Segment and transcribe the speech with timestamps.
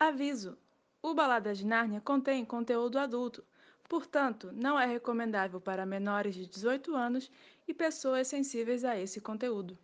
[0.00, 0.56] Aviso:
[1.02, 3.44] o Balada de Nárnia contém conteúdo adulto,
[3.86, 7.30] portanto, não é recomendável para menores de 18 anos
[7.68, 9.76] e pessoas sensíveis a esse conteúdo.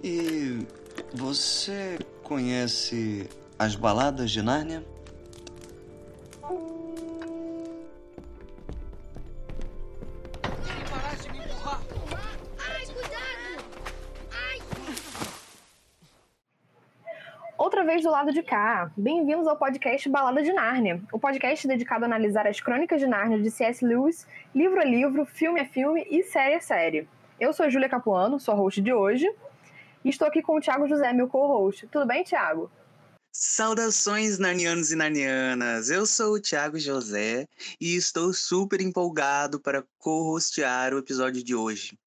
[0.00, 0.64] E
[1.12, 3.28] você conhece
[3.58, 4.86] as baladas de Nárnia?
[18.06, 22.46] Do lado de cá, bem-vindos ao podcast Balada de Nárnia, o podcast dedicado a analisar
[22.46, 23.84] as crônicas de Nárnia de C.S.
[23.84, 24.24] Lewis,
[24.54, 27.08] livro a livro, filme a filme e série a série.
[27.40, 29.28] Eu sou Júlia Capuano, sou a host de hoje,
[30.04, 31.88] e estou aqui com o Thiago José, meu co-host.
[31.88, 32.70] Tudo bem, Thiago?
[33.32, 35.90] Saudações narnianos e narnianas!
[35.90, 37.48] Eu sou o Thiago José
[37.80, 41.98] e estou super empolgado para co-hostear o episódio de hoje.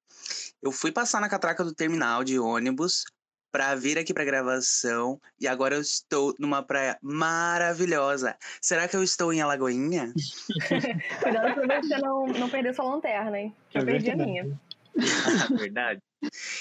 [0.62, 3.04] Eu fui passar na catraca do terminal de ônibus
[3.50, 8.36] para vir aqui para gravação e agora eu estou numa praia maravilhosa.
[8.60, 10.12] Será que eu estou em Alagoinha?
[11.22, 13.54] Cuidado para você não, não perder sua lanterna, hein?
[13.70, 14.60] Já é perdi a minha.
[15.58, 16.00] verdade.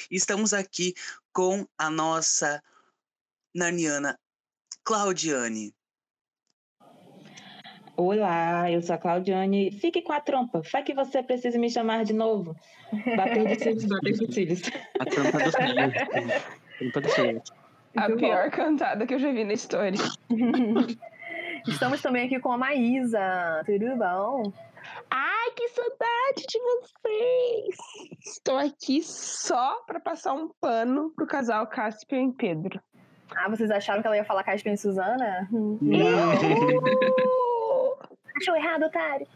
[0.09, 0.93] Estamos aqui
[1.33, 2.61] com a nossa
[3.53, 4.17] Narniana
[4.83, 5.73] Claudiane.
[7.95, 9.71] Olá, eu sou a Claudiane.
[9.71, 10.63] Fique com a trompa.
[10.63, 12.55] Faz que você precisa me chamar de novo.
[13.17, 14.61] Bater de cílios, bater de cílios.
[14.97, 16.58] A trompa dos cílios.
[17.95, 19.99] A pior cantada que eu já vi na história.
[21.67, 23.63] Estamos também aqui com a Maísa.
[23.65, 24.53] Tudo bom?
[25.11, 27.75] Ai, que saudade de vocês!
[28.25, 32.79] Estou aqui só para passar um pano pro casal Caspian e Pedro.
[33.35, 35.47] Ah, vocês acharam que ela ia falar Caspian e Suzana?
[35.51, 36.31] Não.
[38.37, 39.27] Achou errado, otário.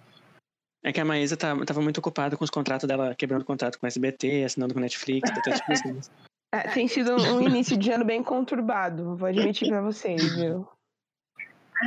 [0.83, 3.85] É que a Maísa tá, tava muito ocupada com os contratos dela, quebrando contrato com
[3.85, 5.99] o SBT, assinando com Netflix, tá tipo assim.
[6.53, 10.67] É, tem sido um início de ano bem conturbado, vou admitir pra vocês, viu?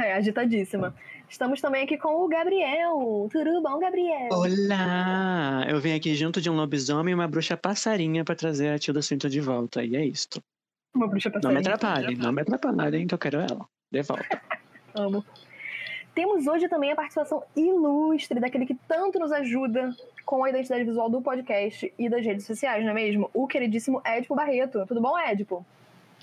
[0.03, 0.93] É, agitadíssima.
[1.29, 3.29] Estamos também aqui com o Gabriel.
[3.31, 4.29] Tudo bom, Gabriel?
[4.33, 5.65] Olá!
[5.69, 9.01] Eu vim aqui junto de um lobisomem e uma bruxa passarinha pra trazer a Tilda
[9.01, 9.85] Swinton de volta.
[9.85, 10.43] E é isto.
[10.93, 11.61] Uma bruxa Não passarinha.
[11.61, 13.69] me atrapalhe, não me atrapalhem que eu quero ela.
[13.93, 14.43] De volta.
[14.95, 15.25] Amo.
[16.17, 19.95] Temos hoje também a participação ilustre daquele que tanto nos ajuda
[20.25, 23.31] com a identidade visual do podcast e das redes sociais, não é mesmo?
[23.35, 24.87] O queridíssimo Edipo Barreto.
[24.87, 25.65] Tudo bom, Edipo?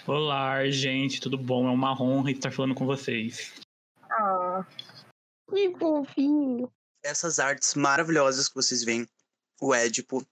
[0.08, 1.68] Olá, gente, tudo bom?
[1.68, 3.54] É uma honra estar falando com vocês.
[4.10, 4.66] Ah,
[5.52, 6.72] Que fofinho.
[7.06, 9.06] Essas artes maravilhosas que vocês veem,
[9.62, 10.26] o Édipo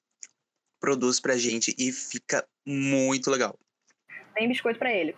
[0.80, 3.56] produz pra gente e fica muito legal.
[4.34, 5.16] tem biscoito pra ele.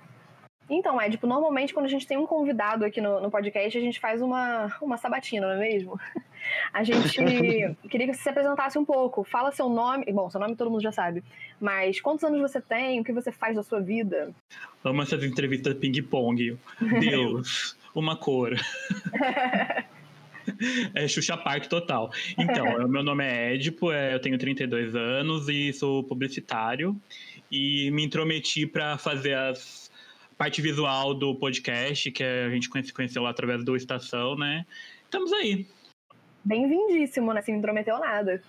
[0.69, 3.99] Então, Edipo, normalmente quando a gente tem um convidado aqui no, no podcast, a gente
[3.99, 5.99] faz uma, uma sabatina, não é mesmo?
[6.73, 7.13] A gente
[7.89, 9.23] queria que você se apresentasse um pouco.
[9.23, 10.11] Fala seu nome.
[10.11, 11.23] Bom, seu nome todo mundo já sabe.
[11.59, 12.99] Mas quantos anos você tem?
[12.99, 14.33] O que você faz da sua vida?
[14.83, 16.57] Amo essas entrevistas ping-pong.
[16.99, 18.59] Deus, uma cor.
[20.93, 22.11] É Xuxa Park total.
[22.37, 26.95] Então, o meu nome é Edipo, é, eu tenho 32 anos e sou publicitário.
[27.49, 29.82] E me intrometi para fazer as
[30.43, 34.65] parte visual do podcast, que a gente conhece- conheceu lá através do Estação, né?
[35.05, 35.65] Estamos aí.
[36.43, 37.41] Bem-vindíssimo, né?
[37.41, 38.43] Se não intrometeu nada.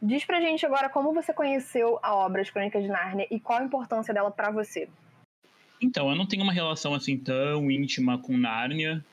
[0.00, 3.58] Diz pra gente agora como você conheceu a obra As Crônicas de Nárnia e qual
[3.58, 4.88] a importância dela pra você.
[5.82, 9.04] Então, eu não tenho uma relação assim tão íntima com Nárnia.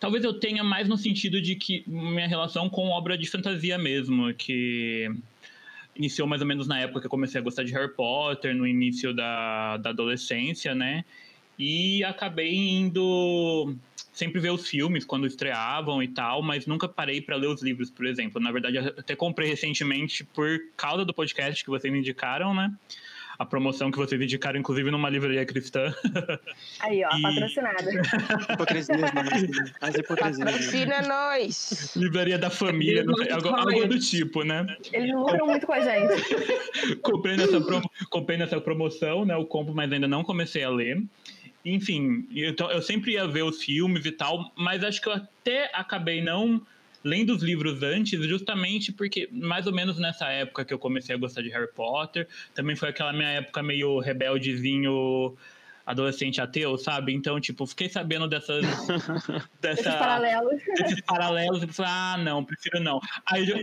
[0.00, 4.32] Talvez eu tenha mais no sentido de que minha relação com obra de fantasia mesmo,
[4.32, 5.06] que
[5.94, 8.66] iniciou mais ou menos na época que eu comecei a gostar de Harry Potter, no
[8.66, 11.04] início da, da adolescência, né?
[11.58, 13.74] E acabei indo
[14.12, 17.90] sempre ver os filmes quando estreavam e tal, mas nunca parei para ler os livros,
[17.90, 18.40] por exemplo.
[18.40, 22.70] Na verdade, eu até comprei recentemente por causa do podcast que vocês me indicaram, né?
[23.38, 25.92] A promoção que vocês indicaram, inclusive, numa livraria cristã.
[26.80, 27.90] Aí, ó, E- patrocinada.
[28.52, 29.22] Hipocrisias, não,
[29.80, 30.38] as hipocrisias.
[30.52, 31.92] Patrocina nós!
[31.96, 34.66] Livraria da família, não sei, algo, algo do tipo, né?
[34.92, 36.22] Eles lucram muito com a gente.
[37.02, 39.34] comprei nessa, promo- comprei nessa promoção, né?
[39.34, 41.02] Eu compro, mas ainda não comecei a ler.
[41.64, 45.70] Enfim, então eu sempre ia ver os filmes e tal, mas acho que eu até
[45.72, 46.60] acabei não
[47.04, 51.18] lendo os livros antes, justamente porque, mais ou menos nessa época que eu comecei a
[51.18, 55.36] gostar de Harry Potter, também foi aquela minha época meio rebeldezinho,
[55.84, 57.12] adolescente ateu, sabe?
[57.12, 58.62] Então, tipo, fiquei sabendo dessas.
[59.60, 60.62] dessa, Esses paralelos.
[60.76, 63.00] desses paralelos e falei, ah, não, prefiro não.
[63.30, 63.58] Aí eu,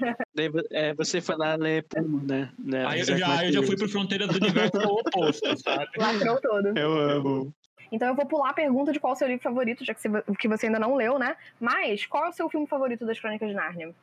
[0.71, 2.49] é, você foi lá ler Pumo, né?
[2.59, 5.89] né, aí eu já, eu já fui pro Fronteiras do Universo oposto, sabe?
[5.97, 6.77] Lacrou todo.
[6.77, 7.53] Eu amo.
[7.91, 10.01] Então eu vou pular a pergunta de qual é o seu livro favorito, já que
[10.01, 11.35] você, que você ainda não leu, né?
[11.59, 13.93] Mas qual é o seu filme favorito das Crônicas de Nárnia?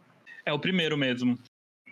[0.44, 1.38] É o primeiro mesmo.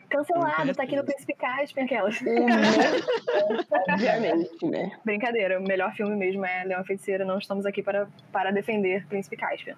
[0.09, 2.21] Cancelado, tá aqui no Príncipe Caspian, aquelas.
[3.91, 4.93] Obviamente, né?
[5.05, 8.53] Brincadeira, o melhor filme mesmo é Leão e a Feiticeira, não estamos aqui para, para
[8.53, 9.77] defender Príncipe Caspian.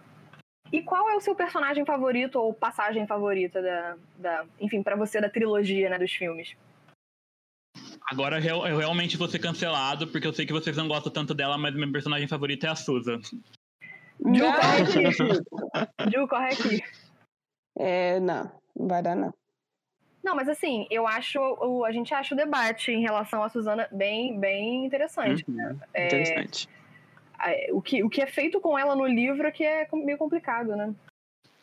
[0.73, 5.21] E qual é o seu personagem favorito ou passagem favorita da, da enfim, para você
[5.21, 6.57] da trilogia, né, dos filmes?
[8.09, 11.35] Agora eu, eu realmente vou ser cancelado, porque eu sei que vocês não gostam tanto
[11.35, 13.21] dela, mas meu personagem favorito é a Susan.
[13.21, 16.11] Ju, corre aqui.
[16.15, 16.85] Ju, corre aqui.
[17.77, 19.35] É, não, não vai dar não.
[20.23, 23.89] Não, mas assim, eu acho, o, a gente acha o debate em relação a Suzana
[23.93, 25.45] bem, bem interessante.
[25.49, 25.77] Uhum, né?
[25.95, 26.69] É, Interessante.
[27.41, 30.19] é, o, que, o que é feito com ela no livro é que é meio
[30.19, 30.93] complicado, né?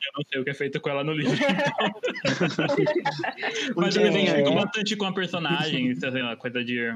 [0.06, 1.34] Eu não sei o que é feito com ela no livro.
[3.76, 4.56] Mas eu me identifico aí.
[4.56, 6.94] bastante com a personagem, sei lá, coisa de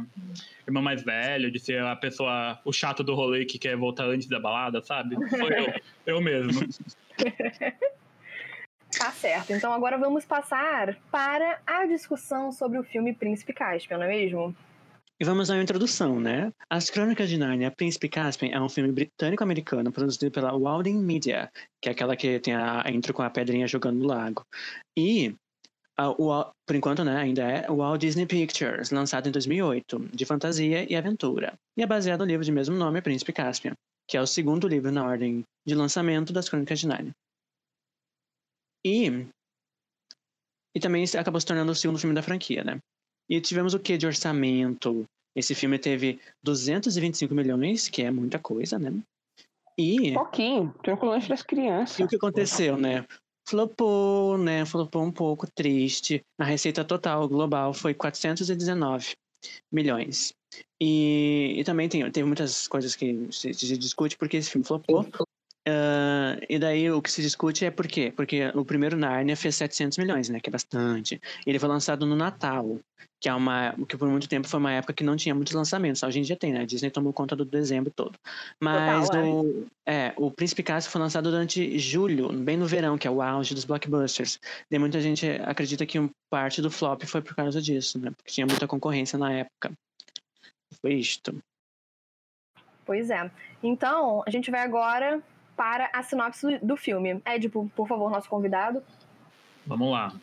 [0.67, 4.27] irmão mais velho, de ser a pessoa, o chato do rolê que quer voltar antes
[4.27, 5.15] da balada, sabe?
[5.29, 5.73] Sou eu,
[6.05, 6.67] eu mesmo.
[8.97, 9.53] Tá certo.
[9.53, 14.55] Então agora vamos passar para a discussão sobre o filme Príncipe Caspian, não é mesmo?
[15.19, 16.53] E vamos à introdução, né?
[16.69, 21.89] As Crônicas de Nárnia, Príncipe Caspian é um filme britânico-americano produzido pela Walding Media, que
[21.89, 24.45] é aquela que tem a intro com a pedrinha jogando no lago.
[24.95, 25.35] E,
[25.97, 30.85] o por enquanto, né, ainda é o Walt Disney Pictures, lançado em 2008, de fantasia
[30.87, 31.57] e aventura.
[31.75, 33.73] E é baseado no livro de mesmo nome, Príncipe Caspian,
[34.07, 37.15] que é o segundo livro na ordem de lançamento das Crônicas de Nárnia.
[38.85, 39.27] E,
[40.75, 42.77] e também acabou se tornando o segundo filme da franquia, né?
[43.29, 45.05] E tivemos o que de orçamento?
[45.35, 48.93] Esse filme teve 225 milhões, que é muita coisa, né?
[49.77, 51.99] E, Pouquinho, lanche das crianças.
[51.99, 53.05] e o que aconteceu, né?
[53.47, 54.65] Flopou, né?
[54.65, 56.23] Flopou um pouco, triste.
[56.39, 59.15] A receita total global foi 419
[59.71, 60.33] milhões.
[60.81, 65.05] E, e também tem, teve muitas coisas que se, se discute porque esse filme flopou.
[65.69, 68.13] Ah, e daí o que se discute é por quê?
[68.15, 70.39] Porque o primeiro Narnia fez 700 milhões, né?
[70.39, 71.19] Que é bastante.
[71.45, 72.79] Ele foi lançado no Natal,
[73.19, 76.01] que é uma que por muito tempo foi uma época que não tinha muitos lançamentos.
[76.03, 76.61] Hoje em dia tem, né?
[76.61, 78.17] A Disney tomou conta do dezembro todo.
[78.61, 79.27] Mas Total, é.
[79.27, 83.21] o, é, o Príncipe Caspian foi lançado durante julho, bem no verão, que é o
[83.21, 84.39] auge dos blockbusters.
[84.71, 85.99] E muita gente acredita que
[86.29, 88.11] parte do flop foi por causa disso, né?
[88.15, 89.73] Porque tinha muita concorrência na época.
[90.81, 91.35] Foi isto.
[92.85, 93.29] Pois é.
[93.61, 95.21] Então, a gente vai agora
[95.57, 97.19] para a sinopse do filme.
[97.25, 98.81] Édipo, por favor, nosso convidado.
[99.65, 100.13] Vamos lá.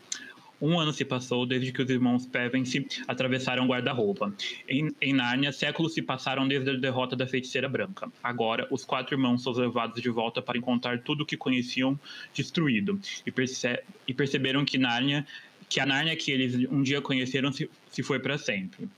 [0.63, 4.33] Um ano se passou desde que os irmãos Pevensey atravessaram o guarda-roupa.
[4.67, 8.11] Em, em Nárnia, séculos se passaram desde a derrota da feiticeira branca.
[8.23, 11.99] Agora, os quatro irmãos são levados de volta para encontrar tudo o que conheciam
[12.33, 15.27] destruído e, perce- e perceberam que Nárnia,
[15.69, 18.89] que a Nárnia que eles um dia conheceram se, se foi para sempre.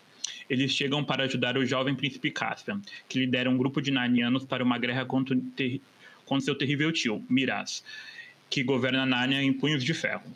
[0.49, 4.63] Eles chegam para ajudar o jovem príncipe Caspian, que lidera um grupo de narnianos para
[4.63, 5.41] uma guerra contra, o
[6.27, 7.83] contra seu terrível tio, Miraz,
[8.51, 10.31] que governa Nárnia em punhos de ferro.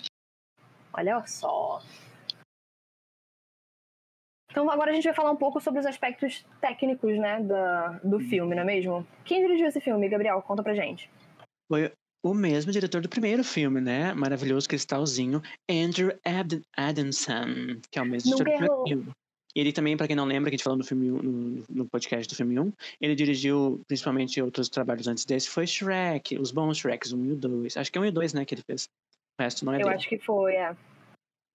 [0.92, 1.82] Olha só.
[4.50, 8.19] Então agora a gente vai falar um pouco sobre os aspectos técnicos, né, da, do
[8.19, 9.06] filme, não é mesmo?
[9.25, 10.42] Quem dirigiu esse filme, Gabriel?
[10.42, 11.08] Conta pra gente.
[11.69, 14.12] Foi o mesmo diretor do primeiro filme, né?
[14.12, 15.40] Maravilhoso Cristalzinho,
[15.70, 19.12] Andrew Ad Adamson, que é o mesmo Nunca diretor do primeiro filme.
[19.55, 22.29] Ele também, pra quem não lembra, que a gente falou no, filme, no, no podcast
[22.29, 27.12] do filme 1, ele dirigiu principalmente outros trabalhos antes desse, foi Shrek, os bons Shreks
[27.12, 27.76] 1 e o 2.
[27.76, 28.88] Acho que é 1 e o 2, né, que ele fez.
[29.38, 29.97] O resto não é Eu dele.
[29.97, 30.75] acho que foi, é.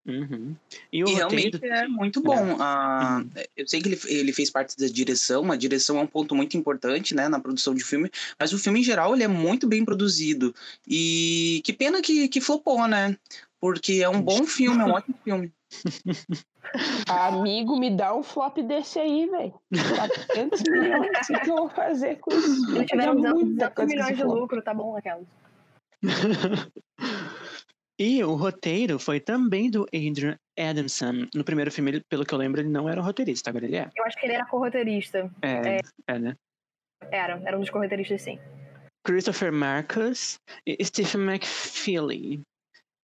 [0.08, 0.56] Uhum.
[0.94, 2.58] E o E realmente é muito bom.
[2.60, 3.24] Ah,
[3.58, 6.56] eu sei que ele, ele fez parte da direção, a direção é um ponto muito
[6.56, 9.84] importante né, na produção de filme, mas o filme em geral ele é muito bem
[9.84, 10.54] produzido.
[10.88, 13.18] E que pena que, que flopou, né?
[13.60, 15.52] Porque é um bom filme, é um ótimo filme.
[17.08, 19.54] Amigo, me dá um flop desse aí, velho.
[19.96, 22.76] 400 milhões, o que eu vou fazer com isso?
[22.76, 24.40] Eles tiveram Fazer 200, muita 200 coisa com milhões de flop.
[24.40, 25.22] lucro, tá bom, aquela.
[27.98, 31.28] E o roteiro foi também do Andrew Adamson.
[31.34, 33.78] No primeiro filme, ele, pelo que eu lembro, ele não era o roteirista, agora ele
[33.78, 33.90] é.
[33.96, 35.32] Eu acho que ele era co-roteirista.
[35.42, 36.36] É, é né?
[37.10, 38.38] Era, era um dos co-roteiristas, sim.
[39.06, 42.42] Christopher Marcus e Stephen McFeely.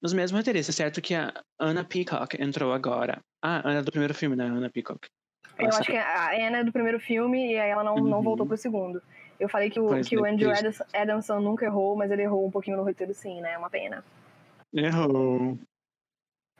[0.03, 3.19] Os mesmos roteiristas, certo que a Anna Peacock entrou agora.
[3.41, 4.45] Ah, Ana do primeiro filme, né?
[4.45, 5.07] Anna Peacock.
[5.59, 8.17] Eu Nossa, acho que a Anna é do primeiro filme e aí ela não, não
[8.17, 8.23] Uhum.
[8.23, 9.01] voltou pro segundo.
[9.39, 10.65] Eu falei que o, Pois que o é, Andrew triste.
[10.65, 13.53] Adams- Adamson nunca errou, mas ele errou um pouquinho no roteiro, sim, né?
[13.53, 14.03] É uma pena.
[14.73, 15.57] Errou.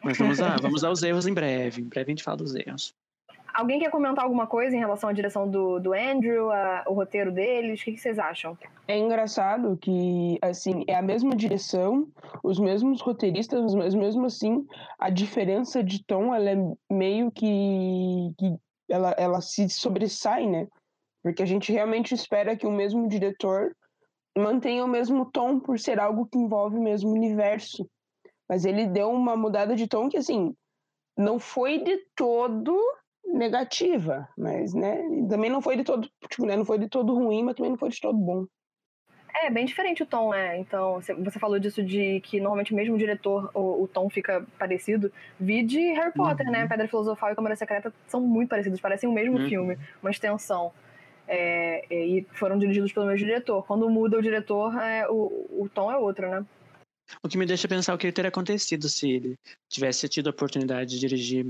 [0.04, 1.82] Mas vamos lá, vamos aos erros em breve.
[1.82, 2.94] Em breve a gente fala dos erros.
[3.54, 7.32] Alguém quer comentar alguma coisa em relação à direção do, do Andrew, a- o roteiro
[7.32, 7.82] deles?
[7.82, 8.58] O que, vocês acham?
[8.88, 12.08] É engraçado que, assim, é a mesma direção,
[12.44, 14.66] os mesmos roteiristas, mas mesmo assim,
[14.98, 16.56] a diferença de tom, ela é
[16.90, 18.34] meio que...
[18.38, 18.56] que
[18.90, 20.68] ela, ela se sobressai, né?
[21.24, 23.76] Porque a gente realmente espera que o mesmo diretor
[24.38, 27.88] mantenha o mesmo tom por ser algo que envolve o mesmo universo.
[28.50, 30.54] Mas ele deu uma mudada de tom que, assim,
[31.18, 32.78] não foi de todo
[33.34, 34.98] negativa, mas, né,
[35.30, 37.78] também não foi de todo, tipo, né, não foi de todo ruim, mas também não
[37.78, 38.46] foi de todo bom.
[39.34, 40.60] É, bem diferente o tom, né?
[40.60, 45.12] Então, você falou disso de que normalmente mesmo o diretor, o, o tom fica parecido.
[45.40, 46.64] Vi de Harry Potter, né?
[46.64, 46.68] Uhum.
[46.68, 49.48] Pedra Filosofal e Câmara Secreta são muito parecidos, parecem o mesmo Uhum.
[49.48, 50.72] filme, uma extensão.
[51.28, 53.66] É, e foram dirigidos pelo mesmo diretor.
[53.66, 56.46] Quando muda o diretor, é, o, o tom é outro, né?
[57.24, 60.92] O que me deixa pensar o que teria acontecido se ele tivesse tido a oportunidade
[60.92, 61.46] de dirigir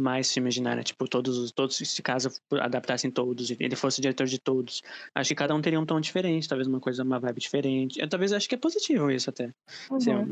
[0.00, 2.30] mais filmes de Narnia, tipo, todos os, todos, se caso
[2.60, 4.82] adaptassem todos, e ele fosse diretor de todos.
[5.14, 8.00] Acho que cada um teria um tom diferente, talvez uma coisa, uma vibe diferente.
[8.00, 9.50] Eu talvez acho que é positivo isso até.
[9.98, 10.22] Ser Uhum.
[10.22, 10.30] um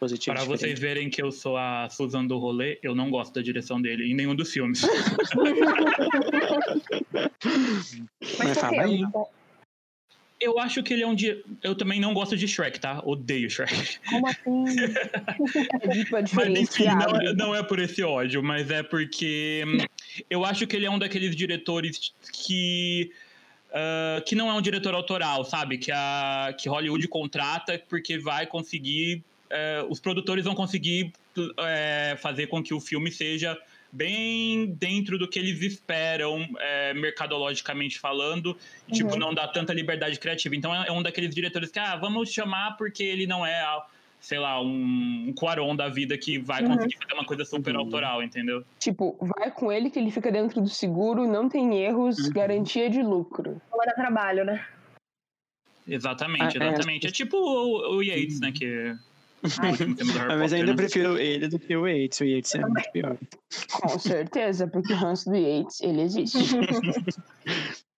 [0.00, 0.34] positivo.
[0.34, 3.80] Para vocês verem que eu sou a Susan do rolê, eu não gosto da direção
[3.80, 4.82] dele em nenhum dos filmes.
[7.44, 9.02] Mas Mas fala aí.
[10.42, 11.40] Eu acho que ele é um dia.
[11.62, 13.00] Eu também não gosto de Shrek, tá?
[13.04, 13.98] Odeio Shrek.
[14.10, 14.64] Como assim?
[15.82, 19.78] É é Mas enfim, não é, não é por esse ódio, mas é porque hum,
[20.28, 23.12] eu acho que ele é um daqueles diretores que.
[23.72, 25.78] ah, que não é um diretor autoral, sabe?
[25.78, 29.22] Que, a, que Hollywood contrata porque vai conseguir.
[29.50, 31.12] eh, os produtores vão conseguir
[31.58, 33.56] eh, fazer com que o filme seja
[33.92, 38.56] bem dentro do que eles esperam, eh, mercadologicamente falando,
[38.88, 39.18] e, tipo, Uhum.
[39.18, 40.56] não dá tanta liberdade criativa.
[40.56, 43.84] Então é é um daqueles diretores que, ah, vamos chamar porque ele não é, ah,
[44.18, 46.68] sei lá, um, um Quaron da vida que vai Uhum.
[46.76, 47.80] conseguir fazer uma coisa super Uhum.
[47.82, 48.64] autoral, entendeu?
[48.78, 52.32] Tipo, vai com ele que ele fica dentro do seguro, não tem erros, Uhum.
[52.32, 53.60] garantia de lucro.
[53.70, 54.64] Não trabalho, né?
[55.86, 56.68] Exatamente, Ah, é.
[56.68, 57.06] exatamente.
[57.06, 58.52] É, tipo o, o Yates, né?
[58.52, 58.94] Que.
[59.60, 59.96] Harry
[60.30, 62.20] Ah, mas ainda prefiro ele do que o Yates.
[62.20, 63.18] O Yates é muito pior.
[63.72, 66.38] Com certeza, porque o ranço do Yates, ele existe.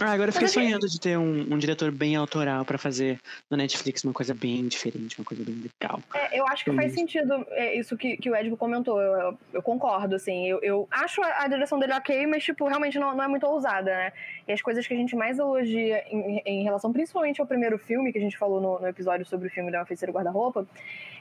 [0.00, 3.18] Ah, agora eu fiquei assim- sonhando de ter um, um diretor bem autoral pra fazer
[3.50, 6.00] na Netflix uma coisa bem diferente, uma coisa bem legal.
[6.14, 9.00] É, eu acho que faz sentido é, isso que, que o Edgo comentou.
[9.00, 10.46] Eu, eu- eu concordo, assim.
[10.46, 13.46] Eu, eu acho a, a direção dele ok, mas, tipo, realmente não, não é muito
[13.46, 14.12] ousada, né?
[14.46, 18.12] E as coisas que a gente mais elogia em, em relação, principalmente ao primeiro filme,
[18.12, 20.66] que a gente falou no, no episódio sobre o filme da Feiticeira Guarda-Roupa,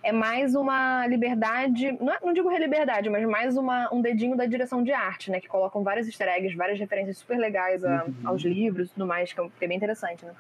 [0.04, 4.46] é mais uma liberdade, não, é- não digo liberdade, mas mais uma, um dedinho da
[4.46, 5.40] direção de arte, né?
[5.40, 8.14] Que colocam vários easter eggs, várias referências super legais a- Uhum.
[8.26, 10.34] aos livros e tudo mais, que é, que é bem interessante, né?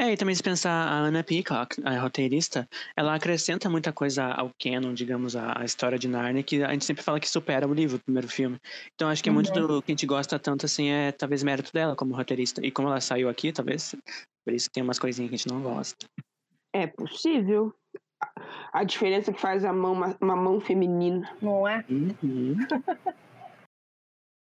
[0.00, 4.50] É, e também se pensar a Anna Peacock, a roteirista, ela acrescenta muita coisa ao
[4.56, 7.96] canon, digamos, à, história de Narnia, que a gente sempre fala que supera o livro,
[7.96, 8.60] o primeiro filme.
[8.94, 9.66] Então acho que muito Uhum.
[9.66, 12.64] do que a gente gosta tanto, assim, é talvez mérito dela como roteirista.
[12.64, 13.96] E como ela saiu aqui, talvez,
[14.46, 15.96] por isso que tem umas coisinhas que a gente não gosta.
[16.72, 17.74] É possível.
[18.72, 21.30] A- diferença que faz a mão, uma, uma mão feminina.
[21.40, 21.84] Não é?
[21.88, 22.56] Uhum.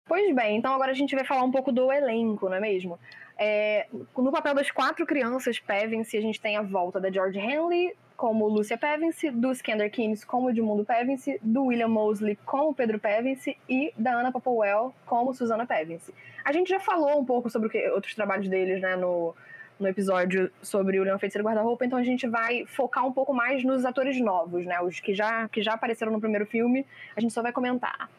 [0.08, 3.00] Pois bem, então agora a gente vai falar um pouco do elenco, não é mesmo?
[3.38, 3.88] É,
[4.18, 8.46] no papel das quatro crianças Pevensey, a gente tem a volta da George Henley como
[8.48, 13.94] Lucia Pevensey, do Skander Keynes como Edmundo Pevensey, do William Mosley como Pedro Pevensey e
[13.98, 16.14] da Anna Popplewell como Susana Pevensey.
[16.44, 19.34] A gente já falou um pouco sobre o que, outros trabalhos deles, né, no,
[19.82, 23.64] no episódio sobre o Leão Feiticeiro Guarda-Roupa, então a gente vai focar um pouco mais
[23.64, 26.86] nos atores novos, né, os que já, que já apareceram no primeiro filme,
[27.16, 28.10] a gente só vai comentar.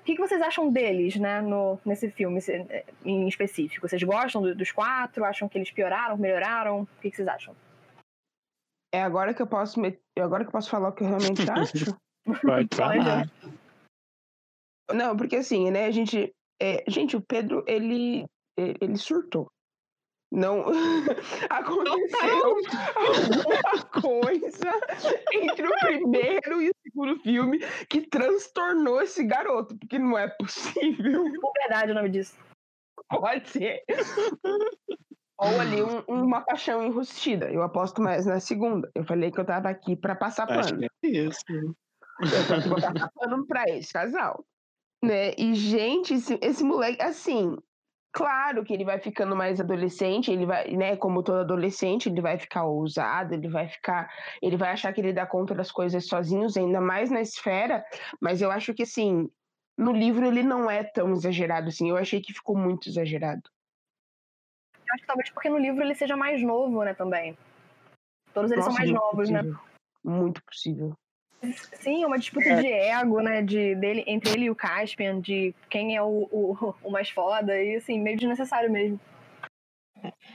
[0.00, 2.40] O que, que vocês acham deles, né, no, nesse filme
[3.04, 3.86] em específico?
[3.86, 5.22] Vocês gostam do- dos quatro?
[5.22, 6.82] Acham que eles pioraram, melhoraram?
[6.82, 7.54] O que, que vocês acham?
[8.94, 11.08] É agora que eu posso met- é agora que eu posso falar o que eu
[11.08, 11.94] realmente acho?
[12.42, 13.26] Pode falar.
[14.94, 16.32] Não, porque assim, né, a gente.
[16.58, 18.24] é, gente, o Pedro, ele.
[18.80, 19.50] Ele surtou.
[20.30, 20.64] Não.
[21.48, 22.56] Aconteceu
[22.96, 24.70] alguma coisa
[25.32, 31.24] entre o primeiro e o segundo filme que transtornou esse garoto, porque não é possível.
[31.40, 32.36] Por verdade o nome disso.
[33.08, 33.82] Pode ser.
[35.40, 37.50] Ou ali um- uma paixão enrustida.
[37.50, 38.90] Eu aposto mais na segunda.
[38.94, 40.86] Eu falei que eu tava aqui pra passar Acho pano.
[41.00, 41.40] que é isso.
[41.48, 44.44] Eu tô aqui pra passar pano pra esse casal.
[45.02, 45.32] Né?
[45.38, 47.56] E, gente, esse, esse moleque, assim,
[48.12, 52.38] claro que ele vai ficando mais adolescente, ele vai, né, como todo adolescente, ele vai
[52.38, 54.10] ficar ousado, ele vai ficar,
[54.42, 57.84] ele vai achar que ele dá conta das coisas sozinhos, ainda mais na esfera,
[58.20, 59.28] mas eu acho que, assim,
[59.76, 63.42] no livro ele não é tão exagerado, assim, eu achei que ficou muito exagerado.
[64.74, 67.36] Eu acho que talvez porque no livro ele seja mais novo, né, também.
[68.32, 69.40] Todos eles Nossa, são mais novos, né?
[69.40, 69.60] possível.
[70.04, 70.96] Muito possível.
[71.80, 75.54] Sim, é uma disputa de ego, né, de, dele, entre ele e o Caspian, de
[75.70, 78.98] quem é o, o, o mais foda, e assim, meio desnecessário mesmo.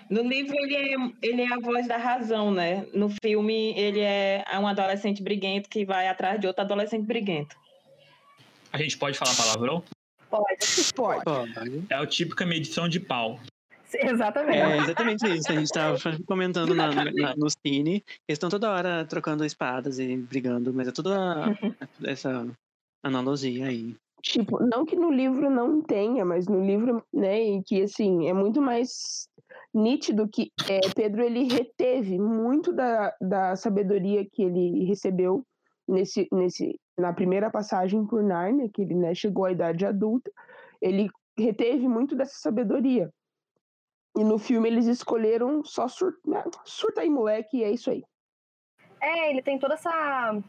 [0.10, 2.86] No livro ele é, ele é a voz da razão, né?
[2.94, 7.56] No filme ele é um adolescente briguento que vai atrás de outro adolescente briguento.
[8.72, 9.84] A gente pode falar palavrão?
[10.30, 10.94] Pode.
[10.96, 11.24] Pode.
[11.24, 11.84] Pode.
[11.90, 13.40] É a típica medição de pau.
[14.02, 14.58] Exatamente.
[14.58, 15.52] É exatamente isso.
[15.52, 18.04] A gente tava comentando na, na, no Cine.
[18.28, 21.56] Eles estão toda hora trocando espadas e brigando, mas é toda
[22.04, 22.48] essa
[23.04, 23.96] analogia aí.
[24.22, 28.34] Tipo, não que no livro não tenha, mas no livro, né, e que assim, é
[28.34, 29.28] muito mais
[29.74, 35.46] nítido que é, Pedro ele reteve muito da, da sabedoria que ele recebeu
[35.86, 40.32] nesse, nesse, na primeira passagem por Nárnia, que ele né, chegou à idade adulta,
[40.82, 43.10] ele reteve muito dessa sabedoria.
[44.16, 48.04] E no filme eles escolheram só sur, né, surta aí, moleque, e é isso aí.
[49.02, 50.42] É, ele tem toda essa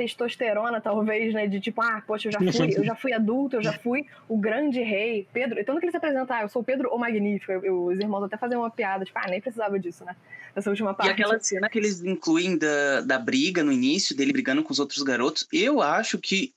[0.00, 1.46] testosterona, talvez, né?
[1.46, 4.38] De tipo, ah, poxa, eu já fui, eu já fui adulto, eu já fui o
[4.38, 5.28] grande rei.
[5.30, 7.52] Pedro, tanto que ele se apresenta, ah, eu sou o Pedro o Magnífico.
[7.52, 10.16] Eu, eu, os irmãos até fazem uma piada, tipo, ah, nem precisava disso, né?
[10.56, 11.10] Essa última parte.
[11.10, 14.78] E aquela cena que eles incluem da, da briga no início, dele brigando com os
[14.78, 16.54] outros garotos, eu acho que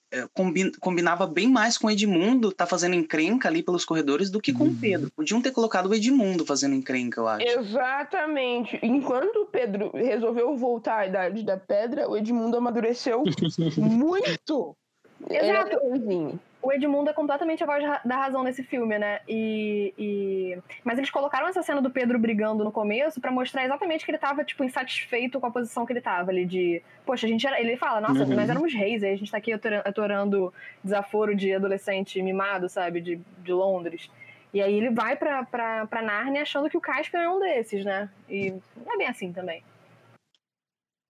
[0.79, 4.65] combinava bem mais com o Edmundo tá fazendo encrenca ali pelos corredores do que com
[4.65, 4.77] o uhum.
[4.79, 5.11] Pedro.
[5.15, 7.47] Podiam ter colocado o Edmundo fazendo encrenca, eu acho.
[7.47, 8.79] Exatamente.
[8.83, 13.23] Enquanto o Pedro resolveu voltar à idade da pedra, o Edmundo amadureceu
[13.77, 14.75] muito.
[15.29, 15.79] Exato.
[16.63, 19.19] O Edmundo é completamente a voz da razão nesse filme, né?
[19.27, 20.57] E, e...
[20.81, 24.17] Mas eles colocaram essa cena do Pedro brigando no começo para mostrar exatamente que ele
[24.17, 26.81] tava, tipo, insatisfeito com a posição que ele tava ali de...
[27.05, 27.59] Poxa, a gente era...
[27.59, 28.33] Ele fala, nossa, uhum.
[28.33, 33.01] nós éramos reis, aí a gente tá aqui atorando desaforo de adolescente mimado, sabe?
[33.01, 34.09] De, de Londres.
[34.53, 37.83] E aí ele vai pra, pra, pra Narnia achando que o Caspian é um desses,
[37.83, 38.09] né?
[38.29, 39.61] E não é bem assim também.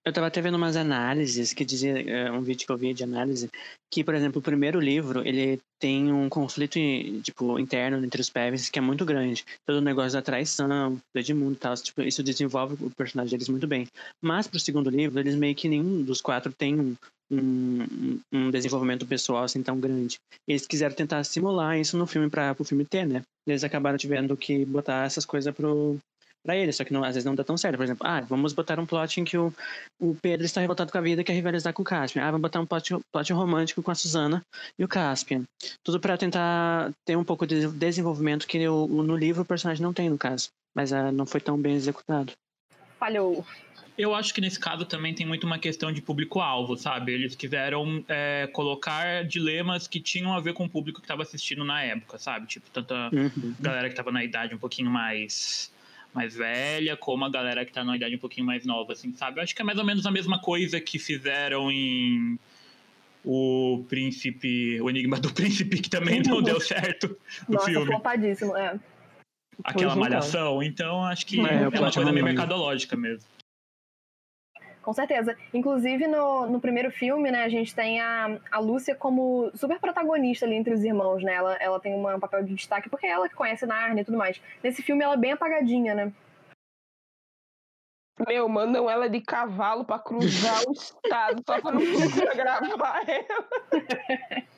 [0.06, 3.06] Eu estava até vendo umas análises que dizia, é, um vídeo que eu vi de
[3.06, 3.50] análise,
[3.90, 6.78] que, por exemplo, o primeiro livro, ele tem um conflito,
[7.22, 9.46] tipo, interno entre os Pevens que é muito grande.
[9.66, 13.48] Todo o negócio da traição, do Edmundo e tal, tipo, isso desenvolve o personagem deles
[13.48, 13.88] muito bem.
[14.22, 16.96] Mas, pro segundo livro, eles meio que nenhum dos quatro tem um,
[17.32, 20.18] um, um desenvolvimento pessoal assim tão grande.
[20.46, 23.22] Eles quiseram tentar simular isso no filme para o filme ter, né?
[23.48, 25.98] Eles acabaram tivendo que botar essas coisas pro,
[26.44, 27.78] para ele, só que não, às vezes não dá tão certo.
[27.78, 29.54] Por exemplo, ah, vamos botar um plot em que o,
[30.00, 32.24] o Pedro está revoltado com a vida e quer rivalizar com o Caspian.
[32.24, 34.44] Ah, vamos botar um plot, plot romântico com a Susana
[34.78, 35.44] e o Caspian.
[35.84, 39.94] Tudo para tentar ter um pouco de desenvolvimento que o, no livro o personagem não
[39.94, 40.50] tem, no caso.
[40.76, 42.34] Mas ah, não foi tão bem executado.
[43.00, 43.46] Falhou.
[43.98, 47.14] Eu acho que nesse caso também tem muito uma questão de público-alvo, sabe?
[47.14, 51.64] Eles quiseram é, colocar dilemas que tinham a ver com o público que estava assistindo
[51.64, 52.48] na época, sabe?
[52.48, 53.56] Tipo, tanta uhum.
[53.60, 55.72] galera que estava na idade um pouquinho mais
[56.14, 59.40] mais velha, como a galera que tá na idade um pouquinho mais nova, assim, sabe?
[59.40, 62.38] Eu acho que é mais ou menos a mesma coisa que fizeram em
[63.26, 67.86] o príncipe, o enigma do príncipe, que também não deu certo no Nossa, filme.
[67.88, 68.80] flopadíssimo, é.
[69.64, 73.28] Aquela malhação, então acho que é, é uma coisa meio mercadológica mesmo.
[74.84, 75.36] Com certeza.
[75.54, 80.46] Inclusive, no, no primeiro filme, né, a gente tem a, a Lúcia como super protagonista
[80.46, 81.34] ali entre os irmãos, né?
[81.34, 84.18] Ela, ela tem um papel de destaque porque é ela que conhece Narnia e tudo
[84.18, 84.42] mais.
[84.62, 86.12] Nesse filme, ela é bem apagadinha, né?
[88.28, 93.48] Meu, mandam ela de cavalo para cruzar o estado só pra não gravar ela.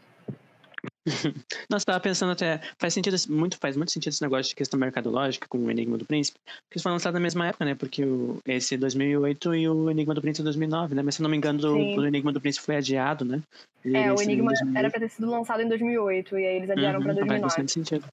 [1.69, 2.59] Nossa, tava pensando até.
[2.79, 6.05] Faz sentido muito, faz muito sentido esse negócio de questão mercadológica com o Enigma do
[6.05, 6.39] Príncipe.
[6.43, 7.75] Porque eles foram lançados na mesma época, né?
[7.75, 11.03] Porque o, esse 2008 e o Enigma do Príncipe 2009, né?
[11.03, 13.41] Mas se não me engano, o, o Enigma do Príncipe foi adiado, né?
[13.83, 16.99] Ele é, o Enigma era pra ter sido lançado em 2008 e aí eles adiaram
[16.99, 17.27] uhum, pra 2009.
[17.29, 18.07] Faz bastante sentido.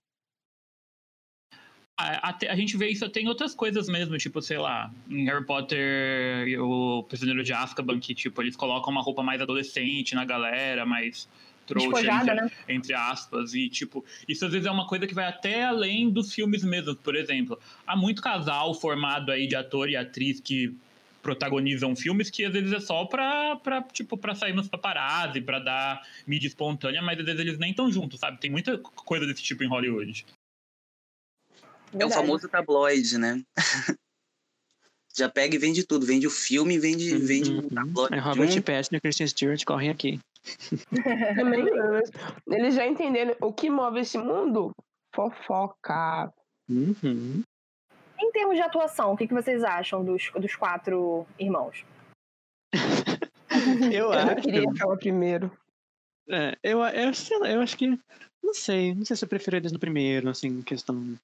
[1.98, 5.24] A, a, a, gente vê isso até em outras coisas mesmo, tipo, sei lá, em
[5.26, 10.14] Harry Potter e o Prisioneiro de Azkaban, que, tipo, eles colocam uma roupa mais adolescente
[10.14, 11.28] na galera, mais
[11.66, 12.51] trouxa, entre, né?
[12.68, 16.33] entre, aspas, e tipo, isso às vezes é uma coisa que vai até além dos
[16.33, 20.75] filmes mesmo, por exemplo, há muito casal formado aí de ator e atriz que
[21.22, 25.61] protagonizam filmes que às vezes é só pra, pra tipo, pra sair nos paparazzi, pra
[25.61, 28.40] dar mídia espontânea, mas às vezes eles nem estão juntos, sabe?
[28.40, 30.27] Tem muita coisa desse tipo em Hollywood.
[31.98, 33.42] É o famoso tabloide, né?
[35.14, 36.07] Já pega e vende tudo.
[36.07, 37.27] Vende o filme, vende, uhum.
[37.27, 38.14] vende o tabloide.
[38.14, 38.62] É Robert um...
[38.62, 40.18] Pattinson e Christian Stewart correm aqui.
[42.46, 44.72] Eles já entenderam o que move esse mundo?
[45.14, 46.33] Fofoca.
[46.68, 47.42] Uhum.
[48.18, 51.85] Em termos de atuação, o que, vocês acham dos, dos quatro irmãos?
[53.92, 54.42] eu, eu acho.
[54.42, 55.50] queria falar primeiro.
[56.28, 57.88] É, eu, eu, sei lá, eu acho que.
[58.42, 58.94] Não sei.
[58.94, 61.18] Não sei se eu prefiro eles no primeiro, assim, questão.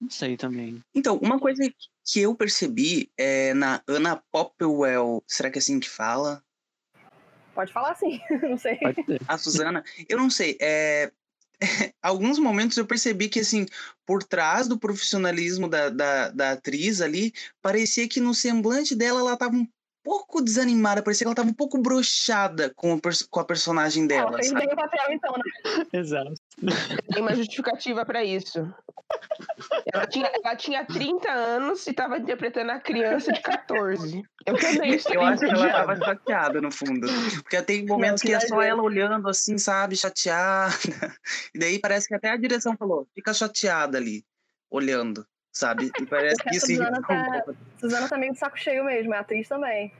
[0.00, 0.82] Não sei também.
[0.94, 1.62] Então, uma coisa
[2.04, 6.42] que eu percebi é na Anna Popplewell, será que é assim que fala?
[7.56, 8.78] Pode falar sim, não sei.
[9.26, 11.10] A Suzana, eu não sei, é,
[12.02, 13.64] alguns momentos eu percebi que, assim,
[14.04, 19.38] por trás do profissionalismo da, da, da, atriz ali, parecia que no semblante dela ela
[19.38, 19.66] tava um
[20.06, 22.96] pouco desanimada, parecia que ela tava um pouco brochada com,
[23.28, 24.28] com a personagem dela.
[24.28, 25.84] Ela fez bem o papel, então, né?
[25.92, 26.34] Exato.
[27.12, 28.72] Tem uma justificativa para isso.
[29.92, 34.22] Ela tinha, ela tinha 30 anos e tava interpretando a criança de 14.
[34.46, 35.86] Eu também estou Eu acho que ela entediada.
[35.86, 37.08] tava chateada no fundo.
[37.42, 40.72] Porque tem momentos que que é só ela olhando assim, sabe, chateada.
[41.54, 44.24] E daí parece que até a direção falou, fica chateada ali,
[44.70, 45.90] olhando, sabe?
[46.00, 47.56] E parece que isso um tá- pouco.
[47.78, 49.92] Suzana tá meio de saco cheio mesmo, é atriz também.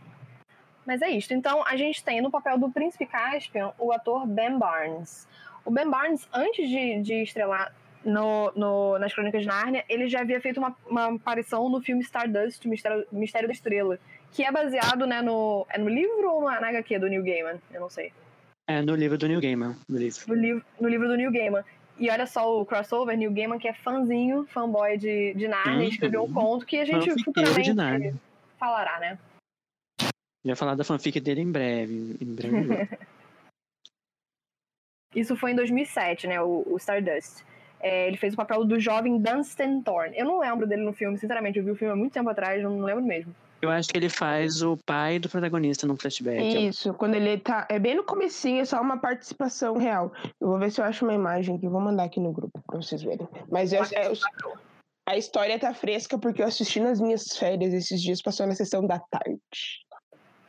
[0.87, 1.35] Mas é isso.
[1.35, 5.27] Então, a gente tem no papel do Príncipe Caspian o ator Ben Barnes.
[5.65, 10.21] O Ben Barnes, antes de, de estrelar no, no- nas Crônicas de Nárnia, ele já
[10.21, 13.99] havia feito uma, uma aparição no filme Stardust, Mistério, Mistério da Estrela,
[14.31, 17.61] que é baseado né, no, é no livro ou na, na HQ do Neil Gaiman?
[17.73, 18.13] Eu não sei.
[18.69, 20.21] É no livro do Neil Gaiman, no livro.
[20.29, 21.65] No, livro no livro do Neil Gaiman.
[21.99, 25.89] E olha só o crossover, Neil Gaiman, que é fãzinho, fanboy de, de Nárnia, Uhum.
[25.89, 28.21] escreveu um conto que a gente Fanfiqueiro futuramente de
[28.59, 29.19] falará, né?
[30.45, 32.17] Vai falar da fanfic dele em breve.
[32.21, 32.53] Em breve.
[35.15, 36.41] Isso foi em 2007, né?
[36.41, 37.43] O, o Stardust.
[37.81, 40.17] É, ele fez o papel do jovem Dunstan Thorne.
[40.17, 41.59] Eu não lembro dele no filme, sinceramente.
[41.59, 43.35] Eu vi o filme há muito tempo atrás, não lembro mesmo.
[43.63, 46.67] Eu acho que ele faz o pai do protagonista no flashback.
[46.69, 47.67] Isso, quando ele tá.
[47.71, 50.13] É bem no comecinho, é só uma participação real.
[50.41, 52.61] Eu vou ver se eu acho uma imagem que eu vou mandar aqui no grupo
[52.67, 53.27] pra vocês verem.
[53.51, 54.13] Mas eu- é, eu-
[55.09, 58.87] a história tá fresca porque eu assisti nas minhas férias esses dias, passou na sessão
[58.87, 59.41] da tarde.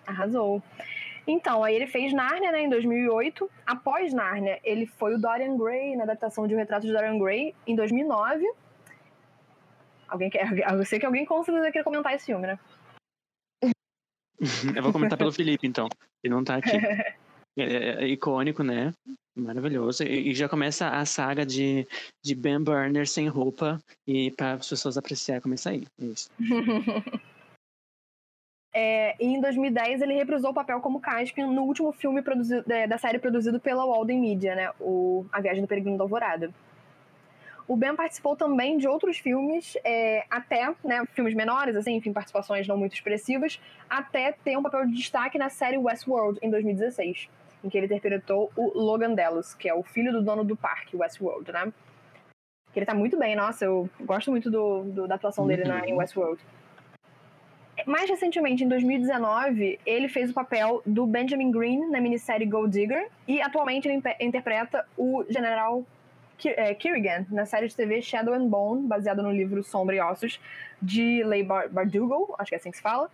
[0.06, 0.62] Arrasou.
[1.26, 3.50] Então, aí ele fez Nárnia, né, em 2008.
[3.66, 7.54] Após Nárnia, ele foi o Dorian Gray, na adaptação de O Retrato de Dorian Gray,
[7.66, 8.46] em 2009.
[10.08, 10.48] Alguém quer...
[10.74, 12.58] Eu sei que alguém com certeza quer comentar esse filme, né?
[14.76, 15.88] Eu vou comentar pelo Felipe, então.
[16.24, 16.76] Ele não tá aqui.
[16.76, 17.16] É,
[17.58, 18.94] é- é icônico, né?
[19.36, 20.04] Maravilhoso.
[20.04, 21.88] E, e já começa a saga de,
[22.24, 25.84] de Ben Burner sem roupa e para as pessoas apreciar como isso aí.
[26.00, 26.30] É Isso.
[28.74, 32.86] É, e em 2010 ele reprisou o papel como Caspian no último filme produzido- é,
[32.86, 34.72] da série produzido pela Walden Media, né?
[34.80, 36.52] O A Viagem do Peregrino da Alvorada.
[37.68, 42.66] O Ben participou também de outros filmes, é, até, né, filmes menores, assim, enfim, participações
[42.68, 47.28] não muito expressivas, até ter um papel de destaque na série Westworld, em 2016,
[47.64, 50.96] em que ele interpretou o Logan Delos, que é o filho do dono do parque
[50.96, 51.74] Westworld, né?
[52.72, 55.86] Que ele tá muito bem, nossa, eu gosto muito do, do- da atuação dele na,
[55.86, 55.94] em.
[55.94, 56.40] Westworld.
[57.86, 63.10] Mais recentemente, em 2019, ele fez o papel do Benjamin Green na minissérie Gold Digger
[63.28, 65.86] e atualmente ele interpreta o General
[66.80, 70.40] Kerrigan na série de TV Shadow and Bone, baseada no livro Sombra e Ossos
[70.82, 73.10] de Leigh Bar Bardugo, acho que é assim que se fala,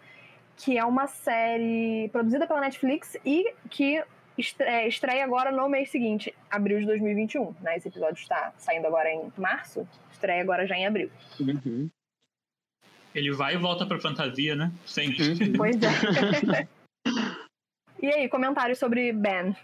[0.58, 4.04] que é uma série produzida pela Netflix e que
[4.60, 7.56] eh, estreia agora no mês seguinte, abril de 2021.
[7.62, 7.78] Né?
[7.78, 11.10] Esse episódio está saindo agora em março, estreia agora já em abril.
[11.40, 11.90] Uhum.
[13.14, 14.72] Ele vai e volta pra fantasia, né?
[14.86, 15.30] Sempre.
[15.30, 15.54] Uhum.
[15.56, 16.68] Pois é.
[18.02, 19.56] e aí, comentários sobre Ben?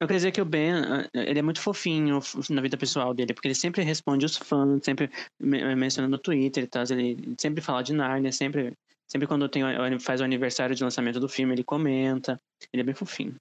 [0.00, 3.34] Eu queria dizer que o Ben, ah, ele é muito fofinho na vida pessoal dele,
[3.34, 7.60] porque ele sempre responde os fãs, sempre me- menciona no Twitter e tal, ele sempre
[7.60, 8.72] fala de Narnia, sempre,
[9.08, 9.62] sempre quando tem,
[9.98, 12.40] faz o aniversário de lançamento do filme, ele comenta.
[12.72, 13.34] Ele é bem fofinho.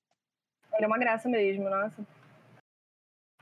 [0.73, 2.03] Ele é uma graça mesmo, nossa.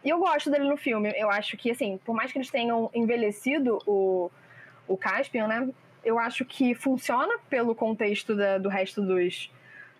[0.03, 1.11] E eu gosto dele no filme.
[1.15, 4.29] Eu acho que, assim, por mais que eles tenham envelhecido o,
[4.87, 5.69] o Caspian, né?
[6.03, 9.49] Eu acho que funciona pelo contexto da- do resto dos,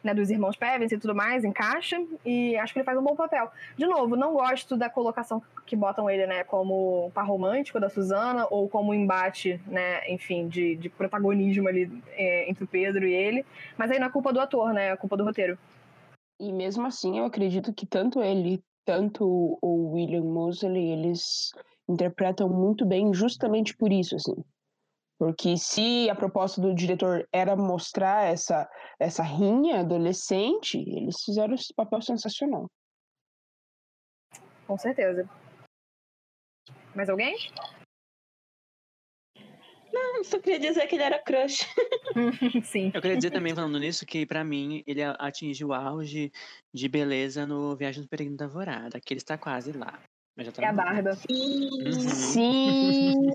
[0.06, 2.02] né, dos irmãos Pevens e tudo mais, encaixa.
[2.24, 3.52] E acho que ele faz um bom papel.
[3.76, 8.48] De novo, não gosto da colocação que botam ele, né, como par romântico da Susana,
[8.52, 13.46] ou como embate, né, enfim, de, de protagonismo ali é, entre o Pedro e ele.
[13.78, 14.89] Mas aí não é culpa do ator, né?
[14.89, 15.58] É culpa do roteiro.
[16.39, 21.52] E mesmo assim, eu acredito que tanto ele, tanto o William Moseley, eles
[21.88, 24.36] interpretam muito bem justamente por isso, assim.
[25.17, 31.73] Porque se a proposta do diretor era mostrar essa, essa rinha adolescente, eles fizeram esse
[31.73, 32.69] papel sensacional.
[34.67, 35.30] Com certeza.
[36.93, 37.36] Mais alguém?
[39.93, 41.60] Não, só queria dizer que ele era crush.
[42.65, 42.91] Sim.
[42.93, 46.32] Eu queria dizer também, falando nisso, que pra mim ele a- atingiu o auge
[46.73, 49.97] de beleza no Viagem do Peregrino da Alvorada, que ele está quase lá.
[50.36, 51.12] Mas já tá É a Barba.
[51.30, 51.91] Uhum.
[52.01, 53.32] Sim!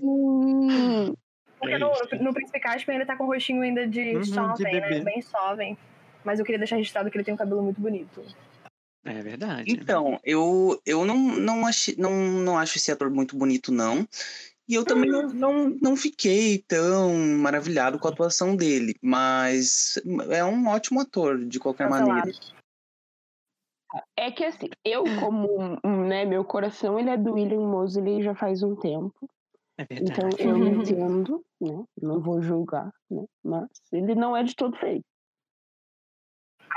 [1.61, 4.73] Porque no, no Príncipe Caspian ele tá com o rostinho ainda de Uhum, de jovem,
[4.73, 4.81] né?
[4.81, 4.99] bebê.
[5.01, 5.77] Bem jovem.
[6.23, 8.23] Mas eu queria deixar registrado que ele tem um cabelo muito bonito.
[9.05, 9.71] É verdade.
[9.71, 14.07] Então, eu, eu não, não, achei, não, não acho esse ator muito bonito, não.
[14.67, 18.95] E eu também não, não, não fiquei tão maravilhado com a atuação dele.
[19.01, 22.15] Mas é um ótimo ator, de qualquer Cancelado.
[22.15, 22.39] maneira.
[24.15, 28.63] É que assim, eu como, né, meu coração ele é do William Moseley já faz
[28.63, 29.29] um tempo.
[29.89, 31.83] É Então eu entendo, né?
[32.01, 33.25] Não vou julgar, né?
[33.43, 35.01] Mas ele não é de todo feio.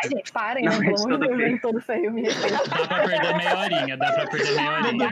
[0.02, 0.88] Ai, gente, parem, Não, né?
[0.88, 1.36] é todo Deus, feio.
[1.36, 2.12] vem todo feio.
[2.12, 2.56] Me respeita.
[2.68, 5.10] Dá pra perder meia horinha, dá pra perder meia horinha.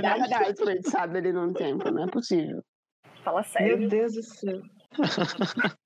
[0.00, 2.62] Dá, dá, dá desperdiçado ali num tempo, não é possível.
[3.22, 3.78] Fala sério.
[3.78, 4.62] Meu Deus do céu.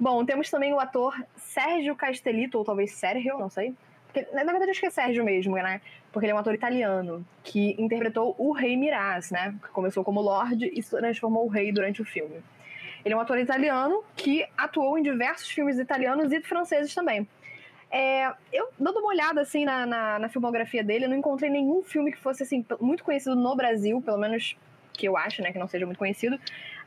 [0.00, 3.74] Bom, temos também o ator Sérgio Castellito, ou talvez Sérgio, não sei.
[4.06, 5.80] Porque, na verdade, acho que é Sérgio mesmo, né?
[6.12, 9.54] Porque ele é um ator italiano que interpretou o rei Miraz, né?
[9.62, 12.42] Que começou como Lorde e se transformou o rei durante o filme.
[13.04, 17.26] Ele é um ator italiano que atuou em diversos filmes italianos e franceses também.
[17.90, 22.12] É, eu, dando uma olhada assim na, na, na, filmografia dele, não encontrei nenhum filme
[22.12, 24.56] que fosse assim muito conhecido no Brasil, pelo menos
[24.92, 26.38] que eu acho, né, que não seja muito conhecido,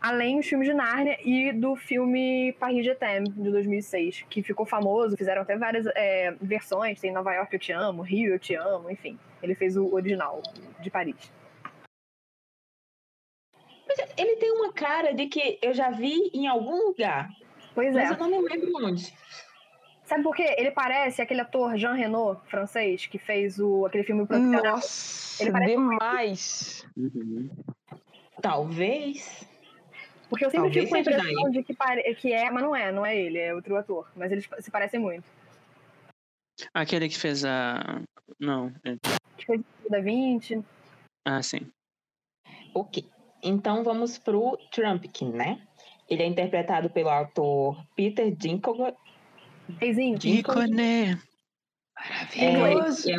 [0.03, 4.65] além dos filmes de Nárnia e do filme Paris Je t'aime, de 2006, que ficou
[4.65, 8.53] famoso, fizeram até várias é, versões, tem Nova York Eu Te Amo, Rio Eu Te
[8.53, 9.17] Amo, enfim.
[9.41, 10.43] Ele fez o original
[10.81, 11.31] de Paris.
[14.17, 17.29] Ele tem uma cara de que eu já vi em algum lugar.
[17.73, 18.13] Pois mas é.
[18.13, 19.13] eu não me lembro onde.
[20.03, 20.53] Sabe por quê?
[20.57, 24.27] Ele parece aquele ator Jean Reno, francês, que fez o, aquele filme.
[24.29, 26.87] Nossa, Ele parece demais.
[26.97, 27.49] Uhum.
[28.41, 29.52] Talvez.
[30.33, 32.15] Porque eu sempre Talvez fico com a impressão de que, pare...
[32.15, 34.09] que é, mas não é, não é ele, é outro ator.
[34.15, 35.23] Mas eles se parecem muito.
[36.73, 38.01] Aquele que fez a.
[38.39, 38.73] Não.
[38.83, 38.97] é-
[39.37, 40.63] Que fez o da 20.
[41.23, 41.71] Ah, sim.
[42.73, 43.07] Ok.
[43.43, 45.61] Então vamos pro Trumpkin, né?
[46.09, 48.95] Ele é interpretado pelo autor Peter Dinklage.
[49.79, 51.11] Ícone!
[52.35, 53.11] É, Maravilhoso.
[53.11, 53.15] é,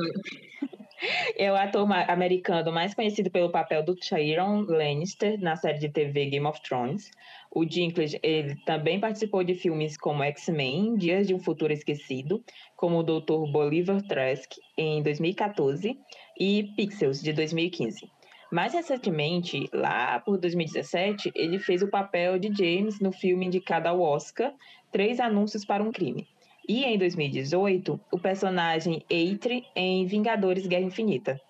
[1.36, 6.26] é o ator americano mais conhecido pelo papel do Tyrion Lannister na série de TV
[6.26, 7.10] Game of Thrones.
[7.50, 12.42] O Dinklage ele também participou de filmes como X-Men, Dias de um Futuro Esquecido,
[12.76, 13.50] como o Dr.
[13.50, 15.98] Bolivar Trask em 2014
[16.38, 18.10] e Pixels de 2015.
[18.52, 24.00] Mais recentemente, lá por 2017, ele fez o papel de James no filme indicado ao
[24.00, 24.52] Oscar,
[24.92, 26.28] Três Anúncios para um Crime.
[26.68, 31.40] E em 2018, o personagem Eitri em Vingadores Guerra Infinita.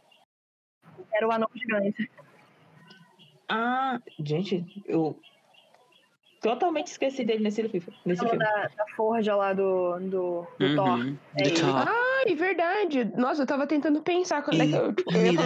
[1.12, 2.10] Era o anão gigante.
[3.48, 5.16] Ah, gente, eu
[6.40, 8.38] totalmente esqueci dele nesse, nesse filme.
[8.38, 10.98] da, da forja lá do, do, do Thor.
[10.98, 11.16] Uhum.
[11.36, 11.50] É.
[11.50, 11.88] Thor.
[11.88, 13.04] Ai, verdade.
[13.16, 14.94] Nossa, eu tava tentando pensar quando é que eu, eu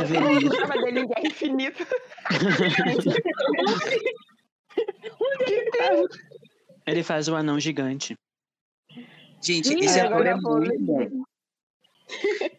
[0.07, 0.49] Vermelho.
[0.49, 1.87] lembrava dele em Guerra Infinita.
[6.87, 8.17] Ele faz o anão gigante.
[9.41, 11.25] Gente, Ih, esse ator é muito bom.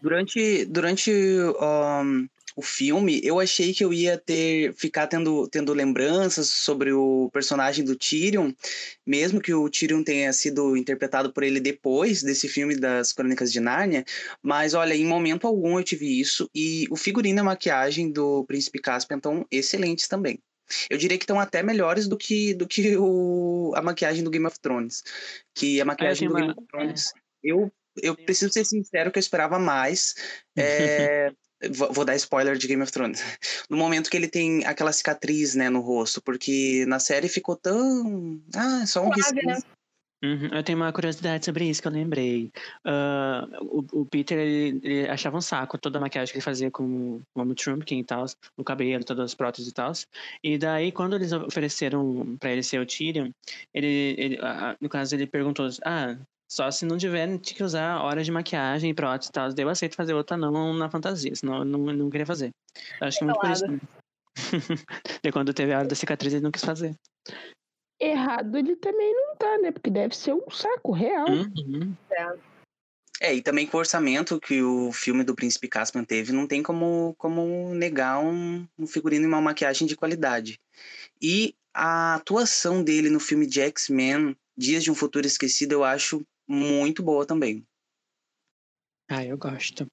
[0.01, 6.49] Durante, durante um, o filme, eu achei que eu ia ter ficar tendo, tendo lembranças
[6.49, 8.51] sobre o personagem do Tyrion,
[9.05, 13.59] mesmo que o Tyrion tenha sido interpretado por ele depois desse filme das Crônicas de
[13.59, 14.03] Nárnia,
[14.41, 18.43] mas olha, em momento algum eu tive isso, e o figurino e a maquiagem do
[18.45, 20.39] Príncipe Caspian estão excelentes também.
[20.89, 24.45] Eu diria que estão até melhores do que, do que o, a maquiagem do Game
[24.45, 25.03] of Thrones.
[25.53, 29.21] Que a maquiagem tenho do Game of Thrones, eu, eu preciso ser sincero que eu
[29.21, 30.15] esperava mais.
[30.61, 31.31] É,
[31.71, 33.21] vou dar spoiler de Game of Thrones.
[33.69, 38.41] No momento que ele tem aquela cicatriz né, no rosto, porque na série ficou tão.
[38.55, 39.57] Ah, só um Suave, né?
[40.21, 42.51] Uhum, Eu tenho uma curiosidade sobre isso que eu lembrei.
[42.85, 46.69] Ah, o, o Peter, ele, ele achava um saco toda a maquiagem que ele fazia
[46.69, 48.25] com, o Trumpkin e tal,
[48.57, 49.93] o cabelo, todas as próteses e tal.
[50.43, 53.31] E daí, quando eles ofereceram pra ele ser o Tyrion,
[53.73, 56.17] ele, ele, ah, no caso, ele perguntou, ah,
[56.51, 59.53] só se não tiver, tinha que usar horas de maquiagem e prótese e tal.
[59.53, 62.49] Daí eu aceito fazer outra não na fantasia, senão eu não, não queria fazer.
[62.99, 63.67] Eu acho que é muito por isso.
[63.67, 63.79] né?
[65.23, 66.95] Daí quando teve a hora da cicatriz, ele não quis fazer.
[67.99, 69.71] Errado ele também não tá, né?
[69.71, 71.27] Porque deve ser um saco real.
[71.27, 71.93] Uhum.
[73.21, 76.63] É, e também com o orçamento que o filme do Príncipe Caspian teve, não tem
[76.63, 80.57] como, como negar um, um figurino e uma maquiagem de qualidade.
[81.21, 86.25] E a atuação dele no filme de X-Men, Dias de um Futuro Esquecido, eu acho
[86.47, 87.65] muito boa também.
[89.09, 89.85] Ah, eu gosto.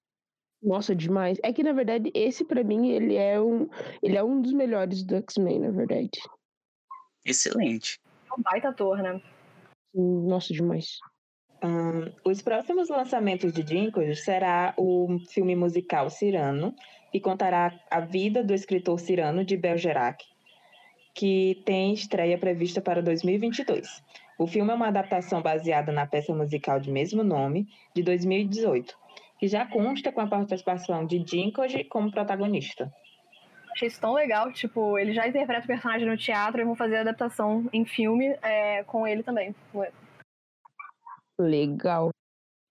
[0.63, 1.39] Nossa, demais.
[1.43, 3.69] É que, na verdade, esse pra mim, ele é um,
[4.03, 6.21] ele é um dos melhores do X-Men, na verdade.
[7.27, 7.99] Excelente.
[8.31, 9.21] É um baita ator, né?
[9.93, 11.01] Nossa, demais.
[11.63, 16.75] Hum, os próximos lançamentos de Dinklage será o filme musical Cirano,
[17.11, 20.25] que contará a vida do escritor Cirano de Bergerac,
[21.15, 24.03] que tem estreia prevista para 2022.
[24.39, 28.95] O filme é uma adaptação baseada na peça musical de mesmo nome, de 2018,
[29.41, 32.93] que já consta com a participação de Dinklage como protagonista.
[33.77, 34.51] Achei isso tão legal.
[34.51, 38.35] Tipo, ele já interpreta o personagem no teatro e vão fazer a adaptação em filme
[38.41, 39.55] é, com ele também.
[41.39, 42.09] Legal.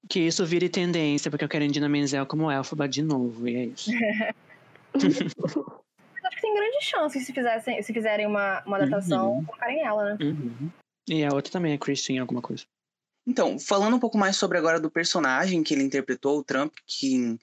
[0.10, 3.66] Que isso vire tendência, porque eu quero Indina Menzel como Elfaba de novo, e é
[3.66, 3.92] isso.
[4.96, 9.46] Acho que tem grandes chances se, fizessem, se fizerem uma, uma adaptação, Uhum.
[9.46, 10.18] colocarem ela, né?
[10.22, 10.72] Uhum.
[11.08, 12.66] E a outra também é Christian alguma coisa.
[13.28, 17.38] Então, falando um pouco mais sobre agora do personagem que ele interpretou, o Trump, que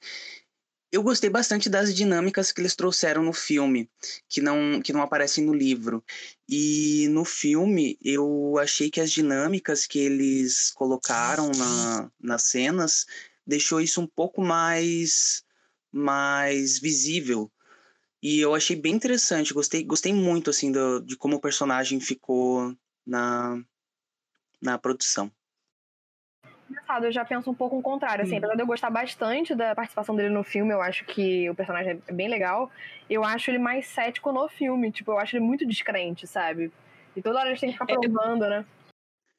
[0.92, 3.90] Eu gostei bastante das dinâmicas que eles trouxeram no filme,
[4.28, 6.04] que não, que não aparecem no livro.
[6.46, 13.06] E no filme, eu achei que as dinâmicas que eles colocaram na, nas cenas
[13.46, 15.42] deixou isso um pouco mais,
[15.90, 17.50] mais visível.
[18.22, 22.76] E eu achei bem interessante, gostei, gostei muito assim do, de como o personagem ficou
[23.06, 23.58] na,
[24.60, 25.32] na produção
[26.72, 29.74] engraçado, eu já penso um pouco o contrário, assim, apesar de eu gostar bastante da
[29.74, 32.70] participação dele no filme, eu acho que o personagem é bem legal,
[33.08, 36.72] eu acho ele mais cético no filme, tipo, eu acho ele muito descrente, sabe?
[37.14, 38.64] E toda hora a gente tem que ficar é, provando, né?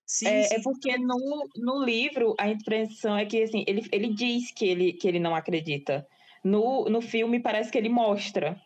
[0.06, 0.56] Sim, é, sim.
[0.56, 4.94] é, porque no, no livro a impressão é que assim, ele, ele diz que ele,
[4.94, 6.08] que ele não acredita.
[6.44, 8.62] No, no filme parece que ele mostra.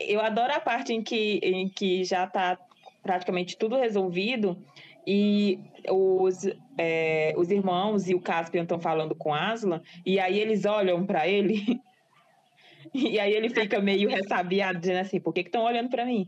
[0.00, 2.58] Eu adoro a parte em que, em que já está
[3.02, 4.58] praticamente tudo resolvido
[5.06, 6.46] e os,
[6.78, 11.28] é, os irmãos e o Caspian estão falando com Aslan, e aí eles olham para
[11.28, 11.80] ele,
[12.94, 16.26] e aí ele fica meio ressabiado, dizendo assim: por que estão olhando para mim?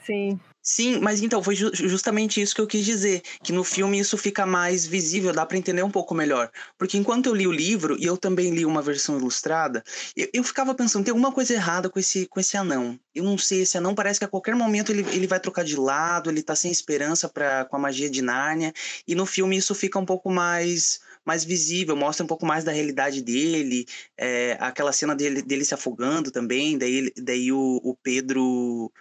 [0.00, 0.38] Sim.
[0.68, 4.18] Sim, mas então foi ju justamente isso que eu quis dizer, que no filme isso
[4.18, 6.50] fica mais visível, dá para entender um pouco melhor.
[6.76, 9.84] Porque enquanto eu li o livro, e eu também li uma versão ilustrada,
[10.16, 12.98] eu, eu, ficava pensando, tem alguma coisa errada com esse, com esse anão.
[13.14, 15.76] Eu não sei, esse anão parece que a qualquer momento ele, ele vai trocar de
[15.76, 18.72] lado, ele tá sem esperança pra, com a magia de Nárnia,
[19.06, 22.70] e no filme isso fica um pouco mais mais visível, mostra um pouco mais da
[22.70, 23.84] realidade dele,
[24.16, 28.92] é, aquela cena dele, dele se afogando também, daí, daí o, o Pedro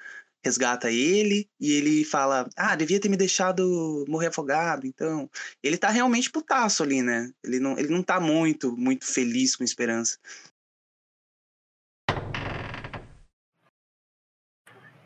[0.45, 4.86] resgata ele e ele fala: Ah, devia ter me deixado morrer afogado.
[4.86, 5.27] Então,
[5.63, 7.31] ele tá realmente putaço ali, né?
[7.43, 10.19] Ele não, ele não tá muito, muito feliz com esperança.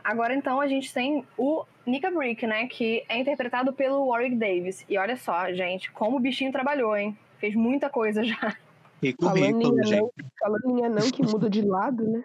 [0.04, 2.67] Agora então a gente tem o Nika Brick, né?
[2.67, 4.84] Que é interpretado pelo Warwick Davis.
[4.89, 7.17] E olha só, gente, como o bichinho trabalhou, hein?
[7.38, 8.58] Fez muita coisa já.
[9.02, 12.23] Rico, falando, rico, em anão, falando em anão que muda de lado, né?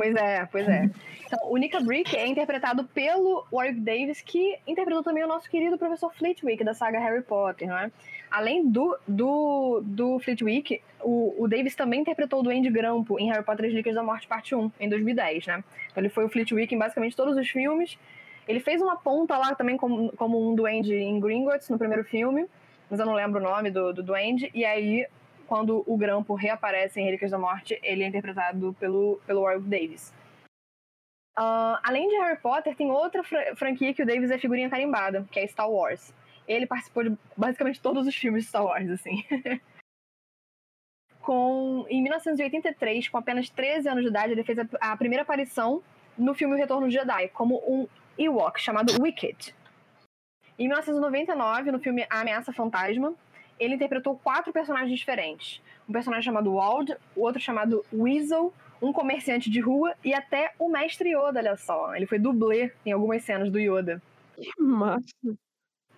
[0.00, 0.88] Pois é, pois é.
[1.26, 5.76] Então, o Nika Brick é interpretado pelo Warwick Davis, que interpretou também o nosso querido
[5.76, 7.92] professor Flitwick, da saga Harry Potter, não é?
[8.30, 13.44] Além do, do, do Flitwick, o, o Davis também interpretou o Duende Grampo em Harry
[13.44, 15.62] Potter e as Relíquias da Morte, parte 1, em 2010, né?
[15.90, 17.98] Então, ele foi o Flitwick em basicamente todos os filmes.
[18.48, 22.46] Ele fez uma ponta lá também como, como um duende em Gringotts, no primeiro filme,
[22.88, 24.50] mas eu não lembro o nome do, do duende.
[24.54, 25.06] E aí,
[25.50, 30.14] quando o Grampo reaparece em Relíquias da Morte, ele é interpretado pelo, pelo Warwick Davis.
[31.36, 33.24] Uh, além de Harry Potter, tem outra
[33.56, 36.14] franquia que o Davis é figurinha carimbada, que é Star Wars.
[36.46, 39.24] Ele participou de basicamente todos os filmes de Star Wars, assim.
[41.20, 45.82] com, em 1983, com apenas 13 anos de idade, ele fez a, a primeira aparição
[46.16, 49.52] no filme Retorno do Jedi, como um Ewok chamado Wicked.
[50.56, 53.16] Em 1999, no filme A Ameaça Fantasma,
[53.60, 55.60] ele interpretou quatro personagens diferentes.
[55.88, 60.68] Um personagem chamado Wald, o outro chamado Weasel, um comerciante de rua e até o
[60.68, 61.94] mestre Yoda, olha só.
[61.94, 64.02] Ele foi dublê em algumas cenas do Yoda.
[64.34, 65.04] Que massa!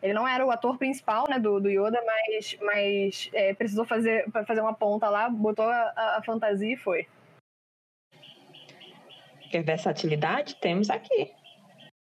[0.02, 4.28] Ele não era o ator principal né, do, do Yoda, mas, mas é, precisou fazer,
[4.44, 7.06] fazer uma ponta lá, botou a, a fantasia e foi.
[9.48, 11.30] Que versatilidade temos aqui.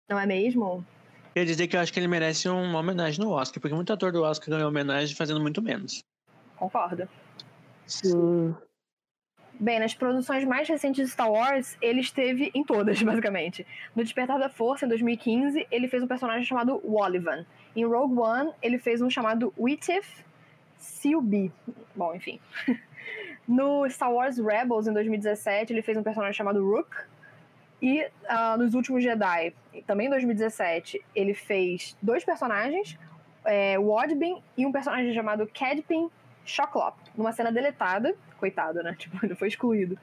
[0.08, 0.86] Não é mesmo?
[1.39, 4.12] Quer dizer que eu acho que ele merece uma homenagem no Oscar, porque muito ator
[4.12, 6.04] do Oscar ganhou homenagem fazendo muito menos.
[6.58, 7.08] Concordo.
[7.88, 8.54] Sim.
[9.58, 13.65] Bem, nas produções mais recentes de Star Wars, ele esteve em todas, basicamente.
[13.95, 17.45] No Despertar da Força, em 2015, ele fez um personagem chamado Wallivan.
[17.73, 20.25] Em Rogue One, ele fez um chamado Witif
[20.78, 21.54] Silby.
[21.95, 22.38] Bom, enfim.
[23.47, 26.97] no Star Wars Rebels, em 2017, ele fez um personagem chamado Rook.
[27.82, 29.54] E uh, nos últimos Jedi,
[29.88, 32.98] também em 2017, ele fez dois personagens,
[33.46, 36.10] é, Wadbin e um personagem chamado Cadpin
[36.46, 38.96] Shocklop, numa cena deletada, coitado, né?
[39.00, 39.98] Tipo, ele foi excluído.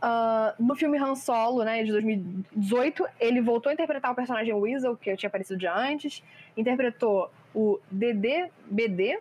[0.00, 4.96] Uh, no filme Han Solo, né, de 2018, ele voltou a interpretar o personagem Weasel,
[4.96, 6.22] que tinha aparecido já antes,
[6.56, 9.18] interpretou o DDBD,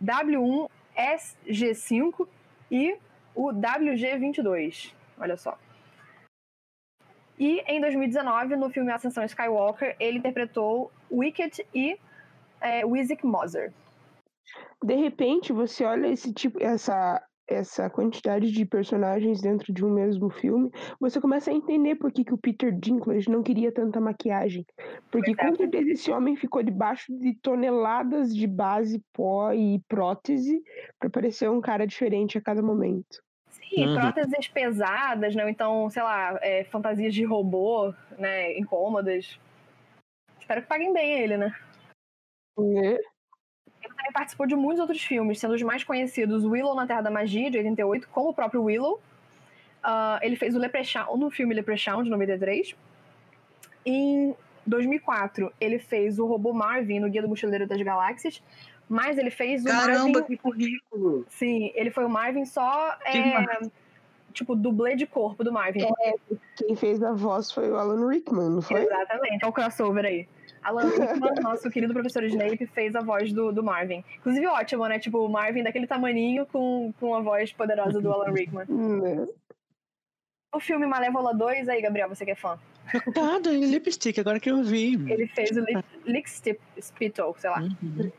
[0.00, 2.28] W1SG5
[2.70, 2.96] e
[3.34, 4.94] o WG22.
[5.18, 5.58] Olha só.
[7.38, 11.98] E em 2019, no filme Ascensão Skywalker, ele interpretou Wicked e
[12.60, 13.72] é, Wizik Moser.
[14.82, 20.30] De repente, você olha esse tipo, essa, essa quantidade de personagens dentro de um mesmo
[20.30, 24.64] filme, você começa a entender por que, que o Peter Dinklage não queria tanta maquiagem.
[25.10, 30.62] Porque com certeza esse homem ficou debaixo de toneladas de base, pó e prótese
[30.98, 33.25] para parecer um cara diferente a cada momento.
[33.68, 33.94] Sim, uhum.
[33.96, 35.48] próteses pesadas, né?
[35.50, 38.56] Então, sei lá, é, fantasias de robô, né?
[38.58, 39.38] Incômodas.
[40.40, 41.54] Espero que paguem bem ele, né?
[42.58, 42.62] É.
[42.62, 47.10] Ele também participou de muitos outros filmes, sendo os mais conhecidos Willow na Terra da
[47.10, 49.00] Magia, de 88, como o próprio Willow.
[49.84, 52.74] Uh, ele fez o Leprechaun no filme Leprechaun, de 93.
[53.84, 54.34] Em
[54.66, 58.42] 2004, ele fez o robô Marvin no Guia do Mochileiro das Galáxias.
[58.88, 60.22] Mas ele fez o Caramba, Marvin...
[60.22, 61.26] que currículo!
[61.28, 62.96] Sim, ele foi o Marvin só...
[63.04, 63.60] É,
[64.32, 65.82] tipo, dublê de corpo do Marvin.
[65.82, 66.14] É,
[66.56, 68.82] quem fez a voz foi o Alan Rickman, não foi?
[68.82, 70.28] Exatamente, é o crossover aí.
[70.62, 74.04] Alan Rickman, nosso querido professor Snape, fez a voz do, do Marvin.
[74.18, 74.98] Inclusive, ótimo, né?
[74.98, 78.66] Tipo, o Marvin daquele tamaninho com, com a voz poderosa do Alan Rickman.
[80.54, 82.58] O filme Malévola 2, aí, Gabriel, você que é fã.
[82.90, 84.94] Chocado, em lipstick, agora que eu vi.
[84.94, 86.30] Ele fez o Lip, Lick
[86.80, 87.60] Spittle, sei lá.
[87.60, 88.10] Uhum.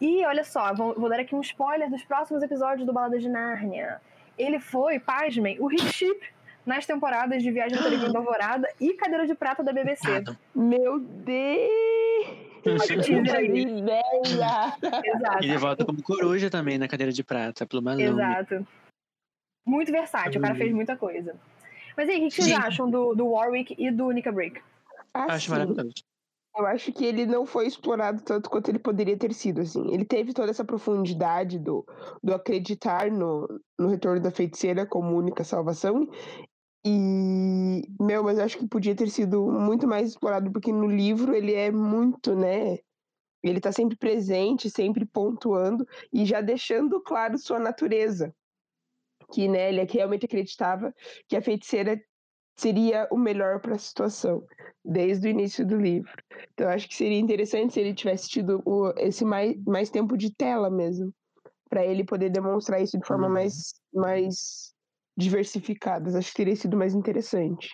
[0.00, 3.28] E olha só, vou, vou dar aqui um spoiler dos próximos episódios do Balada de
[3.28, 4.00] Nárnia.
[4.38, 6.26] Ele foi, pasmem, o hit chip
[6.66, 10.24] nas temporadas de Viagem Peregrino da Alvorada e Cadeira de Prata da BBC.
[10.54, 11.70] Meu Deus!
[15.04, 15.44] Exato.
[15.44, 18.00] Ele volta como coruja também na cadeira de prata, pelo balão.
[18.00, 18.66] Exato.
[19.64, 21.36] Muito versátil, o cara fez muita coisa.
[21.96, 22.54] Mas aí, o que que vocês Sim.
[22.54, 24.60] acham do, do Warwick e do Nika Brick?
[25.14, 25.94] Acho Assim, maravilhoso.
[26.56, 29.92] Eu acho que ele não foi explorado tanto quanto ele poderia ter sido, assim.
[29.92, 31.84] Ele teve toda essa profundidade do,
[32.22, 33.46] do acreditar no,
[33.78, 36.08] no retorno da feiticeira como única salvação.
[36.86, 41.34] E, meu, mas eu acho que podia ter sido muito mais explorado, porque no livro
[41.34, 42.78] ele é muito, né?
[43.42, 48.34] Ele tá sempre presente, sempre pontuando e já deixando claro sua natureza.
[49.32, 50.94] Que, né, ele realmente acreditava
[51.28, 52.00] que a feiticeira
[52.56, 54.42] seria o melhor para a situação,
[54.84, 56.10] desde o início do livro.
[56.52, 60.16] Então, eu acho que seria interessante se ele tivesse tido o- esse mais, mais tempo
[60.16, 61.12] de tela mesmo,
[61.68, 63.32] para ele poder demonstrar isso de forma Uhum.
[63.34, 64.74] mais, mais
[65.16, 66.16] diversificada.
[66.18, 67.70] Acho que teria sido mais interessante.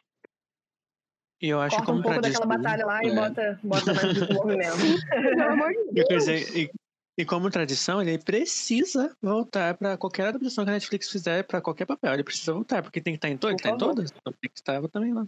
[1.40, 3.14] E eu acho que Corta um como pouco daquela batalha lá e é.
[3.14, 4.76] bota, bota mais desenvolvimento.
[5.10, 6.70] Pelo amor de dizer, e,
[7.16, 11.84] e como tradição, ele precisa voltar para qualquer adaptação que a Netflix fizer para qualquer
[11.84, 12.14] papel.
[12.14, 13.94] Ele precisa voltar, porque tem que estar em todas, tá em favor.
[13.94, 14.10] todas.
[14.10, 15.26] Então tem que estar também lá.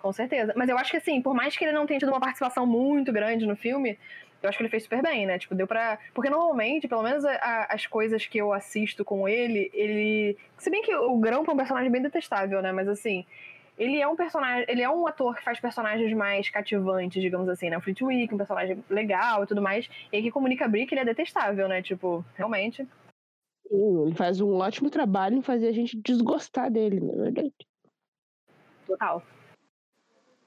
[0.00, 0.52] Com certeza.
[0.56, 3.12] Mas eu acho que assim, por mais que ele não tenha tido uma participação muito
[3.12, 3.98] grande no filme,
[4.42, 5.38] eu acho que ele fez super bem, né?
[5.38, 5.98] Tipo, deu pra.
[6.14, 10.36] Porque normalmente, pelo menos a- a- as coisas que eu assisto com ele, ele.
[10.58, 12.72] Se bem que o Grampo é um personagem bem detestável, né?
[12.72, 13.24] Mas assim.
[13.78, 17.68] Ele é um personagem, ele é um ator que faz personagens mais cativantes, digamos assim,
[17.68, 17.76] né?
[17.76, 19.88] O Fleetwick, um personagem legal e tudo mais.
[20.10, 21.82] E aqui comunica Brick, ele é detestável, né?
[21.82, 22.88] Tipo, realmente.
[23.68, 27.52] Sim, ele faz um ótimo trabalho em fazer a gente desgostar dele, na verdade.
[28.86, 29.22] Total.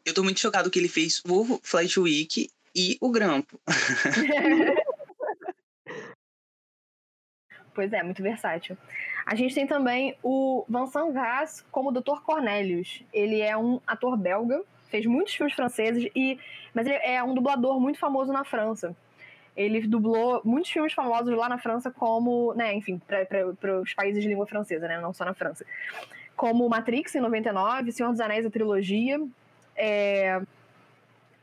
[0.05, 3.59] Eu tô muito chocado que ele fez o Flight Week e o Grampo.
[7.79, 8.77] Pois é, muito versátil.
[9.25, 12.19] A gente tem também o Vincent Vaz como Dr.
[12.25, 13.05] Cornelius.
[13.13, 16.37] Ele é um ator belga, fez muitos filmes franceses, e
[16.73, 18.93] mas ele é um dublador muito famoso na França.
[19.55, 24.27] Ele dublou muitos filmes famosos lá na França, como, né, enfim, para os países de
[24.27, 25.65] língua francesa, né, não só na França.
[26.35, 29.25] Como Matrix, em 99, Senhor dos Anéis, a trilogia,
[29.73, 30.41] é,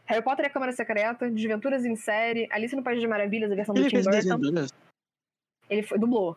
[0.04, 3.54] Harry Potter e a Câmara Secreta, Desventuras em Série, Alice no País das Maravilhas, a
[3.54, 4.66] versão do Ele Tim fez Burton.
[5.68, 6.36] Ele foi, dublou.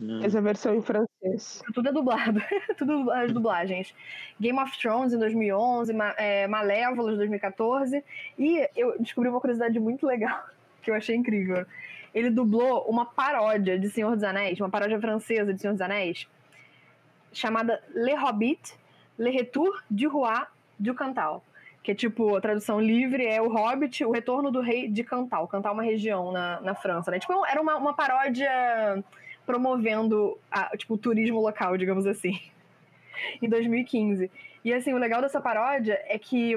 [0.00, 0.22] Hum.
[0.22, 1.62] Essa versão em francês.
[1.74, 2.40] Tudo é dublado.
[2.78, 3.92] Tudo as dublagens.
[4.40, 8.04] Game of Thrones em 2011, Ma é, Malévola de 2014.
[8.38, 10.46] E eu descobri uma curiosidade muito legal,
[10.82, 11.66] que eu achei incrível.
[12.14, 16.26] Ele dublou uma paródia de Senhor dos Anéis, uma paródia francesa de Senhor dos Anéis,
[17.32, 18.78] chamada Le Hobbit,
[19.18, 20.46] Le Retour du Roi
[20.78, 21.42] du Cantal.
[21.82, 25.48] Que é tipo, a tradução livre é o Hobbit, o retorno do rei de Cantal.
[25.48, 27.18] Cantal é uma região na, na França, né?
[27.18, 29.02] Tipo, era uma, uma paródia
[29.46, 32.38] promovendo a, tipo, o turismo local, digamos assim,
[33.40, 34.30] em 2015.
[34.64, 36.54] E assim, o legal dessa paródia é que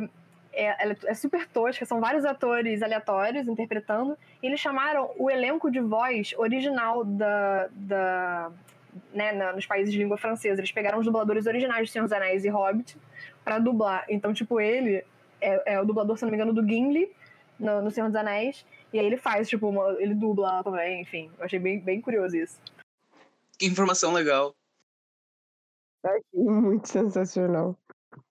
[0.51, 5.71] é, ela é super tosca, são vários atores aleatórios interpretando, e eles chamaram o elenco
[5.71, 8.51] de voz original da, da
[9.13, 10.59] né, na- nos países de língua francesa.
[10.59, 12.97] Eles pegaram os dubladores originais de Senhor dos Anéis e Hobbit
[13.43, 14.05] pra dublar.
[14.09, 15.03] Então, tipo, ele
[15.39, 17.11] é, é o dublador, se não me engano, do Gimli
[17.59, 21.31] no, no Senhor dos Anéis, e aí ele faz, tipo, uma- ele dubla também, enfim.
[21.37, 22.59] Eu achei bem, bem curioso isso.
[23.57, 24.53] Que informação legal.
[26.03, 27.77] Achei muito sensacional.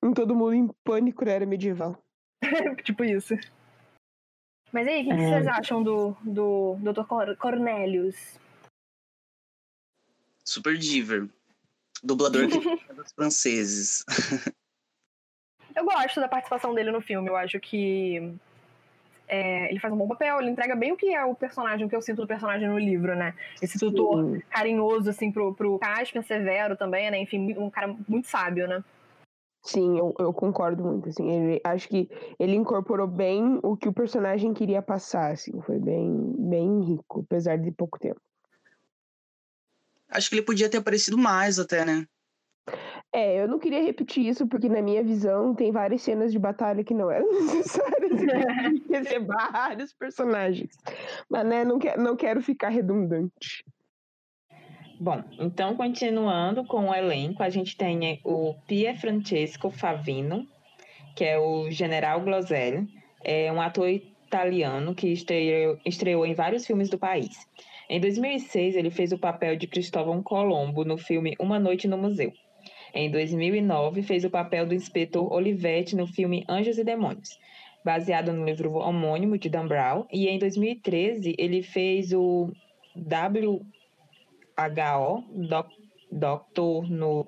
[0.03, 1.97] Com todo mundo em pânico na era medieval.
[2.85, 3.35] tipo isso.
[4.73, 5.29] Mas aí, o que, que É.
[5.31, 7.05] vocês acham do, do Dr.
[7.07, 8.39] Cor- Cornelius?
[10.45, 11.29] Super diver.
[12.03, 12.57] Dublador que
[12.91, 14.05] é dos franceses.
[15.75, 17.29] Eu gosto da participação dele no filme.
[17.29, 18.35] Eu acho que
[19.31, 21.89] é, ele faz um bom papel, ele entrega bem o que é o personagem, o
[21.89, 23.35] que eu sinto do personagem no livro, né?
[23.63, 24.43] Esse tutor Sim.
[24.51, 27.19] carinhoso, assim, pro, pro Caspian, severo também, né?
[27.21, 28.83] Enfim, um cara muito sábio, né?
[29.63, 32.09] Sim, eu, eu concordo muito, assim, ele, acho que
[32.39, 37.59] ele incorporou bem o que o personagem queria passar, assim, foi bem, bem rico, apesar
[37.59, 38.21] de pouco tempo.
[40.09, 42.07] Acho que ele podia ter aparecido mais até, né?
[43.13, 46.85] É, eu não queria repetir isso, porque na minha visão tem várias cenas de batalha
[46.85, 48.21] que não eram necessárias,
[48.87, 50.77] quer dizer, vários personagens,
[51.29, 53.65] mas né, não, quer, não quero ficar redundante.
[55.01, 60.47] Bom, então continuando com o elenco, a gente tem o Pier Francesco Favino,
[61.17, 62.87] que é o General Gloselli,
[63.25, 67.49] é um ator italiano que estreou, estreou em vários filmes do país.
[67.89, 72.33] Em 2006, ele fez o papel de Cristóvão Colombo no filme Uma Noite no Museu.
[72.93, 77.39] Em 2009, fez o papel do inspetor Olivetti no filme Anjos e Demônios,
[77.85, 80.07] baseado no livro homônimo de Dan Brown.
[80.13, 82.51] E em 2013, ele fez o
[82.97, 83.65] W
[84.57, 85.71] HO, doc,
[86.13, 87.27] Doctor, no,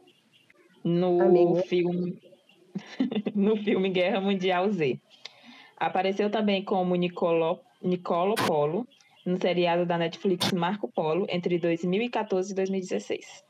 [0.82, 1.56] no Amigo.
[1.68, 2.18] filme
[3.34, 4.98] no filme Guerra Mundial Z.
[5.76, 8.86] Apareceu também como Nicolo, Nicolo Polo
[9.24, 13.44] no seriado da Netflix Marco Polo entre 2014 e 2016.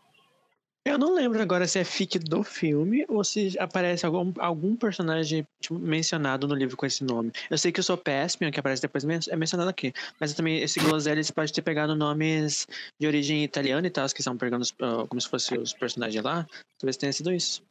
[0.85, 5.47] Eu não lembro agora se é fic do filme ou se aparece algum, algum personagem
[5.61, 7.31] tipo, mencionado no livro com esse nome.
[7.49, 9.93] Eu sei que o Sopespian, que aparece depois, é mencionado aqui.
[10.19, 12.67] Mas também esse Gloselli você pode ter pegado nomes
[12.99, 16.47] de origem italiana e tal, que são pegando ah, como se fossem os personagens lá.
[16.81, 17.63] Talvez tenha sido isso.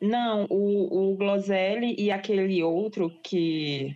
[0.00, 3.94] Não, o, o Gloselli e aquele outro que,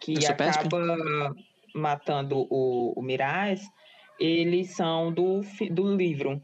[0.00, 0.66] que Sopespian?
[0.66, 1.36] acaba
[1.72, 3.62] matando o, o Miraz,
[4.18, 5.40] eles são do,
[5.70, 6.42] do livro.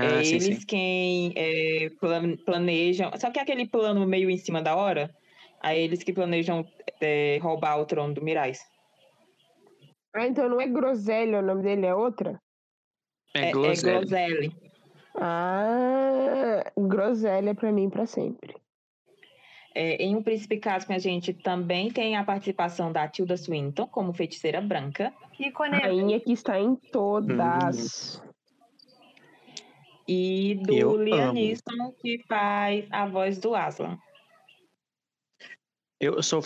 [0.00, 0.66] Ah, é sim, eles sim.
[0.66, 3.10] quem é, plan- planejam.
[3.18, 5.14] Só que é aquele plano meio em cima da hora,
[5.60, 6.64] aí eles que planejam
[7.00, 8.60] é, roubar o trono do Miraz.
[10.14, 12.40] Ah, então não é Groselha, o nome dele é outra?
[13.34, 13.98] É, É, é Gloselli.
[14.06, 14.56] Gloselli.
[15.14, 18.54] Ah, Groselha pra mim pra sempre.
[19.74, 24.12] É, em O Príncipe Caspian, a gente também tem a participação da Tilda Swinton como
[24.12, 25.12] feiticeira branca.
[25.40, 25.78] Ícone.
[25.78, 28.22] Rainha que está em todas.
[30.06, 30.98] E do Eu.
[30.98, 33.98] Neeson, que faz a voz do Aslan.
[36.00, 36.42] Eu sou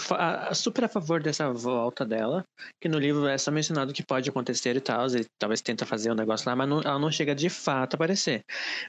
[0.53, 2.45] super a favor dessa volta dela,
[2.79, 6.13] que no livro é só mencionado que pode acontecer e tal, ele talvez tenta fazer
[6.13, 8.45] um negócio lá, mas não- ela não chega de fato a aparecer.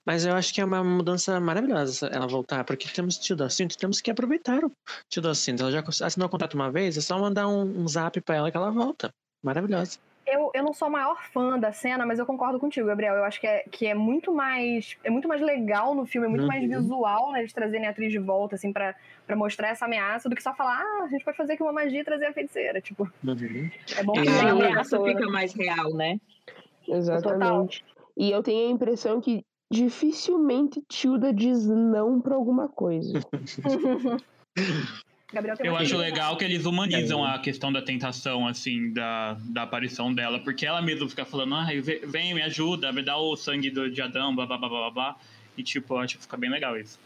[0.06, 4.02] Mas eu acho que é uma mudança maravilhosa ela voltar, porque temos Tilda Cinto, temos
[4.02, 4.72] que aproveitar o
[5.10, 5.64] Tilda Cinto.
[5.64, 8.52] Ela já assinou o contrato uma vez, é só mandar um, um zap pra ela
[8.52, 9.10] que ela volta.
[9.42, 9.98] Maravilhosa.
[10.30, 13.16] Eu, eu não sou a maior fã da cena, mas eu concordo contigo, Gabriel.
[13.16, 14.98] Eu acho que é, que é muito mais.
[15.04, 16.82] É muito mais legal no filme, é muito mais Uhum.
[16.82, 17.40] visual, né?
[17.40, 18.94] Eles trazerem a atriz de volta, assim, pra,
[19.26, 21.72] pra mostrar essa ameaça, do que só falar, ah, a gente pode fazer aqui uma
[21.72, 22.82] magia e trazer a feiticeira.
[22.82, 23.70] Tipo, Uhum.
[23.98, 25.10] é bom E- que A tenha uma ameaça pessoa.
[25.10, 26.20] fica mais real, né?
[26.88, 27.86] Exatamente.
[28.18, 33.20] E eu tenho a impressão que dificilmente Tilda diz não pra alguma coisa.
[35.32, 40.14] Gabriel Eu acho legal que eles humanizam a questão da tentação, assim, da, da aparição
[40.14, 43.92] dela, porque ela mesma fica falando, ve- vem, me ajuda, me dá o sangue do,
[43.92, 45.18] de Adão, blá blá blá blá blá, blá.
[45.58, 46.98] E tipo, eu acho que fica bem legal isso.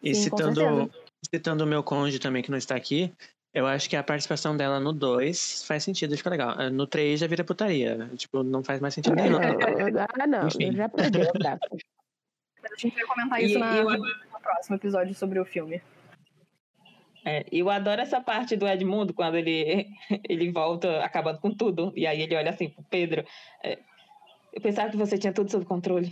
[0.00, 0.90] E Sim, citando,
[1.28, 3.12] citando o meu cônjuge também, que não está aqui,
[3.52, 6.54] eu acho que a participação dela no 2 faz sentido, fica legal.
[6.56, 8.08] Ah, No 3 já vira putaria.
[8.16, 9.38] Tipo, não faz mais sentido nenhum.
[9.38, 10.72] ah, não, Enfim.
[10.72, 11.68] já perdeu a data.
[12.62, 15.82] A gente vai comentar E- isso e na- eu- no próximo episódio sobre o filme.
[17.24, 19.86] É, eu adoro essa parte do Edmundo, quando ele,
[20.28, 21.92] ele volta acabando com tudo.
[21.96, 23.24] E aí ele olha assim pro Pedro.
[23.62, 23.78] é,
[24.52, 26.10] eu pensava que você tinha tudo sob controle.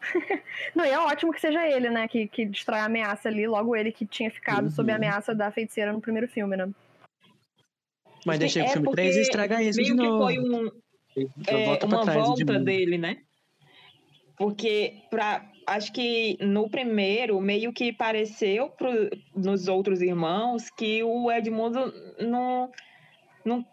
[0.74, 2.08] Não, e é ótimo que seja ele, né?
[2.08, 4.96] Que, que destrói a ameaça ali, logo ele que tinha ficado sob a Uhum.
[4.96, 6.70] ameaça da feiticeira no primeiro filme, né?
[8.24, 10.24] Mas deixa o É filme porque 3 e estraga isso de Meio que novo.
[10.24, 10.66] foi um,
[11.46, 12.64] é, volta uma trás de volta novo.
[12.64, 13.18] dele, né?
[14.36, 18.90] Porque pra, acho que no primeiro meio que pareceu pro,
[19.34, 22.70] nos outros irmãos que o Edmundo não,
[23.44, 23.64] não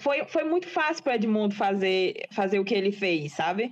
[0.00, 3.70] foi, foi muito fácil para Edmundo fazer fazer o que ele fez, sabe?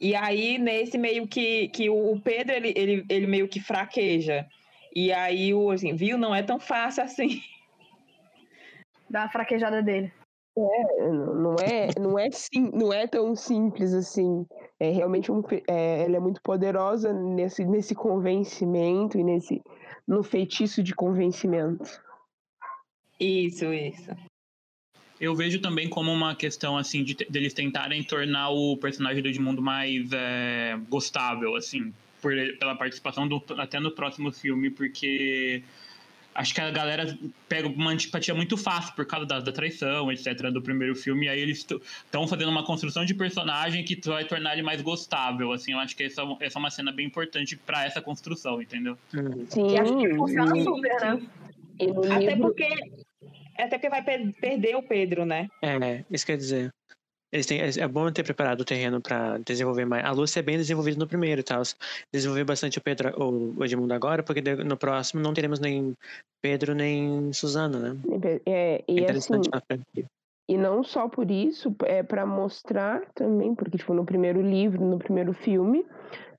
[0.00, 4.46] E aí nesse meio que, que o Pedro ele, ele, ele meio que fraqueja.
[4.94, 7.40] E aí o assim, viu, não é tão fácil assim.
[9.10, 10.12] Da fraquejada dele.
[10.54, 14.46] Não não é, não é, sim, não é tão simples assim.
[14.80, 19.60] É realmente um, é, ela é muito poderosa nesse, nesse convencimento e nesse
[20.06, 22.00] no feitiço de convencimento.
[23.20, 24.10] Isso, isso.
[25.20, 29.60] Eu vejo também como uma questão, assim, de, deles tentarem tornar o personagem do Edmundo
[29.60, 35.62] mais é, gostável, assim, por, pela participação do, até no próximo filme, porque
[36.38, 37.18] acho que a galera
[37.48, 41.28] pega uma antipatia muito fácil por causa da, da traição, etc., do primeiro filme, e
[41.28, 45.72] aí eles estão fazendo uma construção de personagem que vai tornar ele mais gostável, assim,
[45.72, 48.96] eu acho que essa, essa é uma cena bem importante para essa construção, entendeu?
[49.48, 51.28] Sim, E acho que funciona super, né?
[52.12, 52.68] Até porque,
[53.58, 55.48] até porque vai per- perder o Pedro, né?
[55.62, 56.70] É, isso quer dizer.
[57.30, 60.04] Eles têm, é bom ter preparado o terreno pra desenvolver mais.
[60.04, 61.62] A Lúcia é bem desenvolvida no primeiro e tal.
[62.12, 65.94] Desenvolver bastante o Pedro, o o Edmundo agora, porque no próximo não teremos nem
[66.40, 68.00] Pedro nem Suzana, né?
[68.46, 70.06] É, É e assim, interessante na frente.
[70.48, 74.98] E não só por isso, é para mostrar também, porque tipo no primeiro livro, no
[74.98, 75.84] primeiro filme,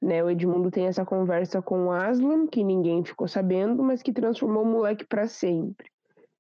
[0.02, 4.12] né, o Edmundo tem essa conversa com o Aslan, que ninguém ficou sabendo, mas que
[4.12, 5.92] transformou o moleque para sempre.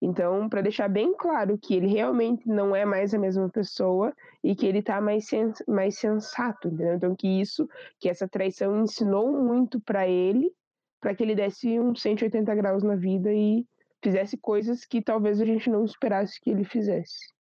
[0.02, 4.56] Então, para deixar bem claro que ele realmente não é mais a mesma pessoa e
[4.56, 6.96] que ele tá mais, sens mais sensato, entendeu?
[6.96, 7.70] Então, que isso,
[8.00, 10.54] que essa traição ensinou muito para ele,
[11.02, 13.66] para que ele desse uns 180 graus na vida e
[14.02, 17.34] fizesse coisas que talvez a gente não esperasse que ele fizesse.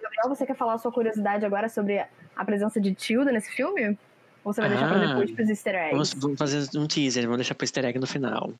[0.00, 1.98] Gabriel, você quer falar a sua curiosidade agora sobre
[2.36, 3.98] a presença de Tilda nesse filme?
[4.44, 5.90] Ou você vai deixar pra Ah, depois pros easter eggs?
[5.90, 8.52] Vamos, vamos fazer um teaser, vamos deixar pro easter egg no final.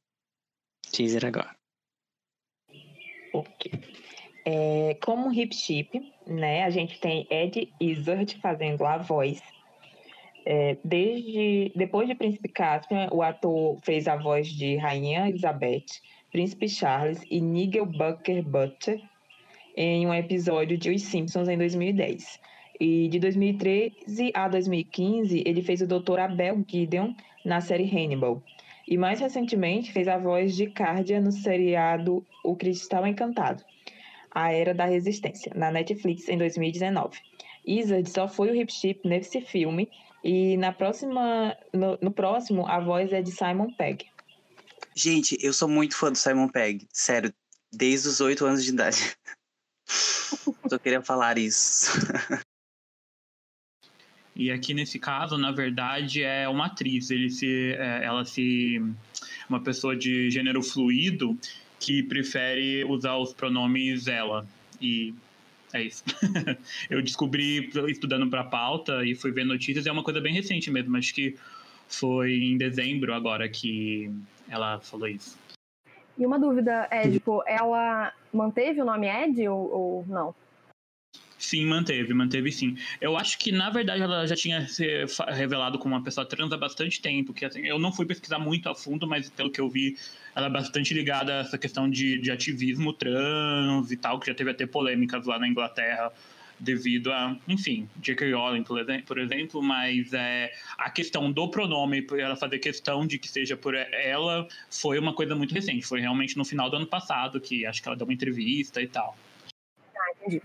[0.90, 1.54] Teaser agora.
[3.38, 3.72] Ok.
[4.44, 6.64] É, como hip chip, né?
[6.64, 9.42] A gente tem Ed Izzard fazendo a voz.
[10.46, 16.00] É, desde depois de Príncipe Caspian, o ator fez a voz de Rainha Elizabeth,
[16.32, 19.00] Príncipe Charles e Nigel Bucker Butcher
[19.76, 22.40] em um episódio de Os Simpsons em 2010.
[22.80, 26.20] E de 2013 a 2015, ele fez o Dr.
[26.20, 27.12] Abel Gideon
[27.44, 28.42] na série Hannibal.
[28.90, 33.62] E mais recentemente fez a voz de Cardia no seriado O Cristal Encantado,
[34.30, 37.18] A Era da Resistência, na Netflix em 2019.
[37.66, 39.90] Izzard só foi o hip chip nesse filme
[40.24, 44.06] e na próxima, no, no próximo a voz é de Simon Pegg.
[44.96, 47.30] Gente, eu sou muito fã do Simon Pegg, sério,
[47.70, 49.14] desde os oito anos de idade.
[50.66, 51.92] Só queria falar isso.
[54.38, 57.10] E aqui nesse caso, na verdade, é uma atriz.
[57.10, 58.80] Ele se, é, ela se,
[59.48, 61.36] uma pessoa de gênero fluido
[61.80, 64.46] que prefere usar os pronomes ela.
[64.80, 65.12] E
[65.72, 66.04] é isso.
[66.88, 69.88] Eu descobri estudando para pauta e fui ver notícias.
[69.88, 70.96] É uma coisa bem recente mesmo.
[70.96, 71.36] Acho que
[71.88, 74.08] foi em dezembro agora que
[74.48, 75.36] ela falou isso.
[76.16, 80.34] E uma dúvida é, tipo, ela manteve o nome Ed ou, ou não?
[81.48, 82.76] Sim, manteve, manteve sim.
[83.00, 84.84] Eu acho que, na verdade, ela já tinha se
[85.28, 88.68] revelado como uma pessoa trans há bastante tempo, que assim, eu não fui pesquisar muito
[88.68, 89.96] a fundo, mas pelo que eu vi,
[90.36, 94.34] ela é bastante ligada a essa questão de, de ativismo trans e tal, que já
[94.34, 96.12] teve até polêmicas lá na Inglaterra
[96.60, 98.30] devido a, enfim, J.K.
[98.30, 98.64] Rowling,
[99.06, 103.74] por exemplo, mas é, a questão do pronome, ela fazer questão de que seja por
[103.74, 107.80] ela, foi uma coisa muito recente, foi realmente no final do ano passado, que acho
[107.80, 109.16] que ela deu uma entrevista e tal.
[109.96, 110.42] Ah, entendi.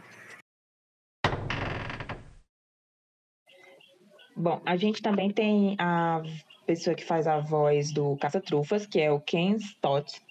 [4.35, 6.23] Bom, a gente também tem a
[6.65, 10.21] pessoa que faz a voz do Caça-Trufas, que é o Ken Stott.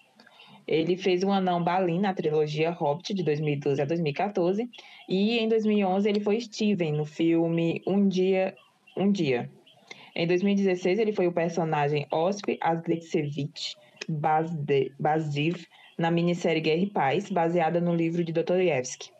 [0.66, 4.68] Ele fez o Anão Balin na trilogia Hobbit, de 2012 a 2014.
[5.09, 8.57] E em 2011 ele foi Steven no filme Um Dia...
[8.96, 9.50] Um Dia.
[10.14, 13.76] Em 2016 ele foi o personagem Osp Asglitsevich
[14.09, 15.64] Bazde- Bazdiv
[15.96, 19.11] na minissérie Guerra e Paz, baseada no livro de Dostoiévski.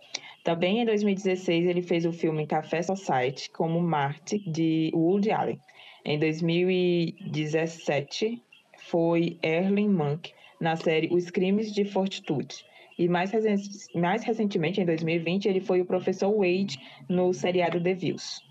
[0.45, 5.61] Também em 2016 ele fez o filme Café Society como Marty de Woody Allen.
[6.05, 8.43] Em 2017
[8.91, 12.67] foi Erling Monk na série Os Crimes de Fortitude.
[12.99, 13.57] E mais, recen-
[13.95, 16.79] mais recentemente, em 2020, ele foi o professor Wade
[17.09, 18.43] no seriado The Views.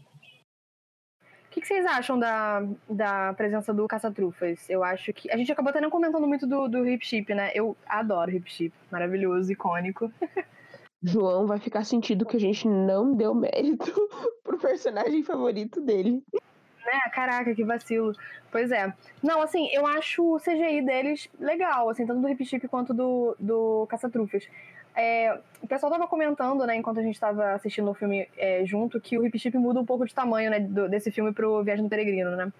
[1.45, 4.69] O que, que vocês acham da, da presença do Caça-Trufas?
[4.69, 5.29] Eu acho que.
[5.29, 7.51] A gente acabou até não comentando muito do, do Hip Chip, né?
[7.53, 8.73] Eu adoro Hip Chip.
[8.89, 10.09] Maravilhoso, icônico.
[11.03, 13.91] João vai ficar sentido que a gente não deu mérito
[14.43, 16.23] pro personagem favorito dele.
[16.33, 16.99] Né?
[17.13, 18.13] Caraca, que vacilo.
[18.51, 18.93] Pois é.
[19.23, 23.35] Não, assim, eu acho o CGI deles legal, assim, tanto do Hip Chip quanto do,
[23.39, 24.47] do Caça-Trufas.
[24.95, 28.99] É, o pessoal tava comentando, né, enquanto a gente tava assistindo o filme é, junto,
[28.99, 31.85] que o Hip Chip muda um pouco de tamanho, né, do- desse filme pro Viagem
[31.85, 32.51] do Peregrino, né?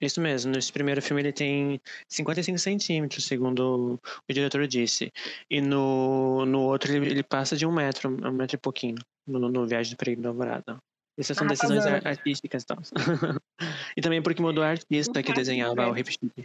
[0.00, 5.10] Isso mesmo, nesse primeiro filme ele tem 55 centímetros, segundo o diretor disse.
[5.50, 9.48] E no, no outro ele, ele passa de um metro, um metro e pouquinho, no,
[9.48, 10.76] no Viagem do Peregrino do Alvorada.
[11.18, 12.06] Essas são decisões Arrasando.
[12.06, 12.78] ar- artísticas e tal.
[13.96, 16.44] e também porque mudou a artista que desenhava o Chip.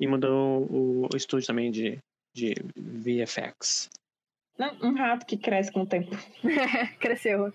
[0.00, 1.98] E mudou o, o estúdio também de,
[2.34, 3.90] de VFX.
[4.58, 6.16] Não, Um rato que cresce com o tempo.
[6.98, 7.52] Cresceu.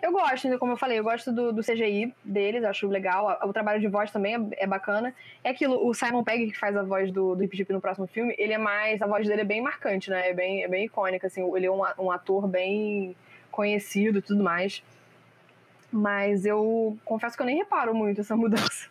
[0.00, 3.38] Eu gosto, como eu falei, eu gosto do, do CGI deles, acho legal.
[3.42, 5.14] O trabalho de voz também é, é, bacana.
[5.42, 8.06] É aquilo, o Simon Pegg, que faz a voz do, do Hip Hip no próximo
[8.06, 9.02] filme, ele é mais.
[9.02, 10.30] A voz dele é bem marcante, né?
[10.30, 11.42] É bem, é bem icônica, assim.
[11.56, 13.16] Ele é um, um ator bem
[13.50, 14.82] conhecido e tudo mais.
[15.90, 18.88] Mas eu confesso que eu nem reparo muito essa mudança.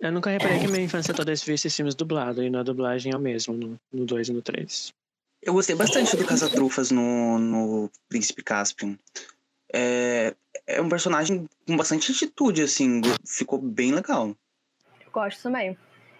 [0.00, 3.16] Eu nunca reparei que minha infância toda vi esses filmes dublados e na dublagem é
[3.16, 4.92] o mesmo, no 2 e no 3.
[5.42, 8.98] Eu gostei bastante do Caça-Trufas no, no Príncipe Caspian.
[9.72, 10.34] É,
[10.66, 14.34] é um personagem com bastante atitude, assim, ficou bem legal.
[15.04, 15.76] Eu gosto também.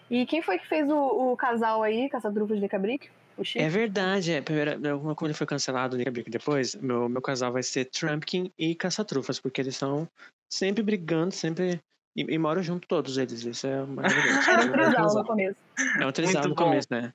[0.09, 3.09] E quem foi que fez o, o casal aí, Caça-Trufas de Cabric?
[3.55, 4.41] É verdade, é.
[4.41, 4.79] Primeira,
[5.15, 9.73] como ele foi cancelado depois, meu, meu casal vai ser Trumpkin e Caça-Trufas, porque eles
[9.73, 10.07] estão
[10.49, 11.81] sempre brigando, sempre.
[12.15, 13.43] E, e moram junto todos eles.
[13.43, 14.49] Isso é maravilhoso.
[14.49, 15.57] Era um trisal no começo.
[15.99, 17.13] É um trisal no começo, né?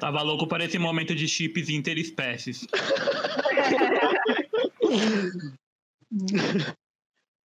[0.00, 2.66] Tava louco para esse momento de chips interespécies.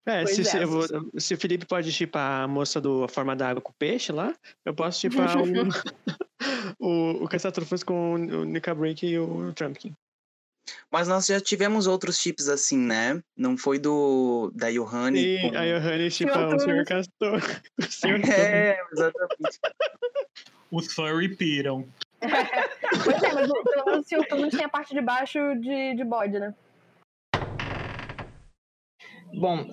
[0.05, 0.83] É, se, se, vou,
[1.17, 4.33] se, o Felipe pode chipar a moça do a forma d'água com o peixe lá,
[4.65, 5.35] eu posso chipar
[6.79, 9.95] o, o, o caça-trufas com o Nika Break e o Trumpkin.
[10.91, 13.21] Mas nós já tivemos outros chips assim, né?
[13.35, 15.37] Não foi do da Johanny.
[15.37, 15.57] Sim, com...
[15.57, 16.85] a Johanny chipa o Sr.
[16.85, 17.41] Castor.
[17.79, 18.29] O Sr.
[18.29, 19.59] É, exatamente.
[20.71, 21.87] Os furry piram.
[22.19, 24.27] pois é, mas pelo menos o Sr.
[24.27, 26.53] Tunes tinha a parte de baixo de, de bode, né?
[29.33, 29.67] Bom,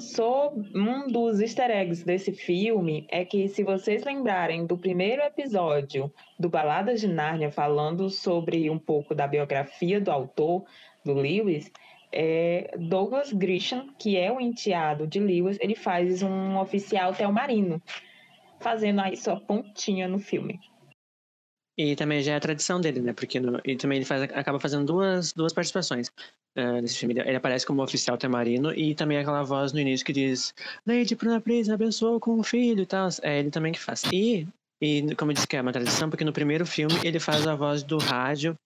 [0.74, 6.48] um dos easter eggs desse filme é que, se vocês lembrarem do primeiro episódio do
[6.48, 10.64] Baladas de Nárnia, falando sobre um pouco da biografia do autor,
[11.04, 11.70] do Lewis,
[12.12, 17.80] é Douglas Grisham, que é o enteado de Lewis, ele faz um oficial telmarino,
[18.60, 20.60] fazendo aí sua pontinha no filme.
[21.76, 23.12] E também já é a tradição dele, né?
[23.12, 26.08] Porque no, e também ele faz, acaba fazendo duas, duas participações
[26.56, 27.14] uh, nesse filme.
[27.18, 30.54] Ele aparece como oficial temarino e também aquela voz no início que diz
[30.86, 33.08] Lady Pris abençoou com o filho e tal.
[33.22, 34.02] É ele também que faz.
[34.12, 34.46] E,
[34.80, 37.56] e como eu disse que é uma tradição, porque no primeiro filme ele faz a
[37.56, 38.56] voz do rádio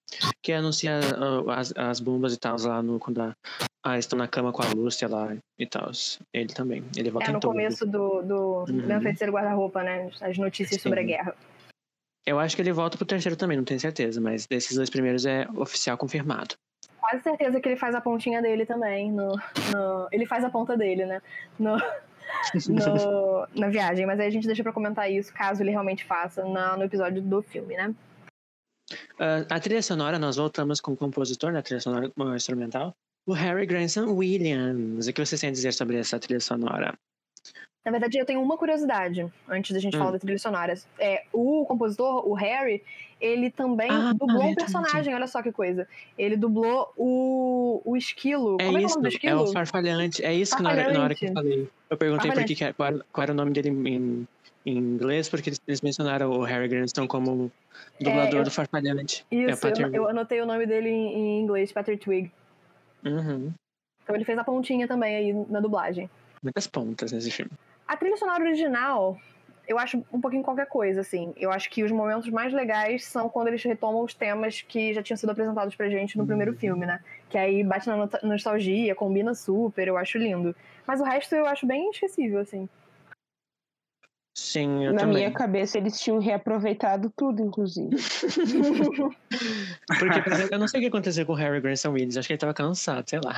[0.42, 3.34] que anuncia uh, as, as bombas e tal lá no, quando a,
[3.82, 5.90] ah, estão na cama com a Lúcia lá e tal.
[6.34, 6.84] Ele também.
[6.94, 8.86] Ele volta é no começo do, do uhum.
[8.86, 10.10] Meu Feiticeiro Guarda-Roupa, né?
[10.20, 10.88] As notícias Sim.
[10.88, 11.34] sobre a guerra.
[12.28, 15.24] Eu acho que ele volta pro terceiro também, não tenho certeza, mas desses dois primeiros
[15.24, 16.56] é oficial confirmado.
[17.00, 19.10] Quase certeza que ele faz a pontinha dele também.
[19.10, 20.08] No, no...
[20.12, 21.22] Ele faz a ponta dele, né?
[21.58, 21.78] No,
[22.68, 26.44] no, na viagem, mas aí a gente deixa pra comentar isso, caso ele realmente faça
[26.44, 27.94] na, no episódio do filme, né?
[29.14, 32.94] Uh, a trilha sonora, nós voltamos com o compositor na trilha sonora instrumental,
[33.26, 35.08] o Harry Granson Williams.
[35.08, 36.92] O que vocês têm a dizer sobre essa trilha sonora?
[37.84, 39.98] Na verdade, eu tenho uma curiosidade antes da gente hum.
[39.98, 40.74] falar da trilha sonora.
[40.98, 42.82] É, o compositor, o Harry,
[43.20, 45.88] ele também ah, dublou um personagem, olha só que coisa.
[46.18, 48.56] Ele dublou o, o esquilo.
[48.60, 49.40] É Como isso, é o nome do esquilo?
[49.40, 50.24] É o farfalhante.
[50.24, 51.68] É isso que na hora, na hora, que eu falei.
[51.88, 54.28] Eu perguntei por que, qual, qual, era o nome dele em,
[54.66, 57.50] em inglês, porque eles mencionaram o Harry Granston como
[58.00, 59.24] dublador é, eu, do farfalhante.
[59.30, 62.30] É isso, é eu, eu, anotei o nome dele em, em inglês, Pater Twig.
[63.04, 63.52] Uhum.
[64.02, 66.10] Então ele fez a pontinha também aí na dublagem.
[66.42, 67.50] Muitas pontas nesse filme.
[67.88, 69.18] A trilha sonora original,
[69.66, 71.32] eu acho um pouquinho qualquer coisa, assim.
[71.36, 75.02] Eu acho que os momentos mais legais são quando eles retomam os temas que já
[75.02, 76.58] tinham sido apresentados pra gente no primeiro uhum.
[76.58, 77.00] filme, né?
[77.30, 80.54] Que aí bate na nostalgia, combina super, eu acho lindo.
[80.86, 82.68] Mas o resto eu acho bem esquecível, assim.
[84.40, 85.16] Sim, eu Na também.
[85.16, 87.90] minha cabeça eles tinham reaproveitado tudo, inclusive.
[89.98, 92.38] Porque eu não sei o que aconteceu com o Harry Granson Williams, acho que ele
[92.38, 93.34] tava cansado, sei lá.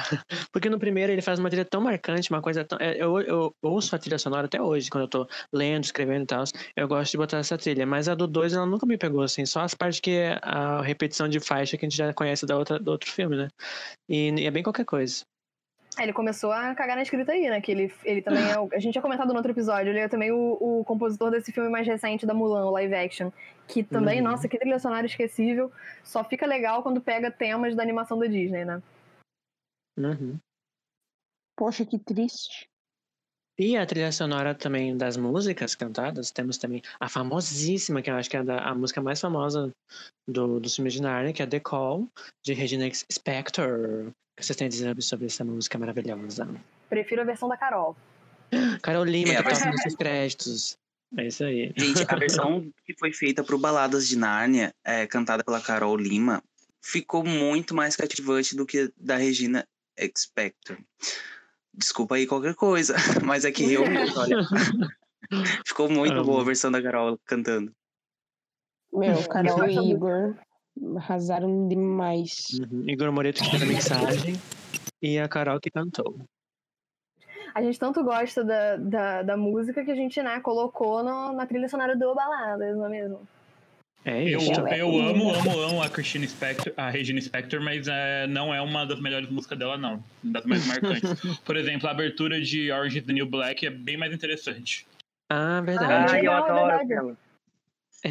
[0.53, 2.79] Porque no primeiro ele faz uma trilha tão marcante, uma coisa tão.
[2.79, 6.27] É, eu, eu ouço a trilha sonora até hoje, quando eu tô lendo, escrevendo e
[6.27, 6.45] tal.
[6.77, 9.47] Eu gosto de botar essa trilha, mas a do 2 ela nunca me pegou, assim,
[9.47, 12.59] só as partes que é a repetição de faixa que a gente já conhece da
[12.59, 13.49] outra, do outro filme, né?
[14.07, 15.25] E, e é bem qualquer coisa.
[15.99, 17.61] Ele começou a cagar na escrita aí, né?
[17.61, 18.59] Que ele, ele também é.
[18.59, 21.51] O, a gente tinha comentado no outro episódio, ele é também o, o compositor desse
[21.53, 23.31] filme mais recente da Mulan, o live action.
[23.67, 24.29] Que também, uhum.
[24.29, 25.71] nossa, que trilha sonora esquecível.
[26.05, 28.81] Só fica legal quando pega temas da animação da Disney, né?
[29.99, 30.39] Uhum.
[31.57, 32.70] Poxa, que triste.
[33.61, 38.31] E a trilha sonora também das músicas cantadas, temos também a famosíssima, que eu acho
[38.31, 39.71] que é a, a música mais famosa
[40.27, 42.09] do, do filme de Narnia, que é The Call,
[42.43, 44.09] de Regina Spector.
[44.09, 46.49] O que vocês têm a dizer sobre essa música maravilhosa?
[46.89, 47.95] Prefiro a versão da Carol.
[48.81, 50.79] Carol Lima, é, que toca nos créditos.
[51.19, 51.71] É isso aí.
[51.77, 56.43] Gente, a versão que foi feita pro Baladas de Nárnia, é, cantada pela Carol Lima,
[56.81, 59.69] ficou muito mais cativante do que da Regina
[60.17, 60.79] Spector.
[61.75, 62.95] Desculpa aí qualquer coisa,
[63.25, 64.37] mas é que realmente, olha.
[65.67, 67.73] ficou muito boa a versão da Carol cantando.
[68.93, 70.37] Meu, Carol e Igor
[70.97, 72.59] arrasaram demais.
[72.61, 72.85] Uhum.
[72.89, 74.35] Igor Moreto que fez a mixagem.
[75.03, 76.19] E a Carol que cantou.
[77.55, 81.47] A gente tanto gosta da, da, da música que a gente, né, colocou no, na
[81.47, 83.29] trilha sonora do Baladas, não é mesmo?
[84.05, 84.67] É Eu, isso.
[84.67, 85.11] é eu linda.
[85.11, 88.99] amo, amo, amo a Christine Spector, a Regina Spector, mas é, não é uma das
[89.01, 90.03] melhores músicas dela, não.
[90.23, 91.03] Das mais marcantes.
[91.45, 94.87] Por exemplo, a abertura de Orange is the New Black é bem mais interessante.
[95.29, 96.13] Ah, Ah, verdade.
[96.15, 96.93] Ai, eu é adoro verdade.
[96.93, 97.17] aquela.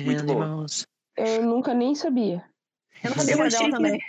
[0.05, 0.45] muito boa.
[0.45, 0.87] Animals.
[1.17, 2.43] Eu nunca nem sabia.
[3.03, 3.99] Eu não sabia Eu dela que- também.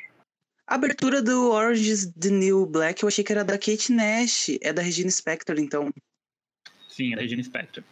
[0.67, 4.51] A abertura do Orange is the New Black eu achei que era da Kate Nash.
[4.61, 5.91] É da Regina Spector, então.
[6.89, 7.83] Sim, a Regina Spector.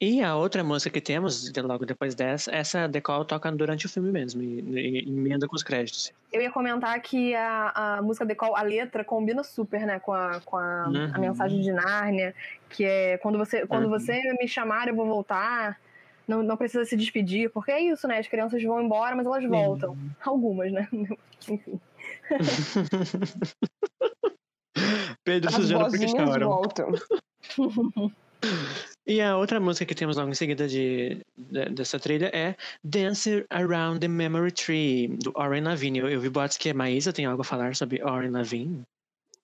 [0.00, 3.88] E a outra música que temos, logo depois dessa, essa The Call toca durante o
[3.88, 6.12] filme mesmo, e, e, emenda com os créditos.
[6.32, 10.12] Eu ia comentar que a, a música The Call, a letra, combina super, né, com
[10.12, 11.20] a, com a, a Uhum.
[11.20, 12.34] mensagem de Nárnia,
[12.70, 13.90] que é quando você, quando Uhum.
[13.90, 15.80] você me chamar, eu vou voltar.
[16.26, 18.18] Não, não precisa se despedir, porque é isso, né?
[18.18, 19.96] As crianças vão embora, mas elas voltam.
[20.24, 20.88] Algumas, né?
[21.48, 21.78] Enfim.
[25.22, 26.06] Pedro As Suzana porque
[26.40, 26.92] voltam.
[29.06, 33.44] E a outra música que temos logo em seguida de, de- dessa trilha é Dance
[33.50, 35.98] Around the Memory Tree, do Oren Lavigne.
[35.98, 38.82] Eu, eu vi boatos que a Maísa tem algo a falar sobre Oren Lavigne.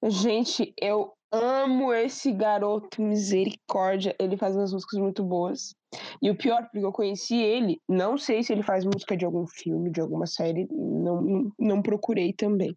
[0.08, 4.14] Gente, eu amo esse garoto, misericórdia.
[4.18, 5.74] Ele faz umas músicas muito boas.
[6.22, 9.46] E o pior, porque eu conheci ele, não sei se ele faz música de algum
[9.46, 12.76] filme, de alguma série, não, não, procurei também.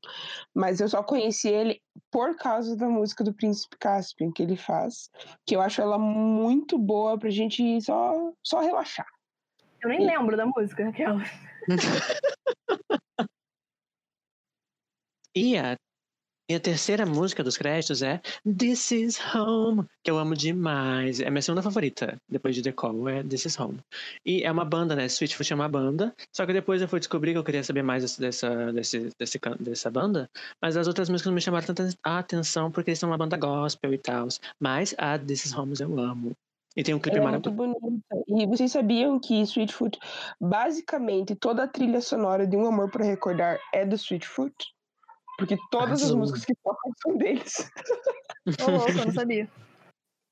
[0.53, 1.80] Mas eu só conheci ele
[2.11, 5.11] por causa da música do Príncipe Caspian que ele faz,
[5.45, 9.07] que eu acho ela muito boa pra gente só, só relaxar.
[9.82, 11.17] Eu nem lembro da música, Raquel.
[15.36, 15.76] E a,
[16.53, 21.19] e a terceira música dos créditos é This Is Home, que eu amo demais.
[21.19, 23.79] É minha segunda favorita, depois de The Call, é This Is Home.
[24.23, 25.05] E é uma banda, né?
[25.05, 28.17] Sweetfoot é uma banda, só que depois eu fui descobrir que eu queria saber mais
[28.17, 30.29] dessa, desse, desse, dessa banda,
[30.61, 33.91] mas as outras músicas não me chamaram tanta atenção porque eles são uma banda gospel
[33.91, 34.27] e tal.
[34.59, 36.33] Mas a This Is Home eu amo.
[36.77, 37.79] E tem um clipe é muito maravilhoso.
[37.79, 38.23] bonita.
[38.27, 39.97] E vocês sabiam que Sweetfoot,
[40.39, 44.53] basicamente, toda a trilha sonora de Um Amor para Recordar é do Sweetfoot?
[45.43, 47.69] Porque todas as músicas que tocam são deles.
[48.65, 49.49] Ô, louco, eu não sabia.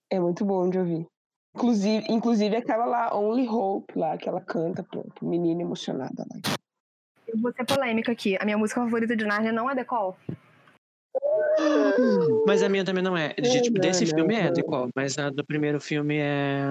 [0.09, 1.05] É muito bom de ouvir.
[1.53, 6.55] Inclusive, inclusive aquela lá, Only Hope, lá, que ela canta pro, pro menino emocionada lá.
[7.27, 8.37] Eu vou ser polêmica aqui.
[8.39, 10.15] A minha música favorita de Nárnia não é The Call.
[12.47, 13.33] Mas a minha também não é.
[13.33, 14.53] De- tipo, Não, desse não, filme é não.
[14.53, 16.69] The Call, mas a do primeiro filme é.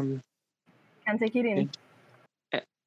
[1.04, 1.68] Can't Take It In.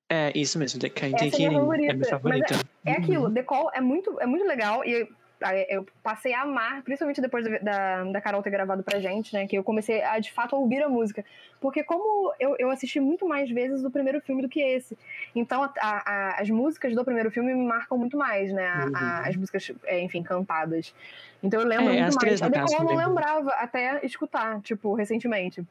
[0.09, 1.89] É isso mesmo, The Can't Essa é Take minha It In.
[1.89, 2.69] É minha favorita, favorita.
[2.85, 5.07] É aquilo, The Call é muito, é muito legal e
[5.51, 9.45] eu, passei a amar, principalmente depois da, da, Carol ter gravado pra gente, né?
[9.47, 11.23] Que eu comecei a de fato a ouvir a música.
[11.59, 14.97] Porque como eu, eu assisti muito mais vezes o primeiro filme do que esse.
[15.35, 18.65] Então a- a- as músicas do primeiro filme me marcam muito mais, né?
[18.67, 18.85] a- a-
[19.23, 19.29] Uhum.
[19.29, 20.93] as músicas, é, enfim, cantadas.
[21.41, 22.41] Então eu lembro É, as muito três, mais.
[22.41, 23.07] A no The caso, Call eu não também.
[23.07, 25.63] lembrava até escutar, tipo, recentemente.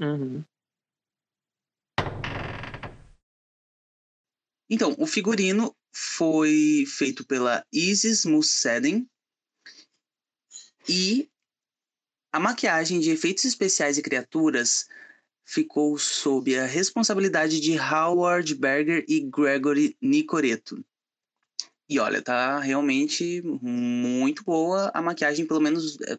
[0.00, 0.42] Uhum.
[4.68, 9.08] Então, o figurino foi feito pela Isis Musseden
[10.88, 11.30] e
[12.32, 14.86] a maquiagem de efeitos especiais e criaturas
[15.44, 20.84] ficou sob a responsabilidade de Howard Berger e Gregory Nicoreto.
[21.88, 26.18] E olha, tá realmente muito boa a maquiagem, pelo menos é,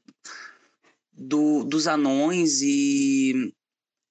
[1.12, 3.54] do, dos anões e,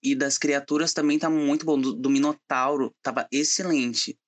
[0.02, 1.80] e das criaturas também tá muito bom.
[1.80, 4.18] Do, do Minotauro tava excelente.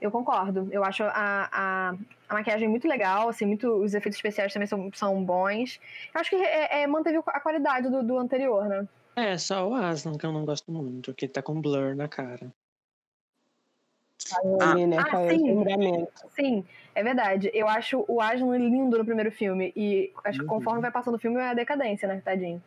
[0.00, 0.68] Eu concordo.
[0.70, 1.94] Eu acho a, a,
[2.28, 5.80] a maquiagem muito legal, assim, muito, os efeitos especiais também são, são bons.
[6.14, 8.86] Eu acho que é, é, manteve a qualidade do, do anterior, né?
[9.16, 12.52] É, só o Aslan que eu não gosto muito, que tá com blur na cara.
[14.60, 14.72] Ah.
[14.72, 14.96] Ali, né?
[14.98, 16.06] Ah, sim.
[16.34, 17.50] Sim, é verdade.
[17.54, 19.72] Eu acho o Aslan lindo no primeiro filme.
[19.74, 20.50] E acho que Uhum.
[20.50, 22.62] conforme vai passando o filme é a decadência, né, tadinho.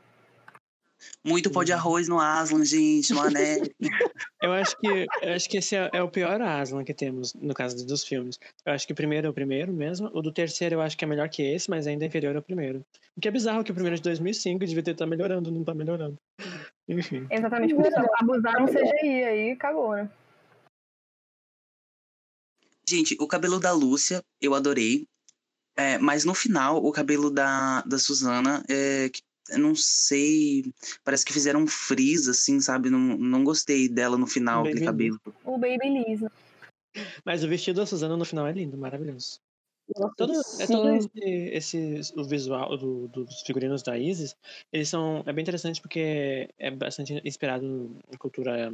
[1.26, 1.78] Muito pó de Uhum.
[1.78, 3.58] arroz no Aslan, gente, mané.
[4.41, 4.88] Eu acho que,
[5.22, 8.39] eu acho que esse é, é o pior Aslan que temos, no caso dos filmes.
[8.66, 10.10] Eu acho que o primeiro é o primeiro mesmo.
[10.14, 12.41] O do terceiro eu acho que é melhor que esse, mas ainda é inferior ao
[12.41, 12.86] primeiro.
[13.18, 15.64] O que é bizarro que o primeiro é de 2005 devia ter estar melhorando, não
[15.64, 16.18] tá melhorando.
[16.88, 17.28] Enfim.
[17.30, 17.97] Exatamente por isso.
[18.18, 20.10] Abusaram o CGI aí e cagou, né?
[22.88, 25.06] Gente, o cabelo da Lúcia, eu adorei.
[25.78, 29.22] É, mas no final, o cabelo da, da Suzana, é, que-
[29.52, 30.74] eu não sei.
[31.04, 32.89] Parece que fizeram um frizz, assim, sabe?
[32.89, 35.20] Não, não gostei dela no final, aquele cabelo.
[35.43, 36.22] O Babyliss.
[37.24, 39.39] Mas o vestido da Suzana no final é lindo, maravilhoso.
[39.97, 41.10] Nossa, Todo, é todo esse,
[41.97, 44.36] esse o visual do- dos figurinos da Isis,
[44.72, 48.72] eles são é bem interessante porque é bastante inspirado em cultura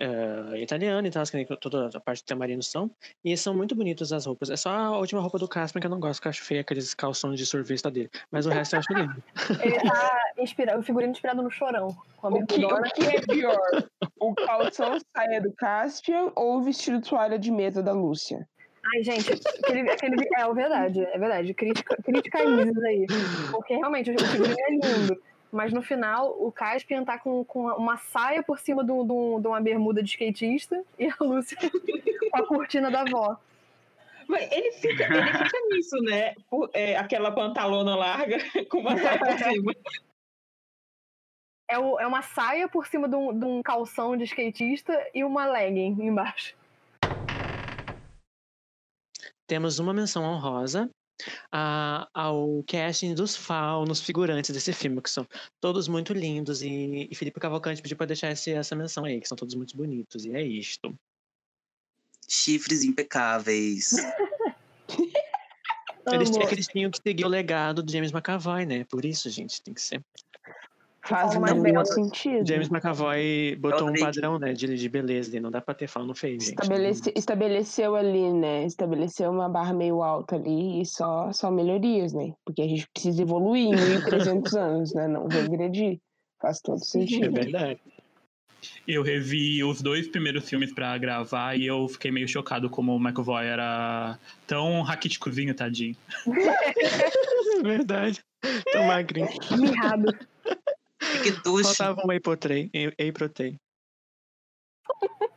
[0.00, 2.90] uh, italiana e tal, que nem toda a parte do tamarino são.
[3.24, 4.50] E são muito bonitas as roupas.
[4.50, 6.60] É só a última roupa do Caspian que eu não gosto, que eu acho feia,
[6.60, 8.10] aqueles calções de sorvete dele.
[8.30, 9.22] Mas o resto eu acho lindo.
[9.62, 11.96] Ele tá inspirado, o figurino inspirado no chorão.
[12.22, 13.88] O que, o que é pior?
[14.20, 18.46] o calção saia do Caspian ou o vestido toalha de mesa da Lúcia?
[18.94, 21.54] Ai, gente, aquele, aquele, é, é verdade, é verdade.
[21.54, 23.06] Crítica, crítica a Isis aí.
[23.50, 25.22] Porque realmente o figurino é lindo.
[25.54, 29.60] Mas no final, o Caspian tá com, com uma saia por cima de, de uma
[29.60, 31.56] bermuda de skatista e a Lúcia
[32.32, 33.38] com a cortina da avó.
[34.26, 36.34] Mas ele fica, ele fica nisso, né?
[36.50, 38.38] Por, é, aquela pantalona larga
[38.68, 39.72] com uma saia por cima.
[41.70, 45.22] É, o, é uma saia por cima de um, de um calção de skatista e
[45.22, 46.56] uma legging embaixo.
[49.46, 50.90] Temos uma menção honrosa
[51.50, 55.26] a, ao casting dos faunos figurantes desse filme, que são
[55.60, 56.62] todos muito lindos.
[56.62, 59.76] E, e Felipe Cavalcante pediu para deixar esse, essa menção aí, que são todos muito
[59.76, 60.24] bonitos.
[60.24, 60.94] E é isto.
[62.28, 63.92] Chifres impecáveis.
[66.12, 68.84] eles, é que eles tinham que seguir o legado do James McAvoy, né?
[68.84, 70.02] Por isso, gente, tem que ser.
[71.04, 72.46] Faz muito sentido.
[72.46, 76.14] James McAvoy botou um padrão, né, de, de beleza, não dá pra ter fala, não
[76.14, 76.54] fez, gente.
[76.54, 82.32] Estabelece, estabeleceu ali, né, estabeleceu uma barra meio alta ali e só, só melhorias, né,
[82.44, 86.00] porque a gente precisa evoluir em 1.300 anos, né, não regredir.
[86.40, 87.26] Faz todo sentido.
[87.38, 87.80] É verdade.
[88.88, 92.98] Eu revi os dois primeiros filmes para gravar e eu fiquei meio chocado como o
[92.98, 95.96] McAvoy era tão raquíticozinho, tadinho.
[97.62, 98.20] verdade.
[98.72, 99.28] Tão magrinho.
[99.58, 100.14] Mirrado.
[101.22, 101.74] Que duche.
[101.74, 102.70] Faltava um whey protein.
[102.74, 103.58] Whey protein.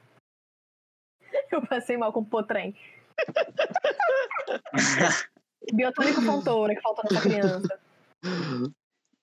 [1.51, 2.75] Eu passei mal com potrem.
[5.73, 7.79] Biotônico Fontoura, que falta nessa criança.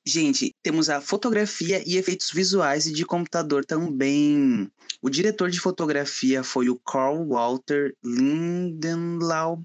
[0.06, 4.70] Gente, temos a fotografia e efeitos visuais e de computador também.
[5.00, 9.64] O diretor de fotografia foi o Carl Walter Lindenlaub.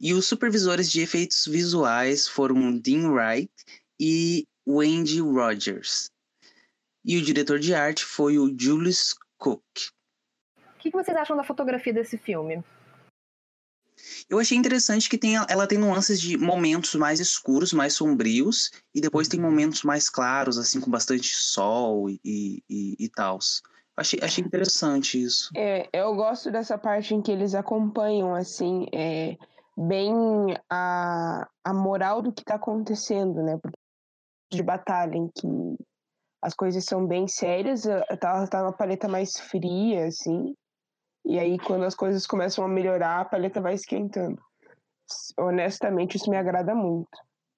[0.00, 3.50] E os supervisores de efeitos visuais foram Dean Wright
[3.98, 6.10] e Wendy Rogers.
[7.04, 9.62] E o diretor de arte foi o Julius Cook.
[10.58, 12.64] O que vocês acham da fotografia desse filme?
[14.28, 19.00] Eu achei interessante que tem, ela tem nuances de momentos mais escuros, mais sombrios, e
[19.00, 22.20] depois tem momentos mais claros, assim, com bastante sol e,
[22.68, 23.38] e, e tal.
[23.96, 25.50] Achei, achei interessante isso.
[25.56, 29.36] É, eu gosto dessa parte em que eles acompanham, assim, é,
[29.76, 30.12] bem
[30.70, 33.56] a, a moral do que está acontecendo, né?
[33.56, 33.78] Porque
[34.50, 35.76] de batalha em que
[36.42, 37.82] as coisas são bem sérias,
[38.20, 40.54] tá, tá uma paleta mais fria, assim.
[41.24, 44.40] E aí, quando as coisas começam a melhorar, a paleta vai esquentando.
[45.38, 47.08] Honestamente, isso me agrada muito.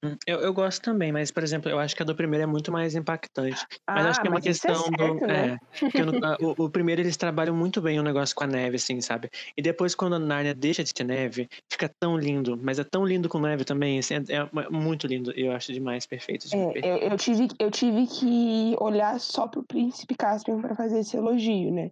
[0.05, 2.47] Hum, eu, eu gosto também, mas, por exemplo, eu acho que a do primeiro é
[2.47, 3.67] muito mais impactante.
[3.87, 5.27] Mas ah, acho que é uma é questão é certo, do.
[5.27, 5.59] Né?
[5.95, 9.01] É, no, o, o, primeiro eles trabalham muito bem o negócio com a neve, assim,
[9.01, 9.29] sabe?
[9.57, 12.57] E depois, quando a Narnia deixa de ter neve, fica tão lindo.
[12.63, 15.33] Mas é tão lindo com neve também, assim, é, é muito lindo.
[15.33, 16.49] Eu acho demais, perfeito.
[16.49, 21.01] De é, eu, eu, tive, eu tive que olhar só pro Príncipe Caspian para fazer
[21.01, 21.91] esse elogio, né?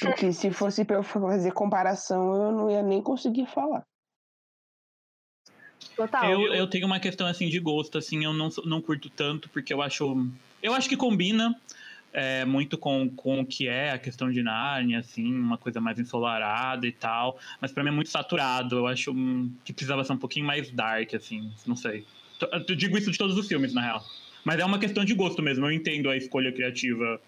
[0.00, 3.84] Porque se fosse pra eu fazer comparação, eu não ia nem conseguir falar.
[6.00, 6.30] Total.
[6.30, 9.74] Eu, eu tenho uma questão assim de gosto, assim, eu não, não curto tanto, porque
[9.74, 10.26] eu acho.
[10.62, 11.54] Eu acho que combina
[12.10, 15.98] é, muito com, com o que é a questão de Narnia, assim, uma coisa mais
[15.98, 17.38] ensolarada e tal.
[17.60, 18.78] Mas para mim é muito saturado.
[18.78, 19.14] Eu acho
[19.62, 22.06] que precisava ser um pouquinho mais dark, assim, não sei.
[22.66, 24.02] Eu digo isso de todos os filmes, na real.
[24.42, 25.66] Mas é uma questão de gosto mesmo.
[25.66, 27.20] Eu entendo a escolha criativa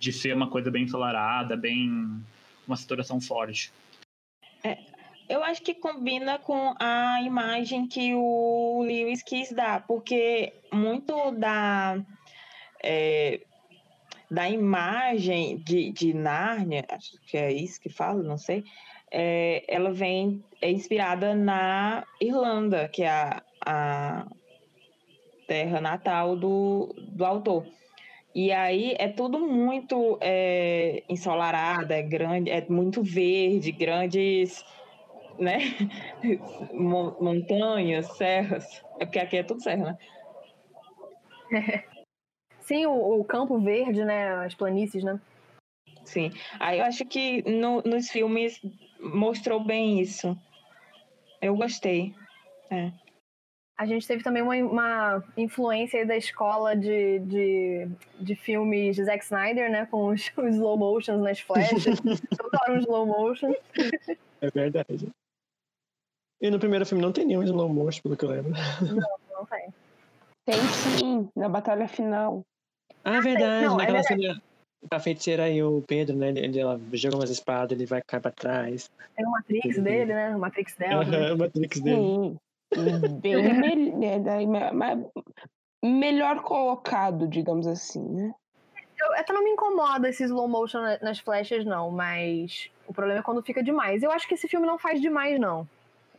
[0.00, 2.20] de ser uma coisa bem ensolarada, bem.
[2.66, 3.70] uma saturação forte.
[5.30, 12.04] Eu acho que combina com a imagem que o Lewis quis dar, porque muito da,
[12.82, 13.38] é,
[14.28, 18.64] da imagem de, de Nárnia, acho que é isso que fala, não sei,
[19.08, 24.26] é, ela vem, é inspirada na Irlanda, que é a, a
[25.46, 27.64] terra natal do, do autor.
[28.34, 34.64] E aí é tudo muito é, ensolarado, é grande, é muito verde, grandes
[35.40, 35.58] né?
[36.72, 38.82] Montanhas, serras.
[38.98, 39.98] É porque aqui é tudo serra,
[41.50, 41.84] né?
[42.60, 44.44] Sim, o, o, campo verde, né?
[44.44, 45.20] As planícies, né?
[46.04, 46.30] Sim.
[46.60, 48.60] Aí eu acho que no, nos filmes
[49.00, 50.38] mostrou bem isso.
[51.42, 52.14] Eu gostei.
[52.70, 52.92] É.
[53.76, 57.88] A gente teve também uma, uma influência da escola de, de,
[58.20, 59.86] de, filmes de Zack Snyder, né?
[59.86, 61.98] Com os, os slow motions nas flechas.
[62.36, 63.54] Total um slow motion.
[64.42, 65.08] É verdade.
[66.40, 68.52] E no primeiro filme não tem nenhum slow motion, pelo que eu lembro.
[68.82, 69.68] Não, não tem.
[70.46, 72.42] Tem sim, na batalha final.
[73.04, 73.66] Ah, é verdade.
[73.66, 74.22] Não, é naquela é verdade.
[74.22, 74.42] cena.
[74.90, 76.30] A feiticeira e o Pedro, né?
[76.30, 78.90] Ele, ela joga umas espadas, ele vai cair pra trás.
[79.14, 80.34] Tem o Matrix dele, né?
[80.34, 81.04] O Matrix dela.
[81.04, 81.16] né?
[81.18, 81.96] Aham, o Matrix dele.
[81.98, 82.38] Sim.
[83.20, 85.04] Bem mel- né, daí, ma- ma-
[85.84, 88.34] melhor colocado, digamos assim, né?
[88.98, 93.20] Eu até não me incomoda esse slow motion na- nas flechas, não, mas o problema
[93.20, 94.02] é quando fica demais.
[94.02, 95.68] Eu acho que esse filme não faz demais, não.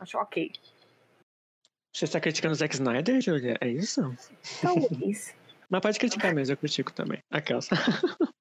[0.02, 0.50] Acho ok.
[1.94, 3.56] Você está criticando o Zack Snyder, Julia?
[3.60, 4.00] É isso?
[4.60, 5.32] Talvez.
[5.70, 7.20] Mas pode criticar mesmo, eu critico também.
[7.30, 7.68] Aquelas.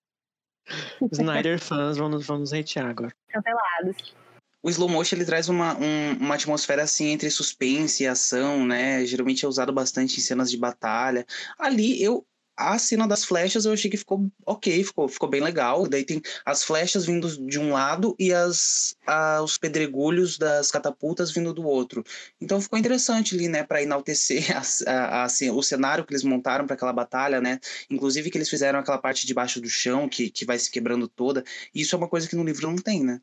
[1.11, 3.13] Snyder fãs vão nos, vão nos hatear agora.
[3.29, 4.15] Cancelados.
[4.63, 9.05] O slow motion ele traz uma, um- uma atmosfera assim entre suspense e ação, né?
[9.05, 11.25] Geralmente é usado bastante em cenas de batalha.
[11.59, 12.25] Ali eu
[12.61, 15.87] a cena das flechas eu achei que ficou ok, ficou, ficou bem legal.
[15.87, 21.31] Daí tem as flechas vindo de um lado e as, a- os pedregulhos das catapultas
[21.31, 22.03] vindo do outro.
[22.39, 26.65] Então ficou interessante ali, né, para enaltecer a- a- assim, o cenário que eles montaram
[26.65, 27.59] para aquela batalha, né?
[27.89, 31.43] Inclusive que eles fizeram aquela parte debaixo do chão que, que vai se quebrando toda.
[31.73, 33.21] E isso é uma coisa que no livro não tem, né?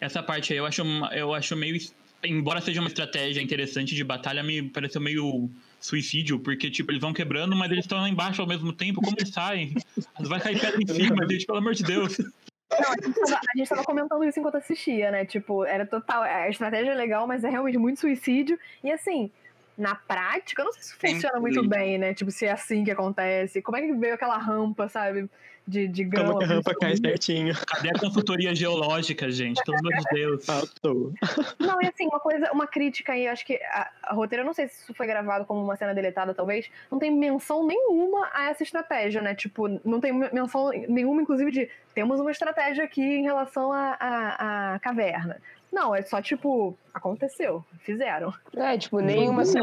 [0.00, 0.82] Essa parte aí eu acho,
[1.12, 1.78] eu acho meio.
[2.24, 5.50] Embora seja uma estratégia interessante de batalha, me pareceu meio
[5.82, 9.02] suicídio, porque, tipo, eles vão quebrando, mas eles estão lá embaixo ao mesmo tempo.
[9.02, 9.74] Como eles saem?
[10.20, 12.16] Vai cair pedra em cima, gente, pelo amor de Deus.
[12.18, 15.26] Não, a gente, tava, a gente tava comentando isso enquanto assistia, né?
[15.26, 16.22] Tipo, era total.
[16.22, 18.58] A estratégia é legal, mas é realmente muito suicídio.
[18.82, 19.30] E assim,
[19.76, 22.14] na prática, eu não sei se funciona muito bem, né?
[22.14, 23.60] Tipo, se é assim que acontece.
[23.60, 25.28] Como é que veio aquela rampa, sabe?
[25.66, 26.26] De, de grama.
[26.26, 27.54] Como que a rampa cai certinho?
[27.66, 29.62] Cadê a consultoria geológica, gente?
[29.64, 30.44] Pelo amor de Deus.
[30.44, 31.12] Faltou.
[31.58, 34.46] Não, e assim, uma coisa, uma crítica aí, eu acho que a, a roteiro, eu
[34.46, 38.28] não sei se isso foi gravado como uma cena deletada, talvez, não tem menção nenhuma
[38.32, 39.36] a essa estratégia, né?
[39.36, 45.40] Tipo, não tem menção nenhuma, inclusive, de temos uma estratégia aqui em relação à caverna.
[45.72, 48.32] Não, é só tipo, aconteceu, fizeram.
[48.54, 49.58] É, tipo, nenhuma assim.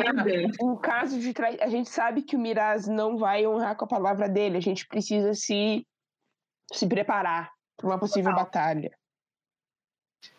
[0.60, 1.60] Em caso de trai...
[1.62, 4.58] A gente sabe que o Miraz não vai honrar com a palavra dele.
[4.58, 5.86] A gente precisa se,
[6.74, 8.46] se preparar para uma possível Total.
[8.46, 8.92] batalha.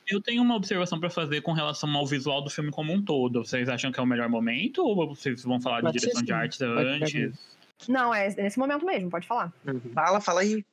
[0.08, 3.44] Eu tenho uma observação pra fazer com relação ao visual do filme como um todo.
[3.44, 6.32] Vocês acham que é o melhor momento ou vocês vão falar de Pode direção de
[6.32, 7.38] arte antes?
[7.88, 9.52] Não, é nesse momento mesmo, pode falar.
[9.64, 9.80] Uhum.
[9.94, 10.64] Fala, fala aí.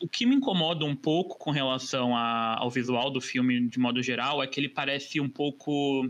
[0.00, 4.02] O que me incomoda um pouco com relação a- ao visual do filme de modo
[4.02, 6.08] geral é que ele parece um pouco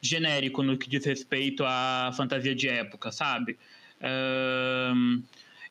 [0.00, 3.56] genérico no que diz respeito à fantasia de época, sabe?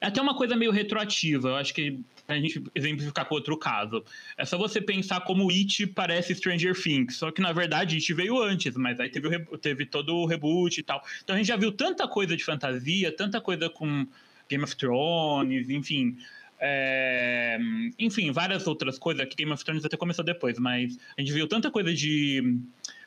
[0.02, 4.04] É até uma coisa meio retroativa, eu acho que a gente exemplificar com outro caso.
[4.38, 8.42] É só você pensar como It parece Stranger Things, só que na verdade It veio
[8.42, 11.04] antes, mas aí teve, o teve todo o reboot e tal.
[11.24, 14.08] Então a gente já viu tanta coisa de fantasia, tanta coisa com
[14.50, 16.18] Game of Thrones, enfim.
[16.66, 17.58] É,
[18.00, 21.46] enfim, várias outras coisas, que Game of Thrones até começou depois, mas a gente viu
[21.46, 22.58] tanta coisa de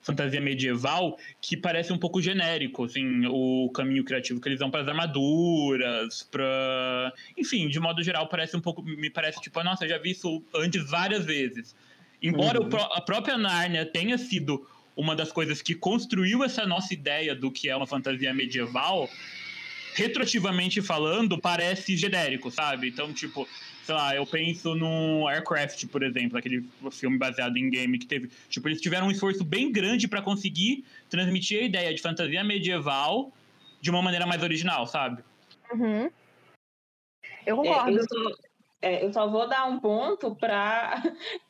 [0.03, 4.83] fantasia medieval que parece um pouco genérico, assim, o caminho criativo que eles dão para
[4.83, 9.89] as armaduras, para, enfim, de modo geral parece um pouco, me parece tipo, nossa, eu
[9.89, 11.75] já vi isso antes várias vezes.
[12.23, 12.69] Embora Uhum.
[12.93, 17.69] a própria Nárnia tenha sido uma das coisas que construiu essa nossa ideia do que
[17.69, 19.09] é uma fantasia medieval,
[19.97, 22.89] retroativamente falando, parece genérico, sabe?
[22.89, 23.49] Então, tipo,
[23.83, 28.31] sei lá, eu penso no Aircraft, por exemplo, aquele filme baseado em game que teve.
[28.51, 33.33] Tipo, eles tiveram um esforço bem grande para conseguir transmitir a ideia de fantasia medieval
[33.81, 35.23] de uma maneira mais original, sabe?
[35.73, 36.11] Uhum.
[37.47, 37.99] Eu É, concordo.
[37.99, 38.37] eu, só,
[38.83, 41.03] é, eu só vou dar um ponto para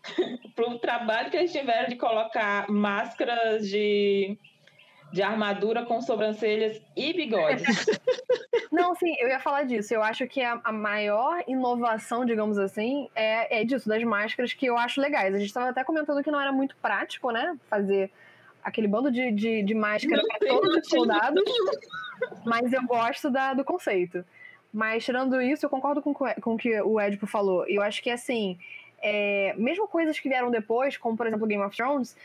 [0.69, 4.39] o trabalho que eles tiveram de colocar máscaras de,
[5.13, 7.65] de armadura com sobrancelhas e bigodes.
[8.73, 9.95] Não, sim, eu ia falar disso.
[9.95, 14.67] Eu acho que a, a maior inovação, digamos assim, é, é disso, das máscaras, que
[14.67, 15.35] eu acho legais.
[15.35, 17.57] A gente estava até comentando que não era muito prático, né?
[17.71, 18.11] Fazer
[18.63, 21.43] aquele bando de, de, de máscara para todos os soldados,
[22.45, 24.25] mas eu gosto da, do conceito.
[24.73, 27.65] Mas, tirando isso, eu concordo com, o- com o que o Edipo falou.
[27.69, 28.59] Eu acho que, assim,
[29.01, 32.17] é, mesmo coisas que vieram depois, como, por exemplo, Game of Thrones,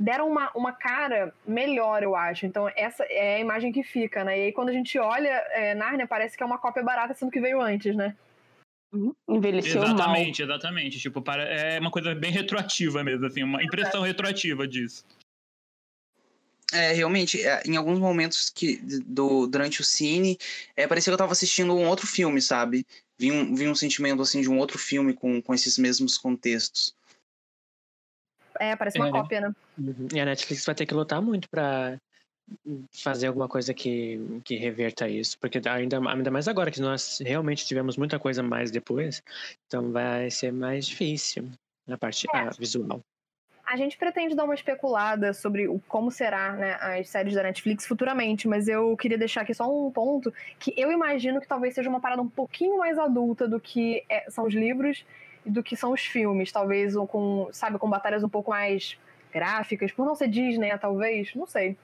[0.00, 2.46] deram uma, uma cara melhor, eu acho.
[2.46, 4.38] Então, essa é a imagem que fica, né?
[4.38, 7.30] E aí, quando a gente olha é, Narnia, parece que é uma cópia barata, sendo
[7.30, 8.16] que veio antes, né?
[9.28, 9.94] Envelheceu mal.
[9.94, 10.98] exatamente, exatamente.
[10.98, 15.04] Tipo, para, é uma coisa bem retroativa mesmo, assim, uma impressão retroativa disso.
[16.72, 20.38] É, realmente, é, em alguns momentos que do, durante o cine,
[20.76, 22.86] é, parecia que eu tava assistindo um outro filme, sabe?
[23.18, 26.94] Vi um, vi um sentimento, assim, de um outro filme com, com esses mesmos contextos.
[28.60, 29.10] É, parece uma É.
[29.10, 29.54] cópia, né?
[29.78, 30.08] Uhum.
[30.12, 31.96] E a Netflix vai ter que lutar muito pra
[32.92, 35.38] fazer alguma coisa que, que reverta isso.
[35.38, 39.22] Porque ainda, ainda mais agora que nós realmente tivemos muita coisa mais depois,
[39.66, 41.48] então vai ser mais difícil
[41.86, 42.38] na parte É.
[42.38, 43.00] ah, visual.
[43.64, 47.86] A gente pretende dar uma especulada sobre o, como será né, as séries da Netflix
[47.86, 51.88] futuramente, mas eu queria deixar aqui só um ponto que eu imagino que talvez seja
[51.88, 55.04] uma parada um pouquinho mais adulta do que é, são os livros
[55.44, 58.98] do que são os filmes, talvez com, sabe, com batalhas um pouco mais
[59.32, 61.76] gráficas, por não ser Disney, talvez, não sei.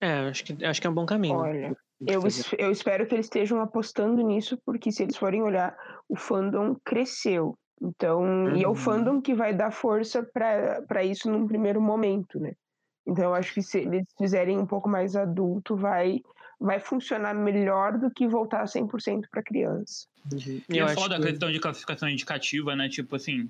[0.00, 1.38] É, acho que, acho que é um bom caminho.
[1.38, 2.22] Olha, eu,
[2.58, 5.76] eu espero que eles estejam apostando nisso, porque se eles forem olhar,
[6.08, 7.56] o fandom cresceu.
[7.80, 8.56] Então, uhum.
[8.56, 8.76] e é o uhum.
[8.76, 12.52] fandom que vai dar força para isso num primeiro momento, né?
[13.06, 16.20] Então, eu acho que se eles fizerem um pouco mais adulto, vai,
[16.62, 20.06] vai funcionar melhor do que voltar 100% para criança.
[20.32, 20.62] Uhum.
[20.68, 21.22] E é foda que...
[21.22, 22.88] a questão de classificação indicativa, né?
[22.88, 23.48] Tipo assim,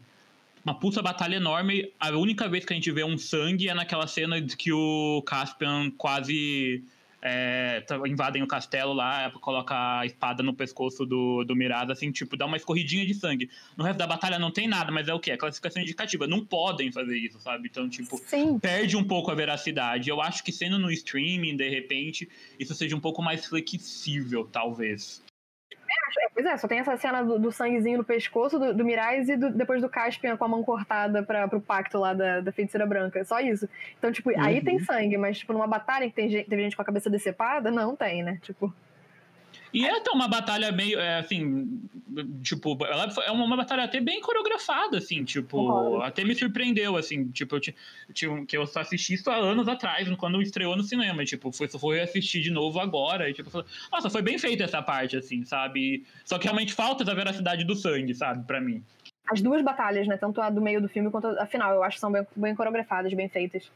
[0.65, 1.93] uma puta batalha enorme.
[2.01, 5.23] A única vez que a gente vê um sangue é naquela cena de que o
[5.27, 6.83] Caspian quase
[7.23, 12.11] é, tá, invadem o castelo lá, coloca a espada no pescoço do, do Mirada, assim,
[12.11, 13.49] tipo, dá uma escorridinha de sangue.
[13.77, 15.31] No resto da batalha não tem nada, mas é o quê?
[15.31, 16.27] É classificação indicativa.
[16.27, 17.69] Não podem fazer isso, sabe?
[17.71, 18.59] Então, tipo, Sim.
[18.59, 20.11] perde um pouco a veracidade.
[20.11, 22.29] Eu acho que sendo no streaming, de repente,
[22.59, 25.23] isso seja um pouco mais flexível, talvez.
[26.19, 29.29] É, pois é, só tem essa cena do, do sanguezinho no pescoço do, do Mirais
[29.29, 32.53] e do, depois do Caspian com a mão cortada pra, pro pacto lá da, da
[32.53, 33.25] feiticeira branca.
[33.25, 33.69] Só isso.
[33.99, 34.41] Então, tipo, uhum.
[34.41, 37.09] aí tem sangue, mas, tipo, numa batalha que tem gente, teve gente com a cabeça
[37.09, 38.39] decepada, não tem, né?
[38.43, 38.73] Tipo.
[39.73, 41.81] E é até uma batalha meio, é, assim,
[42.43, 46.03] tipo, ela é uma batalha até bem coreografada, assim, tipo, uhum.
[46.03, 47.75] até me surpreendeu, assim, tipo, eu tinha,
[48.47, 52.01] que eu só assisti isso há anos atrás, quando estreou no cinema, tipo, foi, foi
[52.01, 56.05] assistir de novo agora, e tipo, falei, nossa, foi bem feita essa parte, assim, sabe?
[56.25, 58.85] Só que realmente falta essa veracidade do sangue, sabe, para mim.
[59.31, 61.97] As duas batalhas, né, tanto a do meio do filme quanto a final, eu acho
[61.97, 63.71] que são bem, bem coreografadas, bem feitas.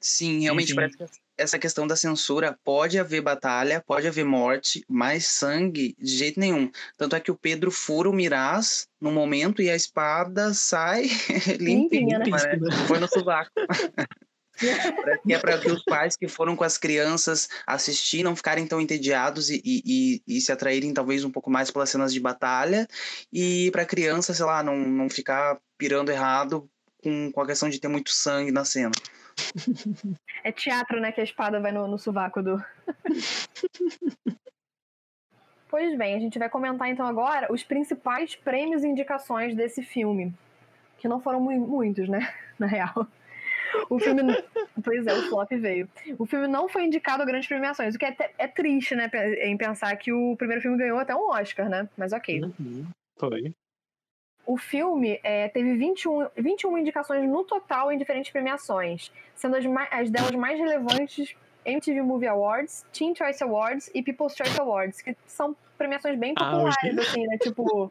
[0.00, 0.76] Sim, realmente sim, sim.
[0.76, 6.16] parece que essa questão da censura pode haver batalha, pode haver morte, mas sangue de
[6.16, 6.70] jeito nenhum.
[6.96, 11.08] Tanto é que o Pedro fura o Miraz no momento e a espada sai
[11.60, 12.24] limpinha, né?
[12.86, 13.50] Foi no sovaco.
[15.26, 18.80] que é para que os pais que foram com as crianças assistir não ficarem tão
[18.80, 22.88] entediados e, e, e, se atraírem talvez um pouco mais pelas cenas de batalha
[23.30, 26.68] e para a criança, sei lá, não, não ficar pirando errado
[27.02, 28.92] com, com a questão de ter muito sangue na cena.
[30.44, 31.12] É teatro, né?
[31.12, 32.62] Que a espada vai no, no sovaco do.
[35.68, 40.32] pois bem, a gente vai comentar então agora os principais prêmios e indicações desse filme.
[40.98, 42.32] Que não foram mu muitos, né?
[42.58, 43.06] Na real.
[43.90, 44.22] O filme.
[44.82, 45.88] pois é, o flop veio.
[46.18, 49.10] O filme não foi indicado a grandes premiações, o que é, é triste, né?
[49.42, 51.88] Em pensar que o primeiro filme ganhou até um Oscar, né?
[51.96, 52.42] Mas ok.
[52.42, 52.86] Uhum,
[53.18, 53.54] foi.
[54.46, 59.88] O filme é, teve 21, 21 indicações no total em diferentes premiações, sendo as, mais,
[59.90, 65.16] as delas mais relevantes MTV Movie Awards, Teen Choice Awards e People's Choice Awards, que
[65.26, 67.36] são premiações bem ah, populares, ah, assim, né?
[67.38, 67.90] Tipo,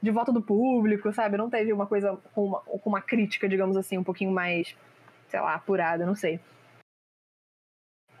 [0.00, 1.36] de voto do público, sabe?
[1.36, 4.74] Não teve uma coisa com uma, com uma crítica, digamos assim, um pouquinho mais,
[5.28, 6.38] sei lá, apurada, não sei.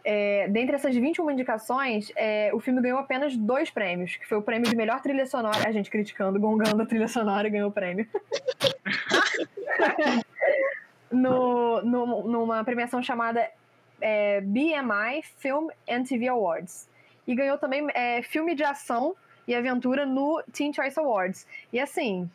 [0.08, 4.42] É, dentre essas 21 indicações, é, o filme ganhou apenas dois prêmios, que foi o
[4.42, 5.66] prêmio de melhor trilha sonora.
[5.66, 8.06] A gente criticando, gongando a trilha sonora e ganhou o prêmio.
[11.10, 13.50] no, no, numa premiação chamada
[14.00, 16.88] é, BMI Film and TV Awards.
[17.26, 21.48] E ganhou também é, filme de ação e aventura no Teen Choice Awards.
[21.72, 22.30] E assim,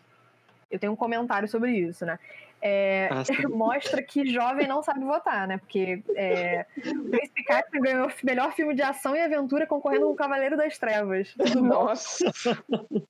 [0.69, 2.19] eu tenho um comentário sobre isso, né?
[2.61, 5.57] É, ah, mostra que jovem não sabe votar, né?
[5.57, 10.15] Porque é, o Príncipe Caspian ganhou melhor filme de ação e aventura concorrendo com o
[10.15, 11.33] Cavaleiro das Trevas.
[11.55, 12.25] Nossa!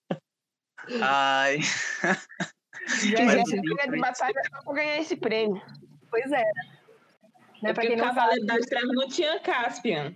[1.02, 1.60] Ai.
[2.99, 5.61] Gente, de batalha só pra ganhar esse prêmio.
[6.10, 6.44] Pois é.
[7.61, 7.69] Né?
[7.69, 10.15] É porque o Cavaleiro das Trevas não tinha Caspian.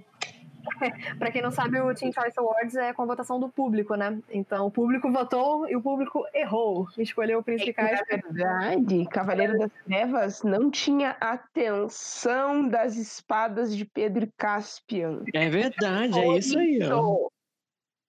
[1.20, 4.20] para quem não sabe, o Teen Choice Awards é com a votação do público, né?
[4.30, 6.88] Então o público votou e o público errou.
[6.98, 7.98] Escolheu o Príncipe Caspian.
[8.00, 15.24] Na verdade, Cavaleiro das Trevas não tinha atenção das espadas de Pedro Caspian.
[15.34, 17.28] É verdade, é isso aí, ó.
[17.28, 17.32] O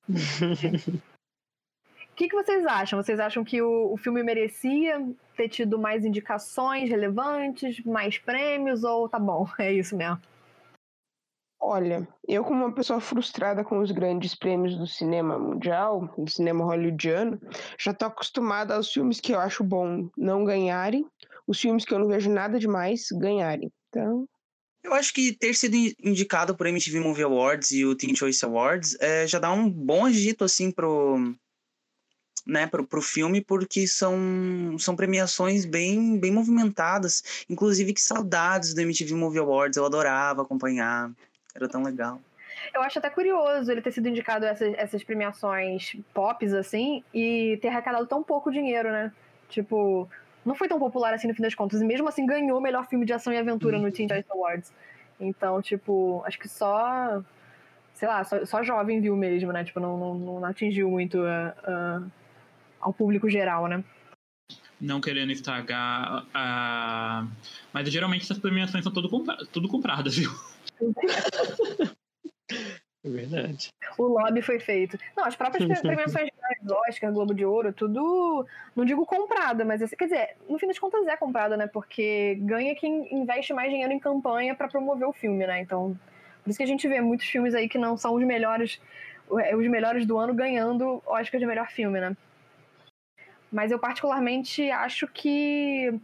[2.16, 3.02] que, que vocês acham?
[3.02, 5.04] Vocês acham que o, o filme merecia
[5.36, 10.20] ter tido mais indicações relevantes, mais prêmios, ou tá bom, é isso mesmo?
[11.60, 16.64] Olha, eu como uma pessoa frustrada com os grandes prêmios do cinema mundial, do cinema
[16.64, 17.40] hollywoodiano,
[17.78, 21.04] já tô acostumada aos filmes que eu acho bom não ganharem,
[21.46, 23.72] os filmes que eu não vejo nada demais ganharem.
[23.88, 24.28] Então,
[24.84, 28.96] eu acho que ter sido indicado por MTV Movie Awards e o Teen Choice Awards
[29.00, 31.34] é, já dá um bom agito assim pro
[32.46, 37.44] né, pro, pro filme, porque são, são premiações bem, bem movimentadas.
[37.50, 41.10] Inclusive, que saudades do MTV Movie Awards, eu adorava acompanhar.
[41.56, 42.20] Era tão legal.
[42.72, 47.58] Eu acho até curioso ele ter sido indicado a essas, essas premiações pops, assim, e
[47.60, 49.12] ter arrecadado tão pouco dinheiro, né?
[49.48, 50.08] Tipo,
[50.44, 51.80] não foi tão popular assim no fim das contas.
[51.80, 53.84] E mesmo assim ganhou o melhor filme de ação e aventura Uhum.
[53.84, 54.72] no Teen Choice Awards.
[55.18, 57.22] Então, tipo, acho que só.
[57.94, 59.64] Sei lá, só, só jovem viu mesmo, né?
[59.64, 62.02] Tipo, não, não, não atingiu muito ah, ah,
[62.80, 63.82] ao público geral, né?
[64.78, 67.26] Não querendo estragar a.
[67.72, 69.36] Mas geralmente essas premiações são tudo, compra...
[69.50, 70.30] tudo compradas, viu?
[73.04, 73.68] É verdade.
[73.96, 74.98] O lobby foi feito.
[75.16, 76.28] Não, as próprias pre- premiações
[76.88, 80.78] Oscar, Globo de Ouro, tudo, não digo comprada, mas assim, quer dizer, no fim das
[80.78, 81.66] contas é comprada, né?
[81.66, 85.60] Porque ganha quem investe mais dinheiro em campanha pra promover o filme, né?
[85.60, 85.96] Então,
[86.42, 88.80] por isso que a gente vê muitos filmes aí que não são os melhores,
[89.28, 92.16] os melhores do ano ganhando Oscar de melhor filme, né?
[93.50, 95.94] Mas eu particularmente acho que,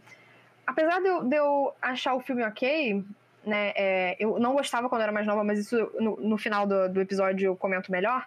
[0.65, 3.03] apesar de eu, de eu achar o filme ok,
[3.45, 3.73] né?
[3.75, 7.01] é, eu não gostava quando era mais nova, mas isso no, no final do, do
[7.01, 8.25] episódio eu comento melhor.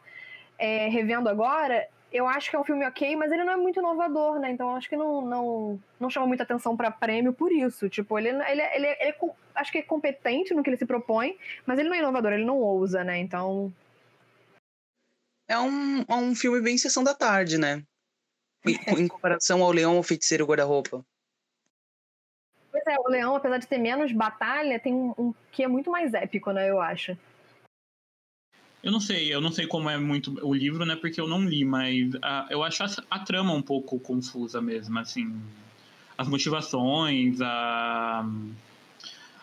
[0.58, 3.78] É, revendo agora, eu acho que é um filme ok, mas ele não é muito
[3.78, 4.50] inovador, né?
[4.50, 7.88] Então acho que não, não, não chama muita atenção pra prêmio por isso.
[7.88, 9.18] Tipo, ele, ele, ele, ele é
[9.54, 12.44] acho que é competente no que ele se propõe, mas ele não é inovador, ele
[12.44, 13.18] não ousa, né?
[13.18, 13.72] Então.
[15.48, 17.82] É um, é um filme bem sessão da tarde, né?
[18.64, 21.04] Em, em comparação ao Leão, o Feiticeiro Guarda-Roupa.
[22.88, 26.14] É, o Leão, apesar de ter menos batalha, tem um, um que é muito mais
[26.14, 26.70] épico, né?
[26.70, 27.18] Eu acho.
[28.82, 30.94] Eu não sei, eu não sei como é muito o livro, né?
[30.94, 34.96] Porque eu não li, mas ah, eu acho a, a trama um pouco confusa mesmo,
[35.00, 35.36] assim.
[36.16, 38.24] As motivações, a,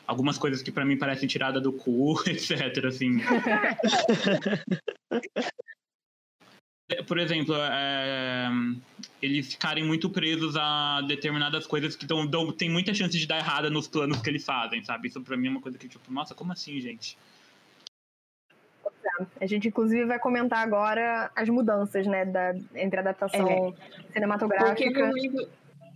[0.07, 3.17] algumas coisas que pra mim parecem tirada do cu, etc, assim.
[6.93, 8.49] É, Por exemplo, é,
[9.21, 13.37] eles ficarem muito presos a determinadas coisas que dão, dão, tem muita chance de dar
[13.37, 15.07] errada nos planos que eles fazem, sabe?
[15.07, 17.17] Isso pra mim é uma coisa que, tipo, nossa, como assim, gente?
[19.39, 22.25] A gente, inclusive, vai comentar agora as mudanças, né?
[22.25, 25.07] Da, entre a adaptação Porque cinematográfica.
[25.07, 25.49] no livro,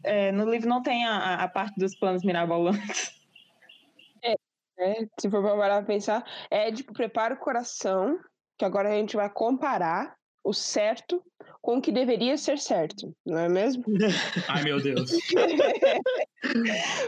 [0.03, 3.15] é, no livro não tem a, a parte dos planos mirabolantes.
[4.77, 5.07] né?
[5.19, 8.19] Se for parar pra pensar, é tipo, prepara o coração,
[8.57, 10.16] que agora a gente vai comparar
[10.47, 11.21] o certo
[11.61, 13.83] com o que deveria ser certo, não é mesmo?
[14.47, 15.11] Ai, meu Deus.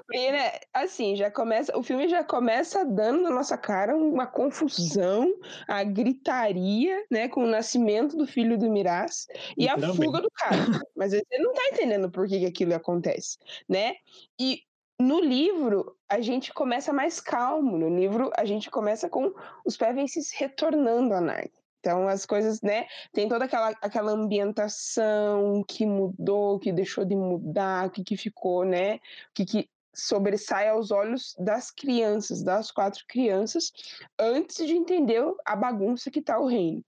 [0.06, 5.34] Porque, né, assim, já começa, o filme já começa dando na nossa cara uma confusão,
[5.66, 10.06] a gritaria, né, com o nascimento do filho do Miraz e a Literalmente.
[10.06, 10.82] fuga do cara.
[10.94, 13.38] Mas você não tá entendendo por que, que aquilo acontece,
[13.70, 13.96] né?
[14.38, 14.64] E
[15.00, 17.78] no livro, a gente começa mais calmo.
[17.78, 19.34] No livro, a gente começa com
[19.66, 21.69] os Pevenses retornando a Narnia.
[21.80, 22.88] Então, as coisas, né?
[23.14, 28.66] Tem toda aquela, aquela ambientação que mudou, que deixou de mudar, o que, que ficou,
[28.66, 28.96] né?
[28.96, 29.00] O
[29.34, 33.72] que, que sobressai aos olhos das crianças, das quatro crianças,
[34.18, 36.84] antes de entender a bagunça que tá o reino.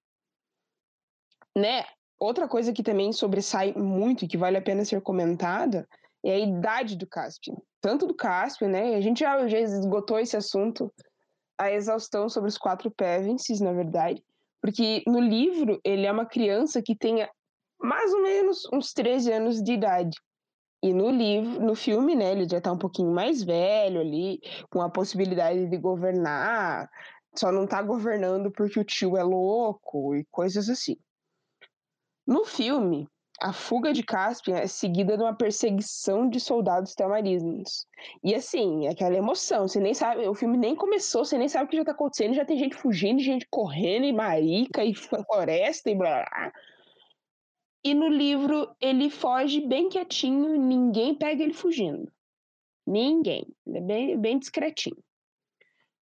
[1.55, 1.85] Né?
[2.19, 5.87] Outra coisa que também sobressai muito e que vale a pena ser comentada
[6.23, 7.55] é a idade do Caspian.
[7.81, 8.95] Tanto do Caspian, né?
[8.95, 10.93] A gente já, já esgotou esse assunto,
[11.57, 14.23] a exaustão sobre os quatro Pevenses, na verdade.
[14.61, 17.29] Porque no livro ele é uma criança que tenha
[17.79, 20.17] mais ou menos uns 13 anos de idade.
[20.83, 24.39] E no livro, no filme, né, ele já tá um pouquinho mais velho ali,
[24.69, 26.89] com a possibilidade de governar,
[27.35, 30.97] só não tá governando porque o tio é louco e coisas assim.
[32.25, 33.07] No filme,
[33.41, 37.87] a fuga de Caspian é seguida de uma perseguição de soldados tamarismos.
[38.23, 41.65] E assim, é aquela emoção, você nem sabe, o filme nem começou, você nem sabe
[41.65, 45.89] o que já tá acontecendo, já tem gente fugindo, gente correndo, e marica, e floresta,
[45.89, 46.53] e blá blá.
[47.83, 52.11] E no livro ele foge bem quietinho, ninguém pega ele fugindo.
[52.85, 53.47] Ninguém.
[53.65, 55.03] Ele é bem, bem discretinho.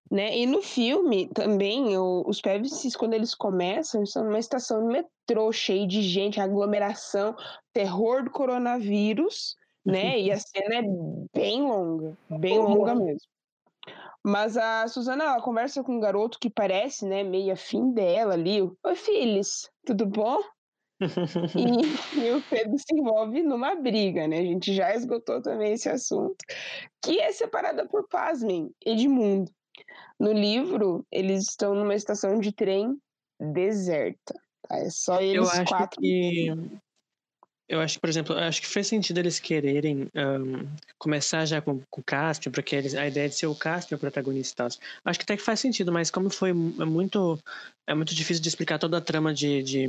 [0.10, 0.38] Né?
[0.38, 5.52] E no filme também, o- os Pevenses, quando eles começam, estão numa estação de metrô
[5.52, 7.36] cheia de gente, aglomeração,
[7.72, 9.56] terror do coronavírus,
[9.86, 10.20] né?
[10.20, 10.82] E a cena é
[11.32, 13.30] bem longa, bem longa mesmo.
[14.24, 18.62] Mas a Suzana, ela conversa com um garoto que parece, né, meio afim dela ali.
[18.62, 20.40] Oi, filhos, tudo bom?
[21.00, 21.06] E,
[22.28, 24.40] e o Pedro se envolve numa briga, né?
[24.40, 26.36] A gente já esgotou também esse assunto.
[27.02, 29.52] Que é separada por, pasmem, Edmundo.
[30.20, 32.98] No livro, eles estão numa estação de trem
[33.40, 34.34] deserta.
[34.68, 34.78] tá?
[34.78, 36.02] É só eles Eu acho quatro.
[36.02, 36.48] que.
[37.70, 40.66] Eu acho que, por exemplo, acho que fez sentido eles quererem ahn,
[40.98, 44.00] começar já com, com o Caspian, porque eles, a ideia de ser o Caspian o
[44.00, 44.66] protagonista.
[45.06, 47.38] Acho que até que faz sentido, mas como foi é muito.
[47.88, 49.62] É muito difícil de explicar toda a trama de.
[49.64, 49.88] de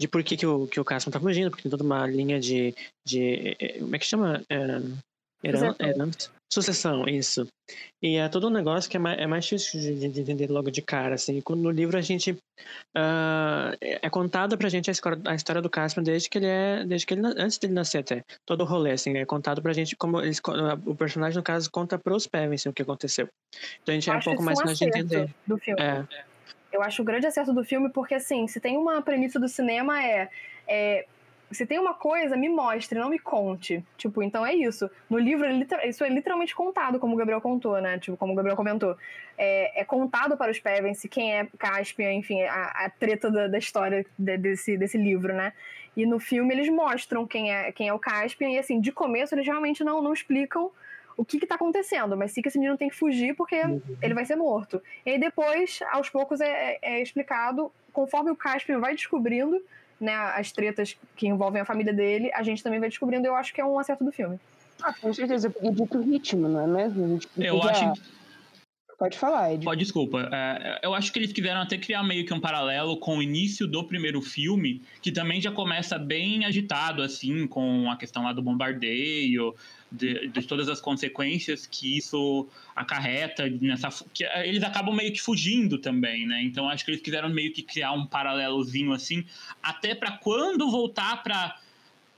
[0.00, 2.40] de por que, que, o, que o Caspian tá fugindo, porque tem toda uma linha
[2.40, 2.74] de.
[3.06, 4.42] de eh, como é que chama?
[4.48, 4.56] É,
[5.44, 6.30] heran- herança.
[6.52, 7.46] Sucessão, isso.
[8.02, 10.70] E é todo um negócio que é mais, é mais difícil de, de entender logo
[10.70, 11.42] de cara, assim.
[11.48, 16.02] No livro a gente uh, é contado pra gente a história, a história do Caspian
[16.02, 18.22] desde que ele é, desde que ele antes dele nascer até.
[18.46, 20.40] Todo o rolê, assim, é contado pra gente como eles,
[20.86, 23.28] o personagem no caso conta pros Pevensey o que aconteceu.
[23.82, 25.34] Então a gente é um pouco mais um fácil de entender.
[25.46, 25.80] Do filme.
[25.80, 26.06] É.
[26.72, 30.04] Eu acho o grande acerto do filme porque assim, se tem uma premissa do cinema
[30.04, 30.28] é,
[30.68, 31.06] é
[31.54, 33.84] se tem uma coisa, me mostre, não me conte.
[33.96, 34.90] Tipo, então é isso.
[35.08, 35.46] No livro,
[35.86, 37.98] isso é literalmente contado, como o Gabriel contou, né?
[37.98, 38.96] Tipo, como o Gabriel comentou.
[39.38, 43.58] É, é contado para os Pevensey quem é Caspian, enfim, a, a treta da, da
[43.58, 45.52] história de, desse, desse livro, né?
[45.96, 49.34] E no filme eles mostram quem é, quem é o Caspian, e assim, de começo
[49.34, 50.70] eles realmente não, não explicam
[51.16, 53.80] o que está acontecendo, mas sim que esse menino tem que fugir porque uhum.
[54.02, 54.82] ele vai ser morto.
[55.06, 59.62] E aí depois, aos poucos, é, é explicado, conforme o Caspian vai descobrindo
[60.00, 63.26] né, as tretas que envolvem a família dele, a gente também vai descobrindo.
[63.26, 64.38] Eu acho que é um acerto do filme.
[64.82, 67.18] Ah, com certeza, porque dito ritmo, não é mesmo?
[67.38, 67.92] Eu acho.
[68.98, 69.64] Pode falar, Ed.
[69.64, 70.28] Pode, desculpa.
[70.32, 73.66] É, eu acho que eles quiseram até criar meio que um paralelo com o início
[73.66, 78.40] do primeiro filme, que também já começa bem agitado, assim, com a questão lá do
[78.40, 79.54] bombardeio,
[79.90, 83.88] de, de todas as consequências que isso acarreta nessa.
[84.12, 86.42] que eles acabam meio que fugindo também, né?
[86.42, 89.24] Então acho que eles quiseram meio que criar um paralelozinho assim,
[89.62, 91.56] até para quando voltar para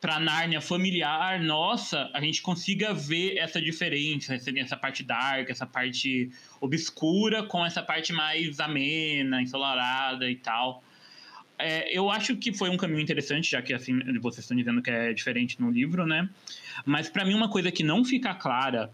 [0.06, 6.30] para Nárnia familiar nossa, a gente consiga ver essa diferença, essa parte dark, essa parte
[6.60, 10.80] obscura com essa parte mais amena, ensolarada e tal.
[11.58, 14.90] É, eu acho que foi um caminho interessante, já que assim vocês estão dizendo que
[14.90, 16.30] é diferente no livro, né?
[16.84, 18.92] Mas para mim uma coisa que não fica clara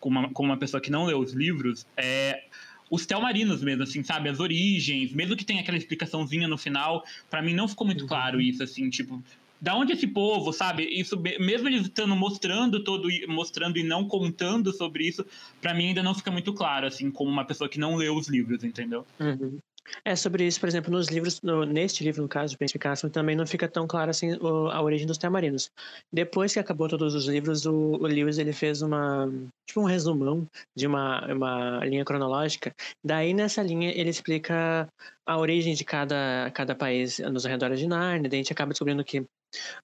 [0.00, 2.42] como uma, como uma pessoa que não leu os livros é
[2.90, 4.30] os telmarinos mesmo, assim, sabe?
[4.30, 8.08] As origens, mesmo que tenha aquela explicaçãozinha no final, para mim não ficou muito uhum.
[8.08, 9.22] claro isso, assim, tipo,
[9.64, 10.84] da onde esse povo, sabe?
[10.84, 15.24] Isso, mesmo eles estando mostrando todo, mostrando e não contando sobre isso,
[15.58, 18.28] para mim ainda não fica muito claro, assim, como uma pessoa que não leu os
[18.28, 19.06] livros, entendeu?
[19.18, 19.58] Uhum.
[20.04, 23.46] É sobre isso, por exemplo, nos livros, no, neste livro, no caso, Caspian, também não
[23.46, 25.70] fica tão claro assim o, a origem dos Tamarinos.
[26.12, 29.30] Depois que acabou todos os livros, o, o Lewis ele fez uma
[29.66, 30.46] tipo um resumão
[30.76, 32.74] de uma, uma linha cronológica.
[33.04, 34.88] Daí nessa linha ele explica
[35.26, 38.28] a origem de cada, cada país nos arredores de Narnia.
[38.28, 39.24] Daí a gente acaba descobrindo que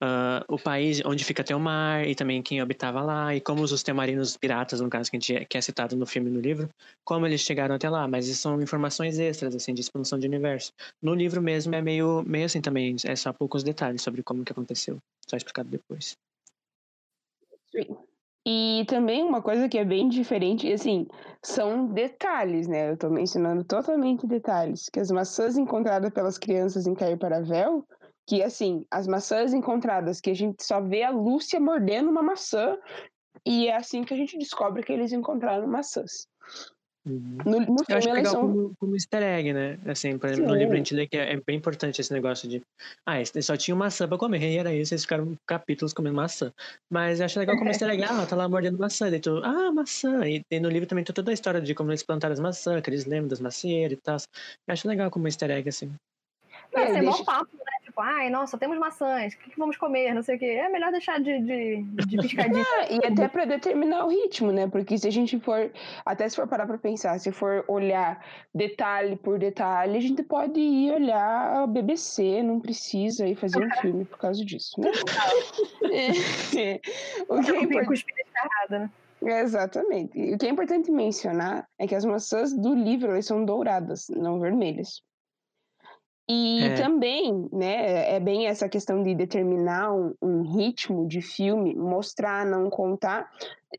[0.03, 3.63] uh, o país onde fica até o mar e também quem habitava lá e como
[3.63, 6.41] os temarinos piratas, no caso que, a gente, que é citado no filme e no
[6.41, 6.69] livro,
[7.05, 8.07] como eles chegaram até lá.
[8.07, 10.73] Mas isso são informações extras, assim, de expansão de universo.
[11.03, 14.53] No livro mesmo é meio, meio assim também, é só poucos detalhes sobre como que
[14.53, 16.17] aconteceu, só explicado depois.
[17.71, 17.97] Sim.
[18.47, 21.07] E também uma coisa que é bem diferente, assim,
[21.43, 22.91] são detalhes, né?
[22.91, 24.89] Eu tô mencionando totalmente detalhes.
[24.89, 27.87] Que as maçãs encontradas pelas crianças em Cair para Véu
[28.31, 32.78] que assim, as maçãs encontradas, que a gente só vê a Lúcia mordendo uma maçã,
[33.44, 36.28] e é assim que a gente descobre que eles encontraram maçãs.
[37.05, 37.39] Uhum.
[37.44, 38.43] No, no Eu acho legal são...
[38.43, 39.78] como, como easter egg, né?
[39.85, 40.52] Assim, por exemplo, Sim.
[40.52, 42.62] no livro a gente lê que é, é, bem importante esse negócio de
[43.05, 46.52] ah, só tinha maçã pra comer, e era isso, eles ficaram capítulos comendo maçã.
[46.89, 49.73] Mas eu acho legal como easter egg, ah, tá lá mordendo maçã, daí tu, ah,
[49.73, 50.24] maçã.
[50.24, 52.81] E, e, no livro também tem toda a história de como eles plantaram as maçãs,
[52.81, 54.19] que eles lembram das macieiras e tal.
[54.69, 55.93] Eu acho legal como easter egg, assim.
[56.73, 57.24] Não, é, é deixa...
[57.24, 57.70] papo, né?
[58.01, 60.15] Tipo, ai, nossa, temos maçãs, o que, que vamos comer?
[60.15, 60.47] Não sei o quê.
[60.47, 62.65] É melhor deixar de, de, de piscadinha.
[62.89, 64.67] é, e até para determinar o ritmo, né?
[64.67, 65.71] Porque se a gente for,
[66.05, 68.25] até se for parar para pensar, se for olhar
[68.55, 73.71] detalhe por detalhe, a gente pode ir olhar a BBC, não precisa ir fazer um
[73.81, 74.91] filme por causa disso, né?
[75.93, 76.81] é,
[77.29, 78.05] o que é importante...
[78.71, 78.91] né?
[79.23, 80.35] Exatamente.
[80.35, 84.41] O que é importante mencionar é que as maçãs do livro elas são douradas, não
[84.41, 85.03] vermelhas.
[86.32, 86.74] E é.
[86.77, 92.70] também, né, é bem essa questão de determinar um, um, ritmo de filme, mostrar, não
[92.70, 93.28] contar.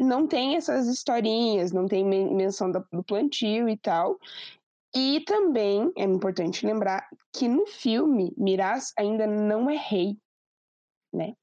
[0.02, 4.20] Não tem essas historinhas, não tem menção do plantio e tal.
[4.94, 10.18] E também é importante lembrar que no filme Miraz ainda não é rei,
[11.14, 11.34] né?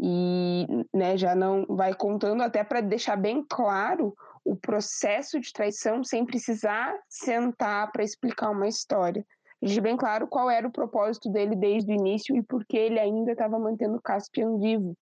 [0.00, 6.02] E né, já não vai contando até para deixar bem claro o processo de traição
[6.02, 9.26] sem precisar sentar para explicar uma história
[9.62, 12.98] deixa bem claro qual era o propósito dele desde o início e por que ele
[12.98, 14.96] ainda estava mantendo Caspian vivo,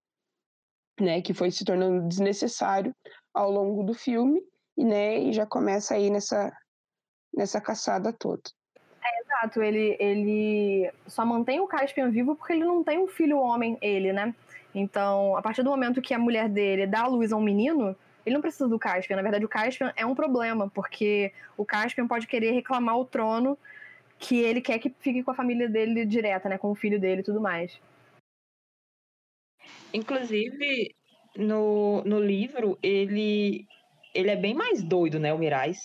[0.99, 2.95] né, que foi se tornando desnecessário
[3.33, 4.41] ao longo do filme
[4.77, 6.51] e né, e já começa aí nessa
[7.35, 8.41] nessa caçada toda.
[9.03, 13.39] É, exato, ele ele só mantém o Caspian vivo porque ele não tem um filho
[13.39, 14.33] homem, ele, né?
[14.73, 17.95] Então, a partir do momento que a mulher dele dá a luz a um menino,
[18.25, 19.15] ele não precisa do Caspian.
[19.15, 23.57] Na verdade, o Caspian é um problema, porque o Caspian pode querer reclamar o trono
[24.19, 26.57] que ele quer que fique com a família dele direta, né?
[26.57, 27.79] Com o filho dele e tudo mais.
[29.93, 30.93] Inclusive,
[31.37, 33.65] no, no livro, ele
[34.13, 35.77] ele é bem mais doido, né, o Mirais.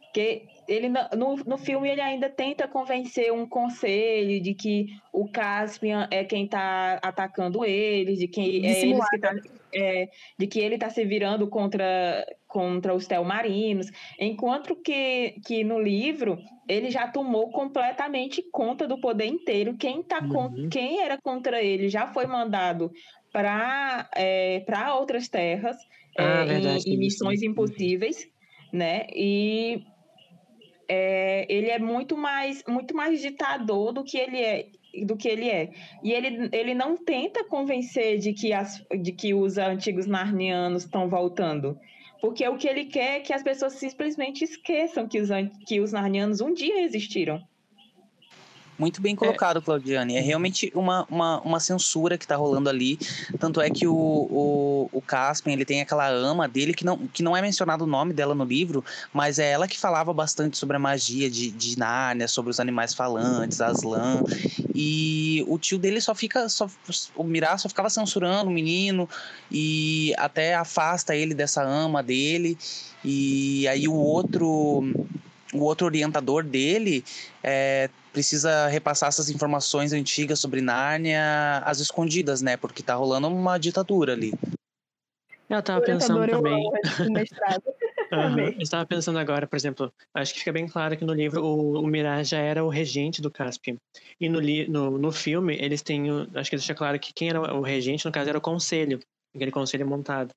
[0.00, 6.08] Porque ele no, no filme ele ainda tenta convencer um conselho de que o Caspian
[6.10, 9.34] é quem está atacando eles, de que é eles que tá,
[9.74, 10.08] é,
[10.38, 12.24] de que ele está se virando contra
[12.56, 19.26] contra os telmarinos, enquanto que, que no livro ele já tomou completamente conta do poder
[19.26, 19.76] inteiro.
[19.76, 20.70] Quem tá uhum.
[20.70, 22.90] quem era contra ele já foi mandado
[23.30, 24.64] para é,
[24.94, 25.76] outras terras
[26.16, 28.26] ah, é, verdade, em, em missões impossíveis,
[28.72, 29.06] né?
[29.14, 29.84] E
[30.88, 34.66] é, ele é muito mais, muito mais ditador do que ele é
[35.04, 35.70] do que ele é.
[36.02, 41.08] E ele, ele não tenta convencer de que, as, de que os antigos narnianos estão
[41.08, 41.78] voltando.
[42.20, 45.28] Porque o que ele quer é que as pessoas simplesmente esqueçam que os,
[45.66, 47.42] que os narnianos um dia existiram.
[48.78, 49.62] Muito bem colocado, é.
[49.62, 50.16] Claudiane.
[50.16, 52.98] É realmente uma, uma, uma censura que está rolando ali.
[53.38, 57.22] Tanto é que o, o, o Caspian, ele tem aquela ama dele, que não, que
[57.22, 60.76] não é mencionado o nome dela no livro, mas é ela que falava bastante sobre
[60.76, 64.22] a magia de, de Nárnia, sobre os animais falantes, Aslan.
[64.74, 66.48] E o tio dele só fica.
[66.48, 66.68] Só,
[67.14, 69.08] o Mirá só ficava censurando o menino
[69.50, 72.58] e até afasta ele dessa ama dele.
[73.02, 74.82] E aí o outro
[75.52, 77.04] o outro orientador dele
[77.42, 82.56] é, precisa repassar essas informações antigas sobre Nárnia às escondidas, né?
[82.56, 84.32] Porque tá rolando uma ditadura ali.
[85.48, 86.68] Eu tava pensando também.
[88.12, 88.38] uhum.
[88.56, 91.80] Eu estava pensando agora, por exemplo, acho que fica bem claro que no livro o,
[91.80, 93.76] o Mirage já era o regente do Caspian.
[94.20, 96.08] E no, no, no filme, eles têm.
[96.34, 98.98] Acho que deixa claro que quem era o regente, no caso, era o conselho,
[99.34, 100.30] aquele conselho montado.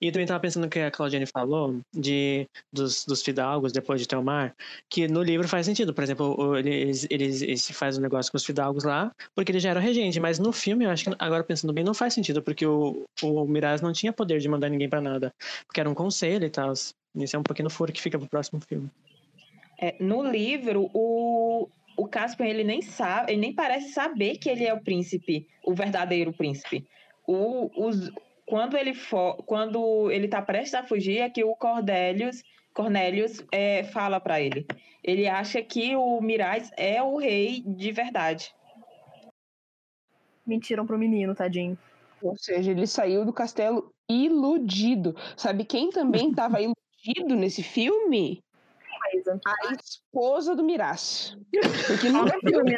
[0.00, 4.54] E também estava pensando que a Claudiane falou de, dos, dos fidalgos depois de Telmar,
[4.88, 5.94] que no livro faz sentido.
[5.94, 9.70] Por exemplo, eles, eles, eles fazem um negócio com os fidalgos lá, porque ele já
[9.70, 10.20] era regente.
[10.20, 13.44] Mas no filme, eu acho que, agora pensando bem, não faz sentido, porque o, o
[13.46, 15.32] Miraz não tinha poder de mandar ninguém para nada,
[15.66, 16.72] porque era um conselho e tal.
[16.72, 18.90] Isso é um pouquinho furo que fica pro próximo filme.
[19.80, 24.64] É, no livro, o, o Caspian, ele nem sabe, ele nem parece saber que ele
[24.64, 26.86] é o príncipe, o verdadeiro príncipe.
[27.26, 28.10] O, os,
[28.48, 32.42] quando ele for, quando ele está prestes a fugir, é que o Cordélios,
[32.72, 34.66] Cornélios é, fala para ele.
[35.04, 38.54] Ele acha que o Mirais é o rei de verdade.
[40.46, 41.78] Mentiram pro menino, tadinho.
[42.22, 45.14] Ou seja, ele saiu do castelo iludido.
[45.36, 48.42] Sabe quem também estava iludido nesse filme?
[49.46, 51.36] A esposa do Miraz.
[51.86, 52.76] Porque no filme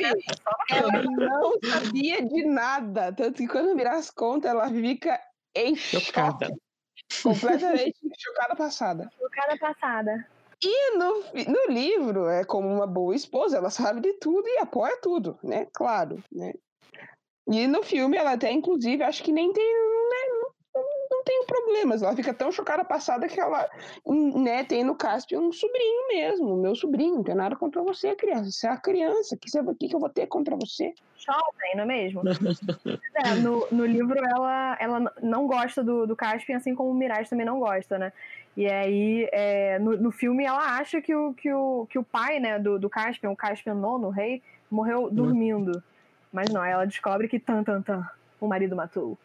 [0.70, 3.12] ela não sabia de nada.
[3.12, 5.20] Tanto que quando o Miraz conta, ela fica
[5.60, 6.46] em chocada.
[6.46, 6.60] Choque.
[7.22, 9.10] Completamente chocada passada.
[9.18, 10.26] Chocada passada.
[10.62, 14.98] E no, no livro, é como uma boa esposa, ela sabe de tudo e apoia
[15.00, 15.66] tudo, né?
[15.72, 16.52] Claro, né?
[17.48, 19.64] E no filme ela até, inclusive, acho que nem tem,
[21.30, 22.02] não tem problemas.
[22.02, 23.68] Ela fica tão chocada passada que ela
[24.06, 27.16] né, tem no Caspian um sobrinho mesmo, meu sobrinho.
[27.16, 28.50] Não tem nada contra você, criança.
[28.50, 29.34] Você é a criança.
[29.34, 29.38] O
[29.74, 30.94] que, que eu vou ter contra você?
[31.16, 32.22] Jovem, não é mesmo?
[33.14, 37.30] é, no, no livro ela, ela não gosta do, do Caspian, assim como o Mirage
[37.30, 38.12] também não gosta, né?
[38.56, 42.40] E aí, é, no, no filme, ela acha que o, que o, que o pai
[42.40, 45.82] né, do, do Caspian, o Caspian nono, o rei, morreu dormindo.
[46.32, 48.08] Mas não, ela descobre que tan, tan, tan,
[48.40, 49.16] o marido matou.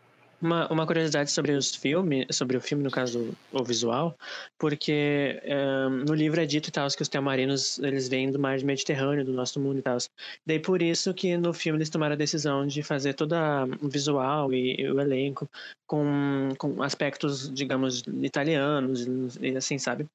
[0.42, 4.16] Uma, uma curiosidade sobre os filmes, sobre o filme, no caso, o visual,
[4.60, 8.60] porque um, no livro é dito e tal que os telmarinos, eles vêm do mar
[8.62, 9.98] Mediterrâneo, do nosso mundo e tal.
[10.46, 13.34] Daí por isso que no filme eles tomaram a decisão de fazer todo
[13.82, 15.50] o visual e, e, o elenco
[15.88, 19.08] com, com aspectos, digamos, italianos
[19.42, 20.06] e assim, sabe?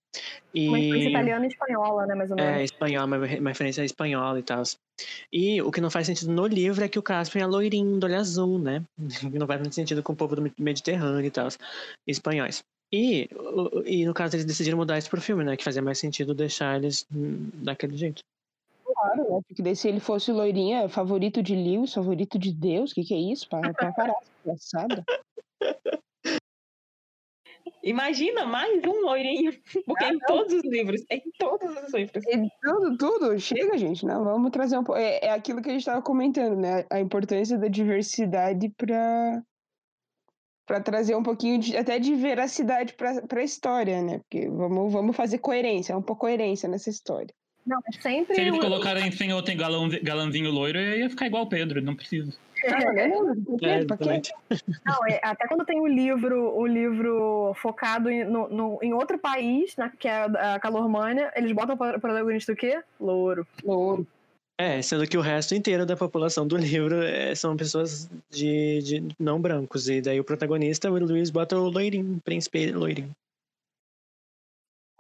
[0.55, 2.61] E, uma influência italiana e espanhola, né, mais ou menos.
[2.61, 4.63] É, espanhol, uma, uma referência espanhola e tal.
[5.33, 8.05] E o que não faz sentido no livro é que o Caspian é loirinho, do
[8.05, 8.85] olho azul, né?
[9.33, 11.49] Não faz muito sentido com o povo do Mediterrâneo e tal,
[12.07, 12.63] espanhóis.
[12.93, 13.29] E,
[13.87, 15.57] e no caso eles decidiram mudar isso pro filme, né?
[15.57, 18.23] Que fazia mais sentido deixar eles daquele jeito.
[18.85, 19.41] Claro, né?
[19.47, 23.15] Porque daí se ele fosse loirinha, favorito de Lewis, favorito de Deus, o que, que
[23.15, 23.49] é isso?
[23.49, 25.05] Para, para parar, engraçado.
[27.83, 29.53] Imagina mais um loirinho,
[29.87, 32.27] porque ah, em todos os livros, em todos os livros.
[32.27, 35.01] Em tudo, tudo, chega, gente, não, vamos trazer um pouco.
[35.01, 36.85] É, é aquilo que a gente estava comentando, né?
[36.91, 39.43] A importância da diversidade para
[40.67, 44.19] para trazer um pouquinho de, até de veracidade para a história, né?
[44.19, 47.35] Porque vamos, vamos fazer coerência, um pouco coerência nessa história.
[47.67, 48.37] Não, sempre.
[48.37, 52.33] Se eles colocarem sem outro galão, galãozinho loiro, ia ficar igual o Pedro, não precisa.
[52.65, 53.09] É,
[54.85, 58.79] não, é, até quando tem o um livro, o um livro focado em, no, no,
[58.83, 62.83] em outro país, né, que é a Calormânia, eles botam o protagonista o quê?
[63.01, 63.47] Louro.
[63.65, 64.07] Louro.
[64.61, 69.09] É, sendo que o resto inteiro da população do livro é, são pessoas de, de
[69.19, 69.89] não brancos.
[69.89, 73.11] E daí o protagonista, o Luiz, bota o loirinho, príncipe loirinho.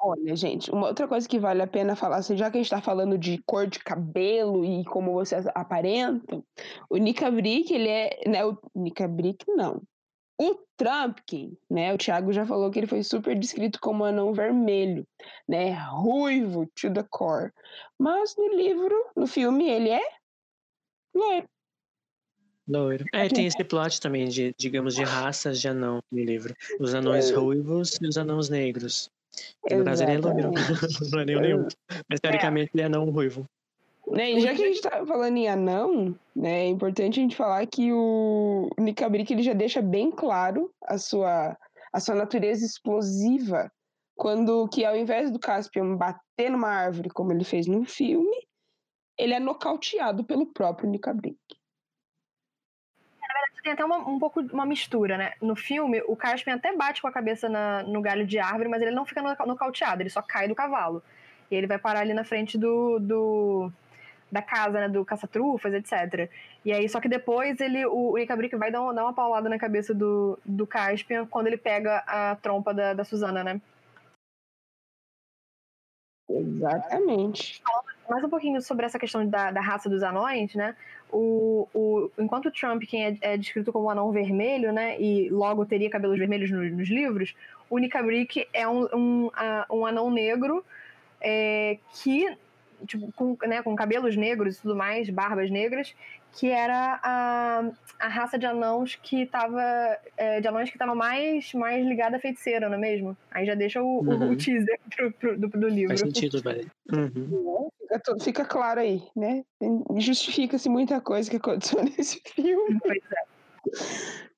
[0.02, 2.70] Olha, gente, uma outra coisa que vale a pena falar, assim, já que a gente
[2.70, 6.42] tá falando de cor de cabelo e como vocês aparentam,
[6.88, 9.82] o Nika Brick, ele é, né, o Nika Brick não.
[10.40, 15.06] O Trumpkin, né, o Thiago já falou que ele foi super descrito como anão vermelho,
[15.46, 17.52] né, ruivo to the core.
[17.98, 20.00] Mas no livro, no filme, ele é
[21.14, 21.46] loiro.
[22.66, 23.04] Loiro.
[23.12, 26.54] É, tem esse plot também de, digamos, de raças de anão no livro.
[26.78, 29.10] Os anões ruivos e os anões negros.
[29.68, 30.50] E no caso ele é loiro.
[31.12, 31.68] não é nenhum nenhum.
[32.08, 33.46] Mas teoricamente ele é anão ruivo.
[34.08, 37.36] Né, e já que a gente tá falando em anão, né, é importante a gente
[37.36, 41.56] falar que o Nicabrick ele já deixa bem claro a sua,
[41.92, 43.70] a sua natureza explosiva,
[44.16, 48.36] quando que ao invés do Caspian bater numa árvore como ele fez no filme,
[49.16, 51.38] ele é nocauteado pelo próprio Nicabrick
[53.62, 55.32] tem até uma, um pouco uma mistura, né?
[55.40, 58.82] No filme, o Caspian até bate com a cabeça na, no galho de árvore, mas
[58.82, 61.02] ele não fica nocauteado, ele só cai do cavalo.
[61.50, 63.72] E ele vai parar ali na frente do, do
[64.30, 64.88] da casa, né?
[64.88, 66.30] Do caça-trufas, etc.
[66.64, 69.58] E aí, só que depois ele, o, Ikabrick vai dar uma, dar uma paulada na
[69.58, 73.60] cabeça do, do Caspian quando ele pega a trompa da, da Susana, né?
[76.28, 77.62] Exatamente.
[78.08, 80.76] Mais um pouquinho sobre essa questão da, da raça dos anões, né?
[81.12, 85.00] O, o, enquanto o Trump, quem é, é, descrito como um anão vermelho, né?
[85.00, 87.34] E logo teria cabelos vermelhos no, nos livros,
[87.68, 89.30] o Nicabrick é um, um,
[89.70, 90.64] um anão negro
[91.20, 92.26] é, que
[92.86, 95.94] tipo, com, né, com cabelos negros e tudo mais, barbas negras,
[96.32, 99.62] que era a, a raça de anãos que tava.
[100.16, 103.16] É, de anões que tava mais, mais ligada à feiticeira, não é mesmo?
[103.30, 104.30] Aí já deixa o, uhum.
[104.30, 105.88] o teaser pro, pro, do, do livro.
[105.88, 106.70] Faz sentido, velho.
[106.92, 107.68] Uhum.
[107.80, 109.42] Fica, fica, claro aí, né?
[109.98, 112.78] Justifica-se muita coisa que aconteceu nesse filme.
[112.80, 114.30] Pois é.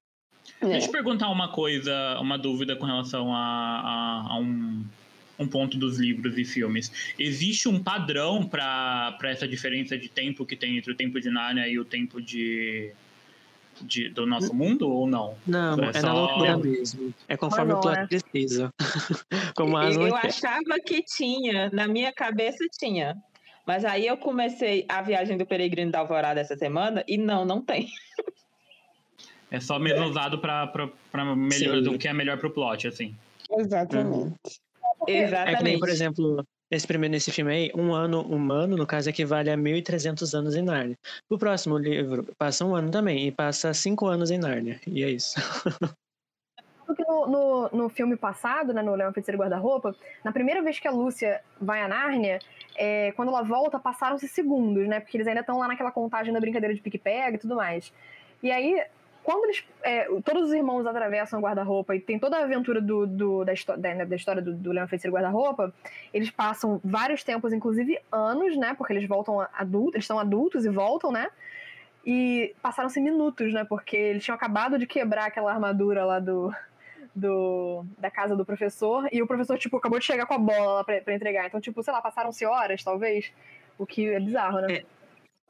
[0.66, 0.92] Deixa eu é.
[0.92, 4.84] perguntar uma coisa, uma dúvida com relação a, a, a um
[5.38, 7.14] um ponto dos livros e filmes.
[7.18, 11.68] Existe um padrão para essa diferença de tempo que tem entre o tempo de Nárnia
[11.68, 12.92] e o tempo de,
[13.80, 15.36] de do nosso mundo ou não?
[15.46, 16.06] Não, é, é só...
[16.06, 17.14] na loucura mesmo.
[17.28, 18.72] É conforme o plot precisa.
[19.56, 23.16] Como as eu achava que tinha, na minha cabeça tinha.
[23.66, 27.62] Mas aí eu comecei a viagem do Peregrino da Alvorada essa semana e não, não
[27.62, 27.88] tem.
[29.50, 30.96] É só mesmo usado para
[31.36, 33.14] melhor do que é melhor pro plot, assim.
[33.50, 34.34] Exatamente.
[35.06, 35.54] Exatamente.
[35.54, 39.10] É que nem, por exemplo, nesse primeiro nesse filme aí, um ano humano, no caso,
[39.10, 40.98] equivale a 1.300 anos em Nárnia.
[41.28, 44.80] O próximo livro passa um ano também, e passa cinco anos em Nárnia.
[44.86, 45.34] E é isso.
[46.86, 50.86] Porque no, no, no, filme passado, né, no Leão Feiticeiro Guarda-Roupa, na primeira vez que
[50.86, 52.38] a Lúcia vai a Nárnia,
[52.76, 55.00] é, quando ela volta, passaram-se segundos, né?
[55.00, 57.92] Porque eles ainda estão lá naquela contagem da brincadeira de pique-pega e tudo mais.
[58.42, 58.84] E aí,
[59.22, 59.64] quando eles.
[59.82, 63.52] É, todos os irmãos atravessam o guarda-roupa e tem toda a aventura do, do da,
[63.76, 65.72] da, né, da, história do, do Leão Feiticeiro Guarda-Roupa,
[66.12, 68.74] eles passam vários tempos, inclusive anos, né?
[68.74, 71.30] Porque eles voltam adultos, eles são adultos e voltam, né?
[72.04, 73.64] E passaram-se minutos, né?
[73.64, 76.52] Porque eles tinham acabado de quebrar aquela armadura lá do,
[77.14, 80.74] do, da casa do professor, e o professor, tipo, acabou de chegar com a bola
[80.74, 81.46] lá pra, pra entregar.
[81.46, 83.32] Então, tipo, sei lá, passaram-se horas, talvez,
[83.78, 84.74] o que é bizarro, né?
[84.78, 85.01] É.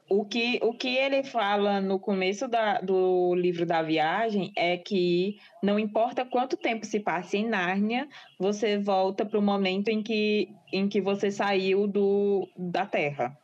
[0.09, 5.37] O que, o que ele fala no começo da, do livro da viagem é que
[5.61, 8.07] não importa quanto tempo se passe em Nárnia,
[8.37, 13.37] você volta para o momento em que, em que você saiu do, da Terra.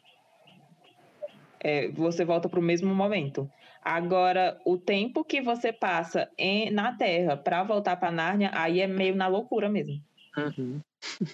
[1.61, 3.49] É, você volta para o mesmo momento.
[3.81, 8.87] Agora, o tempo que você passa em, na Terra para voltar para Nárnia, aí é
[8.87, 10.01] meio na loucura mesmo.
[10.37, 10.79] Uhum.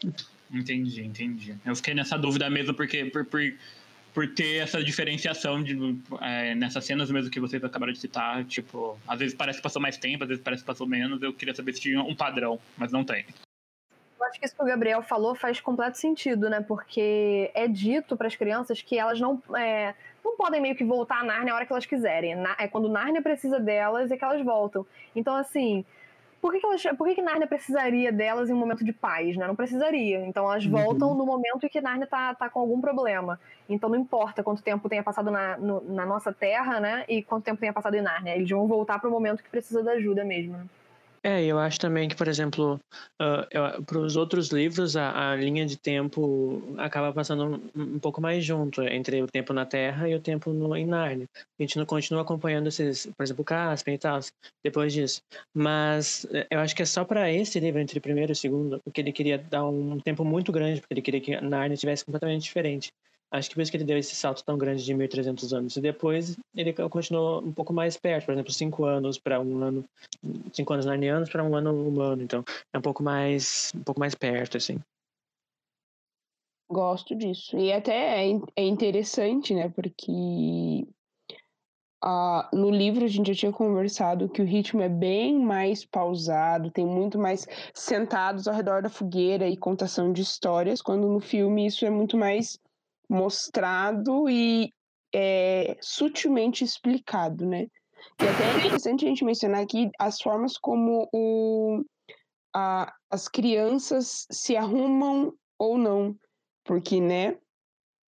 [0.54, 1.56] entendi, entendi.
[1.66, 3.42] Eu fiquei nessa dúvida mesmo, porque por, por
[4.16, 5.78] por ter essa diferenciação de,
[6.22, 9.82] é, nessas cenas mesmo que vocês acabaram de citar, tipo, às vezes parece que passou
[9.82, 12.58] mais tempo, às vezes parece que passou menos, eu queria saber se tinha um padrão,
[12.78, 13.26] mas não tem.
[14.18, 16.62] Eu acho que isso que o Gabriel falou faz completo sentido, né?
[16.62, 19.94] Porque é dito para as crianças que elas não, é,
[20.24, 22.36] não podem meio que voltar a Nárnia a hora que elas quiserem.
[22.58, 24.88] É quando Nárnia precisa delas é que elas voltam.
[25.14, 25.84] Então, assim,
[26.46, 29.36] por que, que, elas, por que, que Nárnia precisaria delas em um momento de paz,
[29.36, 29.48] né?
[29.48, 30.24] Não precisaria.
[30.28, 30.74] Então elas uhum.
[30.74, 33.40] voltam no momento em que Nárnia tá, tá com algum problema.
[33.68, 37.04] Então não importa quanto tempo tenha passado na, no, na nossa terra, né?
[37.10, 38.36] E quanto tempo tenha passado em Nárnia.
[38.36, 40.70] Eles vão voltar para o momento que precisa da ajuda mesmo.
[41.28, 42.80] É, eu acho também que, por exemplo,
[43.20, 48.22] uh, para os outros livros, a, a, linha de tempo acaba passando um, um, pouco
[48.22, 51.28] mais junto entre o tempo na Terra e o tempo no, em Narnia.
[51.36, 54.20] A gente não continua acompanhando esses, por exemplo, Caspian e tal,
[54.64, 55.24] depois disso.
[55.52, 58.36] Mas eh, eu acho que é só para esse livro, entre o primeiro e o
[58.36, 62.06] segundo, porque ele queria dar um tempo muito grande, porque ele queria que Narnia estivesse
[62.06, 62.94] completamente diferente.
[63.36, 65.76] Acho que por isso que ele deu esse salto tão grande de 1.300 anos.
[65.76, 69.84] E depois ele continuou um pouco mais perto, por exemplo, cinco anos para um ano,
[70.54, 72.22] cinco anos narnianos para um ano humano.
[72.24, 74.80] Então é um pouco mais, um pouco mais perto, assim.
[76.72, 77.58] Gosto disso.
[77.58, 79.68] E até é, é interessante, né?
[79.68, 80.88] Porque
[82.54, 86.86] no livro a gente já tinha conversado que o ritmo é bem mais pausado, tem
[86.86, 91.86] muito mais sentados ao redor da fogueira e contação de histórias, quando no filme isso
[91.86, 92.60] é muito mais
[93.10, 94.72] mostrado e
[95.14, 97.68] é, sutilmente explicado, né?
[98.22, 101.84] E até é interessante a gente mencionar aqui as formas como o,
[102.54, 106.16] a, as crianças se arrumam ou não,
[106.64, 107.38] porque, né,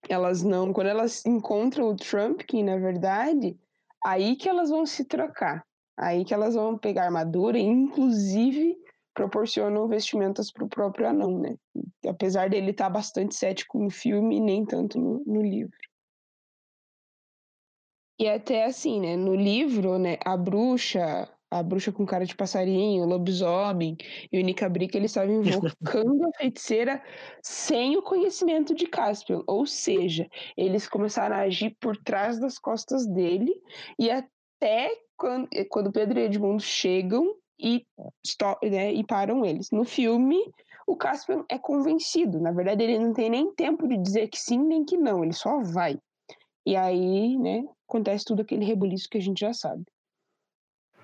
[0.10, 3.58] elas não, quando elas encontram o Trump, que na verdade,
[4.04, 5.66] aí que elas vão se trocar,
[5.98, 8.78] aí que elas vão pegar armadura inclusive,
[9.18, 11.56] proporcionam vestimentas para o próprio anão, né?
[12.08, 15.76] Apesar dele estar bastante cético no filme, nem tanto no, no livro.
[18.20, 19.16] E até assim, né?
[19.16, 20.18] No livro, né?
[20.24, 23.98] A bruxa, a bruxa com cara de passarinho, o lobisomem
[24.32, 27.04] e o Nicabrica, eles estavam invocando a feiticeira
[27.42, 29.42] sem o conhecimento de Caspian.
[29.48, 33.52] Ou seja, eles começaram a agir por trás das costas dele
[33.98, 37.86] e até quando, quando Pedro e Edmundo chegam e,
[38.64, 39.72] né, e param eles.
[39.72, 40.38] No filme,
[40.86, 42.40] o Caspian é convencido.
[42.40, 45.34] Na verdade, ele não tem nem tempo de dizer que sim nem que não, ele
[45.34, 46.00] só vai.
[46.66, 49.84] E aí, né, acontece tudo aquele rebuliço que a gente já sabe.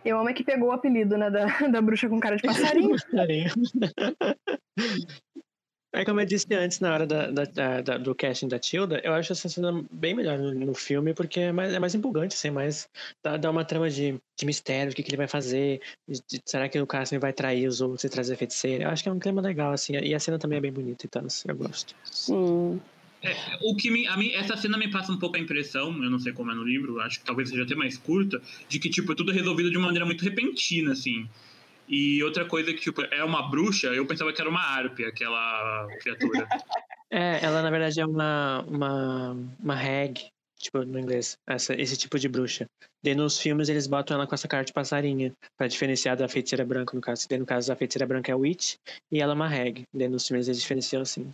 [0.03, 2.89] Eu amo é que pegou o apelido, né, da, da bruxa com cara de passarinho.
[2.91, 3.49] Passarinho.
[5.95, 8.99] É como eu disse antes, na hora da, da- da- da- do casting da Tilda,
[9.03, 12.33] eu acho essa cena bem melhor no, no filme, porque é mais, é mais empolgante,
[12.33, 12.89] assim, mais,
[13.23, 16.41] dá, dá uma trama de, de mistério, o que, que ele vai fazer, de- de-
[16.45, 18.85] será que o Cassian vai trair os outros e trazer a feiticeira?
[18.85, 21.05] Eu acho que é um clima legal, assim, e a cena também é bem bonita,
[21.05, 21.95] então assim, eu gosto.
[22.03, 22.81] Sim.
[23.61, 26.17] O que me, a mim, essa cena me passa um pouco a impressão, eu não
[26.19, 29.11] sei como é no livro, acho que talvez seja até mais curta, de que, tipo,
[29.11, 31.29] é tudo resolvido de uma maneira muito repentina, assim.
[31.87, 35.87] E outra coisa que, tipo, é uma bruxa, eu pensava que era uma árpia, aquela
[35.99, 36.47] criatura.
[37.15, 40.19] É, ela na verdade é uma, uma, uma hag,
[40.57, 42.65] tipo, no inglês, essa, esse tipo de bruxa.
[43.03, 46.65] Daí nos filmes eles botam ela com essa cara de passarinha, pra diferenciar da feiticeira
[46.65, 47.29] branca, no caso.
[47.29, 48.77] Daí no caso a feiticeira branca é a witch
[49.11, 49.83] e ela é uma hag.
[49.93, 51.31] Daí nos filmes eles diferenciam assim.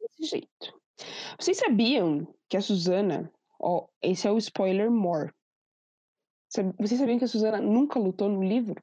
[0.00, 0.74] Desse jeito.
[1.38, 5.30] Vocês sabiam que a Susana, ó, esse é o spoiler more.
[6.50, 8.82] Vocês sabiam que a Susana nunca lutou no livro?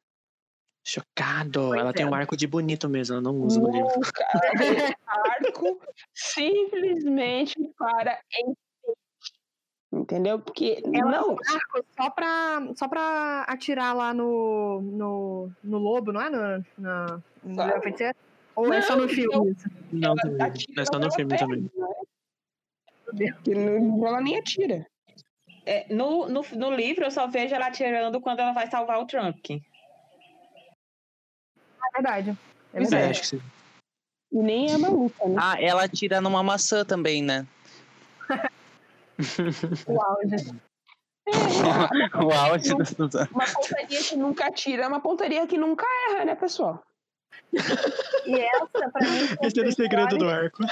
[0.84, 1.70] Chocado!
[1.70, 2.10] Pois ela tem é.
[2.10, 3.90] um arco de bonito mesmo, ela não usa no livro.
[3.96, 4.24] Nunca.
[4.34, 4.96] Ela tem
[5.48, 5.82] arco
[6.14, 8.20] simplesmente para.
[9.92, 10.40] Entendeu?
[10.40, 11.36] Porque Ela não.
[11.36, 16.30] tem arco só pra, só pra atirar lá no, no, no lobo, não é?
[16.30, 17.66] No, na, no?
[17.66, 18.18] Leão Feiticeiro?
[18.56, 19.56] Ou é só no Não, filme?
[19.92, 20.42] Não, também.
[20.46, 21.72] atira é só no filme também.
[23.06, 24.86] Porque no livro ela nem atira.
[25.66, 29.06] É, no, no, no livro, eu só vejo ela atirando quando ela vai salvar o
[29.06, 29.50] Trump.
[29.50, 29.62] É
[31.94, 32.38] verdade.
[32.74, 33.12] É É, verdade.
[33.12, 33.42] acho que sim.
[34.32, 35.36] E nem é uma luta, né?
[35.40, 37.48] Ah, ela atira numa maçã também, né?
[39.88, 40.36] O auge.
[42.22, 43.30] o auge da Suzana.
[43.32, 46.84] Uma pontaria que nunca atira é uma pontaria que nunca erra, né, pessoal?
[48.26, 50.64] E essa, pra mim, foi Esse era o segredo do arco.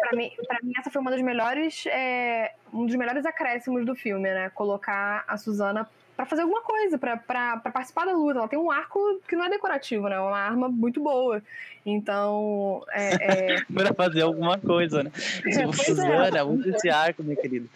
[0.00, 1.84] pra mim, pra mim, essa foi uma das melhores.
[1.86, 4.50] é, um dos melhores acréscimos do filme, né?
[4.50, 8.38] Colocar a Suzana pra fazer alguma coisa, pra, pra, pra participar da luta.
[8.38, 10.16] Ela tem um arco que não é decorativo, né?
[10.16, 11.42] É uma arma muito boa.
[11.84, 15.10] Então, é, é, Pra fazer alguma coisa, né?
[15.10, 15.84] Tipo, Pois é.
[15.84, 17.66] Suzana, usa esse arco, minha querida.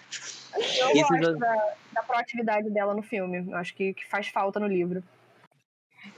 [0.55, 3.47] eu Esse gosto da- da, da proatividade dela no filme.
[3.51, 5.03] Eu acho que, que faz falta no livro.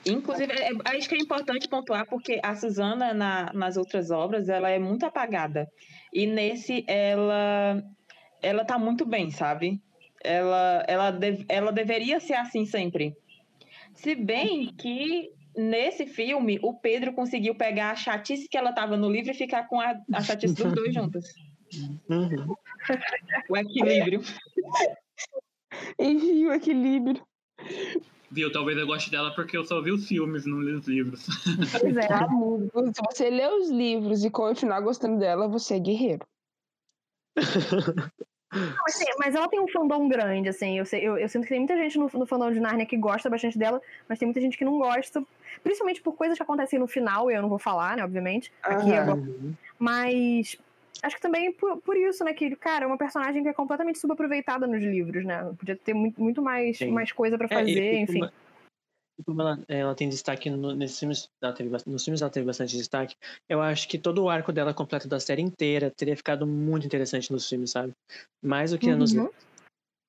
[0.07, 4.49] Inclusive, é- é- acho que é importante pontuar porque a Susana, na- nas outras obras,
[4.49, 5.69] ela é muito apagada.
[6.13, 7.83] E nesse, ela,
[8.43, 9.81] ela tá muito bem, sabe?
[10.25, 13.15] Ela, ela, de- ela deveria ser assim sempre.
[13.95, 19.11] Se bem que nesse filme, o Pedro conseguiu pegar a chatice que ela tava no
[19.11, 21.25] livro e ficar com a, a chatice dos dois juntos.
[22.09, 22.55] Uhum.
[23.49, 24.21] O equilíbrio.
[25.99, 27.23] Enfim, o equilíbrio.
[28.33, 28.51] Viu?
[28.51, 31.27] Talvez eu goste dela porque eu só vi os filmes, não li os livros.
[31.81, 32.13] Pois é.
[32.13, 36.27] Amigo, se você lê os livros e continuar gostando dela, você é guerreiro.
[37.37, 40.79] Não, assim, mas ela tem um fandom grande, assim.
[40.79, 42.97] Eu, sei- eu, eu sinto que tem muita gente no, no fandom de Narnia que
[42.97, 45.23] gosta bastante dela, mas tem muita gente que não gosta.
[45.63, 48.51] Principalmente por coisas que acontecem no final, e eu não vou falar, né, obviamente.
[48.63, 48.91] Aqui.
[49.79, 50.57] Mas
[51.03, 53.99] acho que também por, por isso, né, que, cara, é uma personagem que é completamente
[53.99, 55.45] subaproveitada nos livros, né?
[55.59, 56.91] Podia ter muito, muito mais, Sim.
[56.91, 58.21] mais coisa pra É, e- fazer, enfim.
[58.21, 58.33] Como,
[59.19, 62.47] e como ela, ela tem destaque no- nesses filmes, ela teve, nos filmes ela teve
[62.47, 63.15] bastante destaque.
[63.49, 67.31] Eu acho que todo o arco dela completo da série inteira teria ficado muito interessante
[67.33, 67.93] nos filmes, sabe?
[68.43, 69.23] Mais do que nos Uhum.
[69.25, 69.43] livros.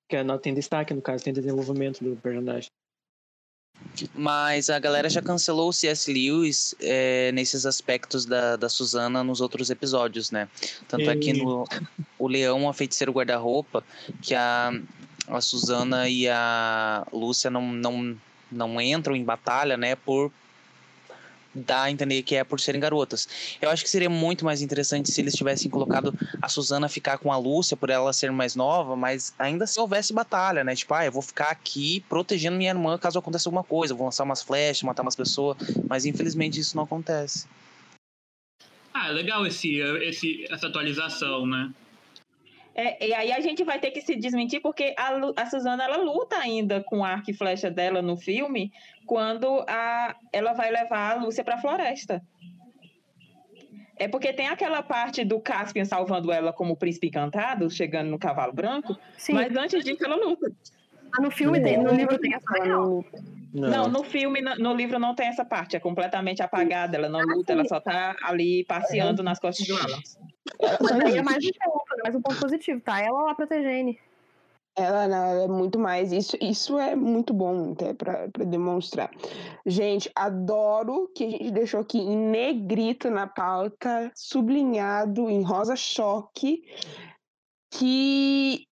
[0.05, 2.69] Porque ela tem destaque, no caso, tem desenvolvimento do personagem.
[4.15, 6.11] Mas a galera já cancelou o C.S.
[6.11, 10.49] Lewis é, nesses aspectos da, da Susana nos outros episódios, né?
[10.87, 11.67] Tanto é que no
[12.17, 13.83] O Leão, a Feiticeiro Guarda-Roupa,
[14.21, 14.71] que a,
[15.27, 18.17] a Susana e a Lúcia não, não,
[18.51, 19.95] não entram em batalha, né?
[19.95, 20.31] Por
[21.53, 23.27] dar a entender que é por serem garotas.
[23.61, 27.31] Eu acho que seria muito mais interessante se eles tivessem colocado a Susana ficar com
[27.31, 30.75] a Lúcia por ela ser mais nova, mas ainda se houvesse batalha, né?
[30.75, 34.05] Tipo, ah, eu vou ficar aqui protegendo minha irmã caso aconteça alguma coisa, eu vou
[34.05, 35.57] lançar umas flechas, matar umas pessoas,
[35.87, 37.47] mas infelizmente isso não acontece.
[38.93, 41.71] Ah, é legal esse, esse, essa atualização, né?
[42.75, 45.11] É, e aí a gente vai ter que se desmentir, porque a,
[45.43, 48.71] a Suzana ela luta ainda com o arco e flecha dela no filme,
[49.05, 52.21] quando a, ela vai levar a Lúcia pra floresta.
[53.95, 58.51] É porque tem aquela parte do Caspian salvando ela como príncipe encantado, chegando no cavalo
[58.51, 60.51] branco, Sim, mas antes disso ela luta.
[61.19, 63.05] no filme tem, no livro tem essa real.
[63.53, 67.07] não- Não, no filme, no, no livro não tem essa parte, é completamente apagada, ela
[67.07, 69.99] não luta, ela só tá ali passeando nas costas do Alan.
[70.81, 72.01] Mas aí é mais um ponto, né?
[72.03, 72.99] mais um ponto positivo, tá?
[72.99, 73.95] Ela lá protegendo.
[74.75, 76.11] Ela, não, ela é muito mais.
[76.11, 79.11] Isso, isso é muito bom até pra, pra demonstrar.
[79.65, 86.63] Gente, adoro que a gente deixou aqui em negrito na pauta, sublinhado em rosa choque,
[87.71, 88.65] que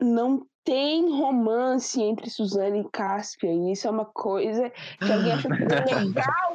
[0.00, 3.52] não tem romance entre Suzana e Cáspia.
[3.52, 5.66] E isso é uma coisa que alguém acha que é
[6.04, 6.52] legal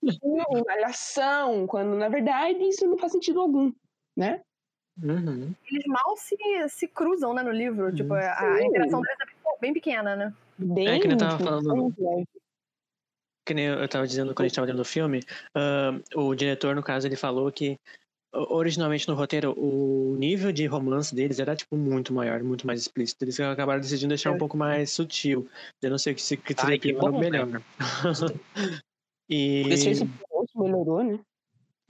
[0.00, 3.72] filme, malhação, quando na verdade isso não faz sentido algum,
[4.16, 4.42] né?
[5.02, 5.54] Uhum.
[5.70, 6.36] Eles mal se,
[6.68, 7.94] se cruzam, né, no livro.
[7.94, 10.34] Tipo, a, interação deles é bem, pequena, né?
[10.58, 11.94] Bem É que nem eu tava falando-.
[13.44, 15.20] Que nem eu tava dizendo quando a gente tava vendo o filme,
[15.54, 17.78] ah, o diretor, no caso, ele falou que
[18.32, 23.24] originalmente no roteiro o nível de romance deles era tipo muito maior, muito mais explícito.
[23.24, 25.48] Eles acabaram decidindo deixar um pouco mais sutil.
[25.82, 27.62] Eu não sei o que se que Ai, seria que pior ou bom, melhor.
[29.28, 31.20] e esse moço melhorou, né?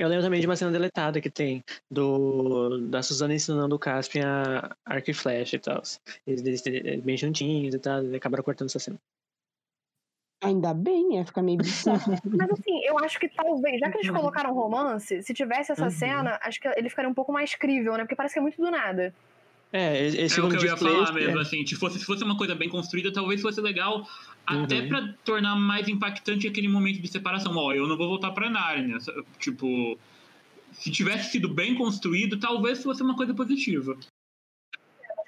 [0.02, 4.26] Eu lembro também de uma cena deletada que tem do da Suzana ensinando o Caspian
[4.26, 5.82] a arco e flecha e tal.
[6.26, 8.98] Eles, eles, eles bem juntinhos e tal, e acabaram cortando essa cena.
[10.42, 12.00] Ainda bem, ia ficar meio bizarro.
[12.36, 15.90] Mas assim, eu acho que talvez, já que eles colocaram romance, se tivesse essa Uhum.
[15.90, 18.00] cena, acho que ele ficaria um pouco mais crível, né?
[18.00, 19.14] Porque parece que é muito do nada.
[19.72, 21.42] É, esse É o que eu ia falar mesmo, é.
[21.42, 24.06] assim, se fosse, se fosse uma coisa bem construída, talvez fosse legal,
[24.46, 24.88] até Uhum.
[24.88, 27.56] pra tornar mais impactante aquele momento de separação.
[27.56, 29.00] Ó, eu não vou voltar pra Nárnia.
[29.00, 29.98] sa- Tipo,
[30.72, 33.96] se tivesse sido bem construído, talvez fosse uma coisa positiva.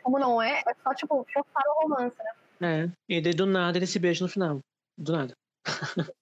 [0.03, 2.17] Como não é, é só, tipo, forçar o romance,
[2.61, 2.93] né?
[3.09, 4.61] É, e daí do nada ele se beija no final.
[4.99, 5.33] Do nada.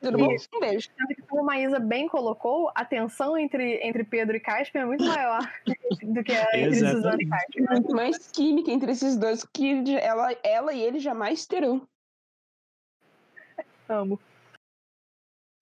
[0.00, 0.34] Tudo bom?
[0.54, 0.88] Um beijo.
[1.28, 5.40] Como a Maísa bem colocou, a tensão entre, entre Pedro e Caspian é muito maior
[6.02, 6.96] do que a entre Exatamente.
[6.96, 7.66] Suzana e Caspian.
[7.70, 11.86] Muito mais química entre esses dois que ela, ela e ele jamais terão.
[13.88, 14.18] Amo.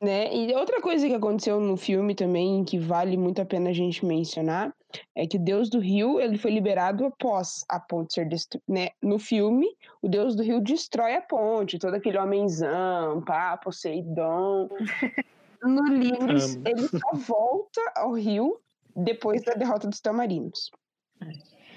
[0.00, 0.32] Né?
[0.32, 4.06] E outra coisa que aconteceu no filme também, que vale muito a pena a gente
[4.06, 4.72] mencionar,
[5.14, 8.64] é que o Deus do Rio ele foi liberado após a ponte ser destruída.
[8.68, 8.88] Né?
[9.02, 9.66] No filme,
[10.02, 14.68] o Deus do Rio destrói a ponte, todo aquele homenzão, pá, Poseidon.
[15.60, 18.60] No livro, ele só volta ao rio
[18.94, 20.70] depois da derrota dos tamarinos.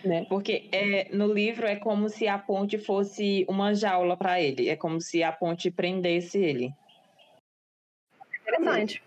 [0.05, 0.25] Né?
[0.25, 4.75] Porque é, no livro é como se a ponte fosse uma jaula para ele, é
[4.75, 6.71] como se a ponte prendesse ele.
[8.41, 9.03] Interessante.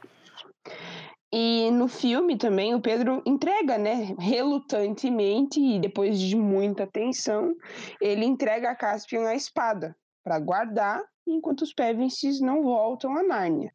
[1.37, 7.57] E no filme também o Pedro entrega, né, relutantemente e depois de muita tensão,
[8.01, 13.75] ele entrega a Caspian a espada para guardar enquanto os Pevenses não voltam a Nárnia.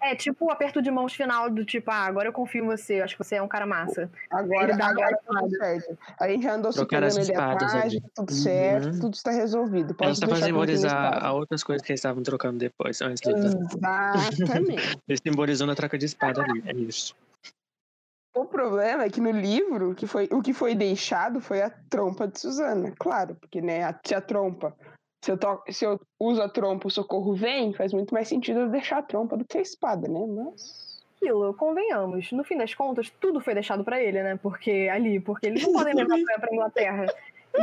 [0.00, 3.00] É tipo o aperto de mãos final do tipo, ah, agora eu confio em você,
[3.00, 4.10] acho que você é um cara massa.
[4.30, 5.98] Agora, Ele dá agora tudo certo.
[6.20, 8.00] A gente já andou atrás, ali.
[8.00, 9.00] tá tudo certo, Uhum.
[9.00, 9.96] tudo está resolvido.
[9.98, 13.36] Ela Posso só quem simbolizar a outras coisas que eles estavam trocando depois, antes do.
[13.36, 14.98] Exatamente.
[15.08, 17.14] Ele simbolizou na troca de espada ali, é isso.
[18.34, 22.28] O problema é que no livro, que foi, o que foi deixado foi a trompa
[22.28, 22.92] de Suzana.
[22.98, 24.76] Claro, porque né, a, a trompa.
[25.26, 28.60] Se eu, to, se eu uso a trompa, o socorro vem, faz muito mais sentido
[28.60, 30.24] eu deixar a trompa do que a espada, né?
[30.24, 31.02] Mas.
[31.16, 34.38] Aquilo, convenhamos, no fim das contas, tudo foi deixado pra ele, né?
[34.40, 37.06] Porque ali, porque eles não podem levar pra, pra Inglaterra.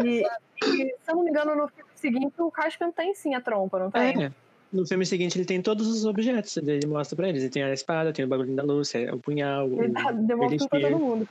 [0.03, 0.23] E,
[0.65, 3.79] e, se eu não me engano, no filme seguinte, o Caspian tem sim a trompa,
[3.79, 4.25] não tem?
[4.25, 4.31] É.
[4.73, 7.43] No filme seguinte ele tem todos os objetos, ele mostra pra eles.
[7.43, 10.57] Ele tem a espada, tem o bagulho da Lúcia, o punhal, o Ele tá, devolve
[10.57, 11.29] tudo pra todo mundo.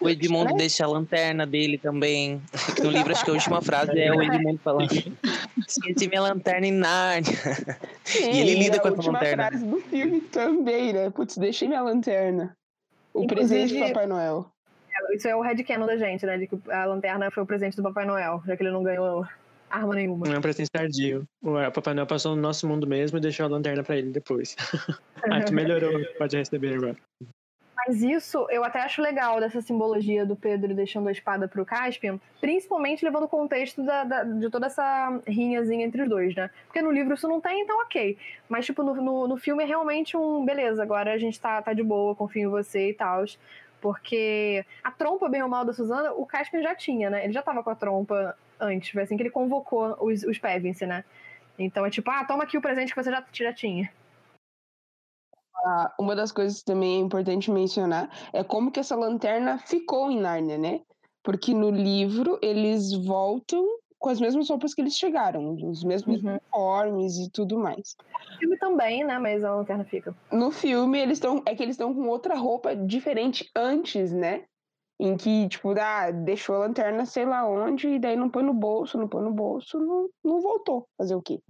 [0.00, 2.40] O Edmundo deixa a lanterna dele também.
[2.82, 4.90] No livro, acho que a última frase é o Edmundo falando:
[5.68, 7.32] Esqueci minha lanterna em Nárnia.
[8.18, 9.48] E ele lida é com a essa última lanterna.
[9.48, 11.10] frase do filme também, né?
[11.10, 12.56] Putz, deixei minha lanterna.
[13.12, 14.50] O Inclusive- presente do Papai Noel.
[15.14, 16.38] Isso é o headcanon da gente, né?
[16.38, 19.26] De que a lanterna foi o presente do Papai Noel, já que ele não ganhou
[19.68, 20.26] arma nenhuma.
[20.26, 21.26] Não é um presente tardio.
[21.42, 24.56] O Papai Noel passou no nosso mundo mesmo e deixou a lanterna pra ele depois.
[25.30, 26.96] ah, tu melhorou, pode receber agora.
[27.84, 32.20] Mas isso eu até acho legal dessa simbologia do Pedro deixando a espada pro Caspian,
[32.40, 36.48] principalmente levando o contexto da, da, de toda essa rinhazinha entre os dois, né?
[36.66, 38.16] Porque no livro isso não tem, então ok.
[38.48, 41.72] Mas, tipo, no, no, no filme é realmente um beleza, agora a gente tá, tá
[41.72, 43.24] de boa, confio em você e tal.
[43.80, 47.24] Porque a trompa, bem ou mal, da Susana, o Caspian já tinha, né?
[47.24, 50.86] Ele já tava com a trompa antes, foi assim que ele convocou os, os Pevensey,
[50.86, 51.04] né?
[51.58, 53.90] Então é tipo, ah, toma aqui o presente que você já, já tinha.
[55.64, 60.10] Ah, uma das coisas que também é importante mencionar é como que essa lanterna ficou
[60.10, 60.80] em Nárnia, né?
[61.22, 63.64] Porque no livro eles voltam
[63.98, 66.30] com as mesmas roupas que eles chegaram, os mesmos Uhum.
[66.30, 67.94] uniformes e tudo mais.
[68.32, 69.18] No filme também, né?
[69.18, 70.12] Mas a lanterna fica.
[70.32, 71.40] No filme, eles estão.
[71.46, 74.44] É que eles estão com outra roupa diferente antes, né?
[74.98, 78.52] Em que, tipo, ah, deixou a lanterna sei lá onde, e daí não põe no
[78.54, 80.88] bolso, não põe no bolso, não, não voltou.
[80.98, 81.40] Fazer o quê?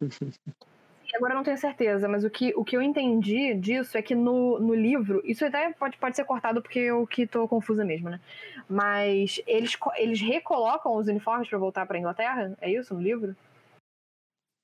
[1.14, 4.14] Agora eu não tenho certeza, mas o que, o que eu entendi disso é que
[4.14, 8.10] no, no livro, isso até pode, pode ser cortado porque eu que tô confusa mesmo,
[8.10, 8.20] né?
[8.68, 12.56] Mas eles, eles recolocam os uniformes pra voltar pra Inglaterra?
[12.60, 13.36] É isso no livro?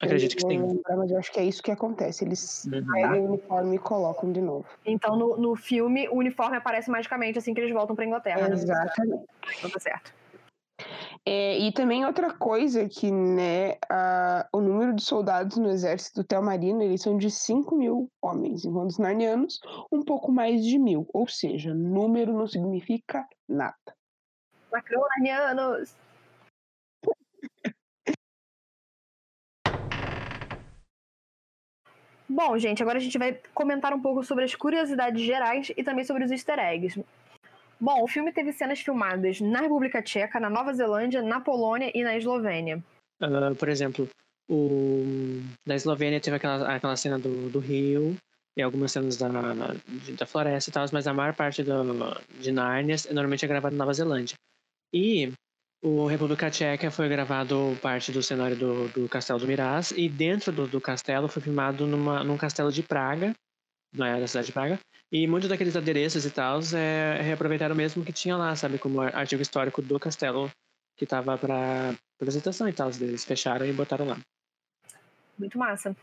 [0.02, 0.58] Acredito que sim.
[0.58, 2.24] lembrar, mas eu acho que é isso que acontece.
[2.24, 2.84] Eles Uhum.
[2.90, 4.66] pegam o uniforme e colocam de novo.
[4.84, 8.48] Então no, no filme o uniforme aparece magicamente assim que eles voltam pra Inglaterra.
[8.48, 8.54] né?
[8.54, 9.24] Exatamente.
[9.58, 10.19] Então tá certo.
[11.26, 16.82] É, e também outra coisa que, né, a- o número de soldados no exército Telmarino,
[16.82, 19.60] eles são de 5 mil homens, enquanto os narnianos,
[19.92, 21.06] um pouco mais de mil.
[21.12, 23.76] Ou seja, número não significa nada.
[24.72, 25.94] Macronarnianos!
[32.28, 36.04] Bom, gente, agora a gente vai comentar um pouco sobre as curiosidades gerais e também
[36.04, 37.04] sobre os easter eggs.
[37.80, 42.04] Bom, o filme teve cenas filmadas na República Tcheca, na Nova Zelândia, na Polônia e
[42.04, 42.82] na Eslovênia.
[43.20, 44.08] Ah, por exemplo,
[44.48, 45.40] o...
[45.66, 48.16] na Eslovênia teve aquela, aquela cena do, do rio
[48.56, 51.72] e algumas cenas da, da floresta e tal, mas a maior parte do,
[52.38, 54.36] de Nárnia normalmente é gravada na Nova Zelândia.
[54.92, 55.32] E
[55.82, 60.52] o República Tcheca foi gravado parte do cenário do, do Castelo do Miraz e dentro
[60.52, 63.32] do, do castelo foi filmado numa, num castelo de Praga,
[63.92, 64.78] não é da cidade de Praga,
[65.12, 69.14] e muitos daqueles adereços e tal é, reaproveitaram mesmo que tinha lá, sabe, como ar-
[69.14, 70.50] artigo histórico do castelo
[70.96, 72.90] que tava para apresentação e tal.
[72.90, 74.18] Eles fecharam e botaram lá.
[75.38, 75.96] Muito massa.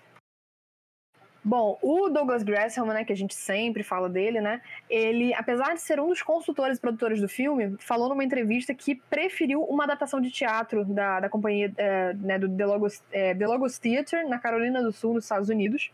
[1.43, 5.81] Bom, o Douglas Gresham, né, que a gente sempre fala dele, né, ele, apesar de
[5.81, 10.19] ser um dos consultores e produtores do filme, falou numa entrevista que preferiu uma adaptação
[10.19, 14.39] de teatro da, da companhia, eh, né, do The Logos, eh, The Logos Theatre, na
[14.39, 15.89] Carolina do Sul, nos Estados Unidos.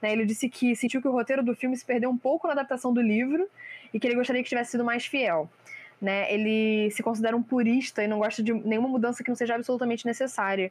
[0.00, 2.52] Né, ele disse que sentiu que o roteiro do filme se perdeu um pouco na
[2.52, 3.48] adaptação do livro
[3.92, 5.50] e que ele gostaria que tivesse sido mais fiel.
[6.00, 9.56] Né, ele se considera um purista e não gosta de nenhuma mudança que não seja
[9.56, 10.70] absolutamente necessária.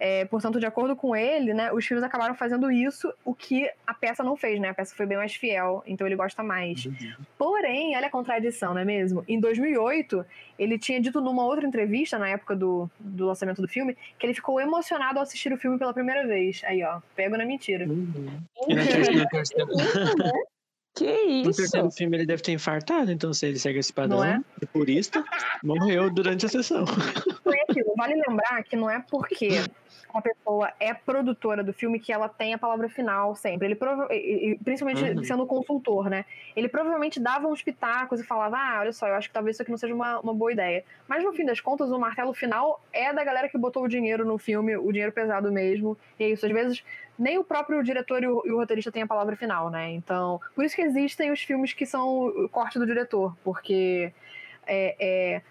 [0.00, 3.92] É, portanto, de acordo com ele, né, os filmes acabaram fazendo isso, o que a
[3.92, 4.68] peça não fez, né?
[4.68, 6.86] A peça foi bem mais fiel, então ele gosta mais.
[7.36, 9.24] Porém, olha a contradição, não é mesmo?
[9.26, 10.24] Em 2008,
[10.56, 14.34] ele tinha dito numa outra entrevista, na época do, do lançamento do filme, que ele
[14.34, 16.62] ficou emocionado ao assistir o filme pela primeira vez.
[16.64, 17.84] Aí, ó, pego na mentira.
[17.84, 18.40] Uhum.
[18.68, 20.57] No
[21.04, 21.60] no Que no isso?
[21.60, 24.40] terceiro filme ele deve ter infartado, então se ele segue esse padrão é?
[24.60, 25.24] de purista,
[25.62, 26.86] morreu durante a sessão.
[26.86, 27.57] Foi.
[27.98, 29.48] Vale lembrar que não é porque
[30.14, 33.66] a pessoa é produtora do filme que ela tem a palavra final sempre.
[33.66, 34.08] Ele prova-
[34.64, 35.24] principalmente Uhum.
[35.24, 36.24] sendo consultor, né?
[36.56, 39.62] Ele provavelmente dava uns pitacos e falava: Ah, olha só, eu acho que talvez isso
[39.62, 40.84] aqui não seja uma, uma boa ideia.
[41.06, 44.24] Mas no fim das contas, o martelo final é da galera que botou o dinheiro
[44.24, 45.98] no filme, o dinheiro pesado mesmo.
[46.18, 46.82] E é isso, às vezes,
[47.18, 49.90] nem o próprio diretor e o, e o roteirista têm a palavra final, né?
[49.90, 54.12] Então, por isso que existem os filmes que são o corte do diretor, porque
[54.66, 55.42] é, é,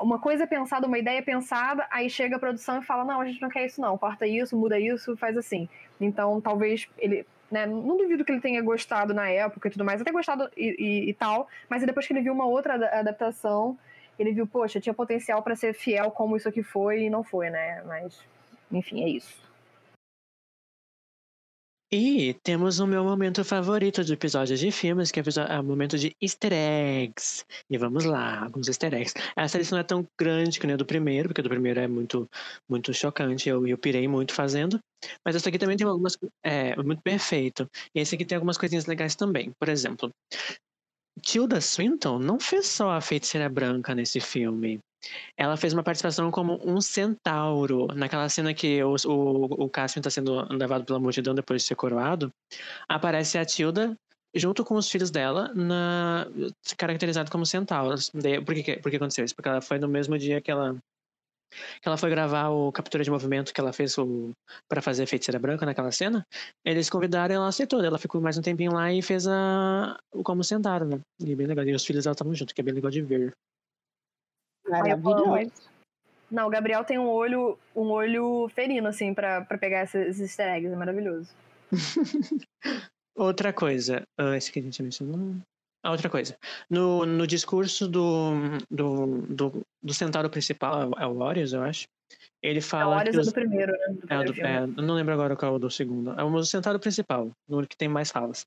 [0.00, 3.26] uma coisa é pensada, uma ideia pensada, aí chega a produção e fala: não, a
[3.26, 5.68] gente não quer isso, não, corta isso, muda isso, faz assim.
[6.00, 7.26] Então, talvez ele.
[7.50, 10.76] Né, não duvido que ele tenha gostado na época e tudo mais, até gostado e,
[10.78, 13.78] e- e tal, mas depois que ele viu uma outra ada- adaptação,
[14.18, 17.48] ele viu, poxa, tinha potencial para ser fiel como isso aqui foi e não foi,
[17.48, 17.82] né?
[17.86, 18.20] Mas,
[18.70, 19.47] enfim, é isso.
[21.90, 25.96] E temos o meu momento favorito do episódio de filmes, que é é o momento
[25.96, 27.46] de easter eggs.
[27.70, 29.14] E vamos lá, alguns easter eggs.
[29.34, 31.80] Essa lista não é tão grande que nem a do primeiro, porque a do primeiro
[31.80, 32.28] é muito,
[32.68, 34.78] muito chocante, eu, eu pirei muito fazendo.
[35.24, 36.18] Mas essa aqui também tem algumas.
[36.44, 37.66] É, muito perfeito.
[37.94, 39.50] E esse aqui tem algumas coisinhas legais também.
[39.58, 40.10] Por exemplo,
[41.22, 44.78] Tilda Swinton não fez só a feiticeira branca nesse filme.
[45.36, 47.86] Ela fez uma participação como um centauro.
[47.94, 51.74] Naquela cena que o, o, o Caspian está sendo levado pela multidão depois de ser
[51.74, 52.30] coroado,
[52.88, 53.96] aparece a Tilda
[54.34, 56.26] junto com os filhos dela, na,
[56.76, 58.10] caracterizado como centauros.
[58.44, 59.34] Por que, por que aconteceu isso?
[59.34, 60.76] Porque ela foi no mesmo dia que ela
[61.80, 64.32] que ela foi gravar o captura de movimento que ela fez o,
[64.68, 66.26] pra fazer Feiticeira Branca naquela cena.
[66.64, 67.82] Eles convidaram e ela aceitou.
[67.82, 71.00] Ela ficou mais um tempinho lá e fez a, como sentaram, né?
[71.20, 71.64] E bem legal.
[71.64, 73.34] E os filhos dela estavam junto, que é bem legal de ver.
[74.68, 75.52] Maravilhoso.
[76.30, 80.48] Não, o Gabriel tem um olho, um olho ferino, assim, pra, pra pegar esses easter
[80.48, 80.72] eggs.
[80.72, 81.30] É maravilhoso.
[83.16, 85.34] Outra coisa, ah, esse que a gente mencionou.
[85.82, 86.36] Ah, outra coisa.
[86.68, 88.30] No, no discurso do,
[88.70, 91.86] do, do, do centauro principal, é o Warriors, eu acho.
[92.42, 93.02] Ele É o fala.
[93.02, 93.86] Que é os- do primeiro, né?
[93.88, 94.48] Do é, primeiro do, filme.
[94.50, 96.12] é, não lembro agora qual é o do segundo.
[96.18, 98.46] É o centauro principal, no que tem mais falas.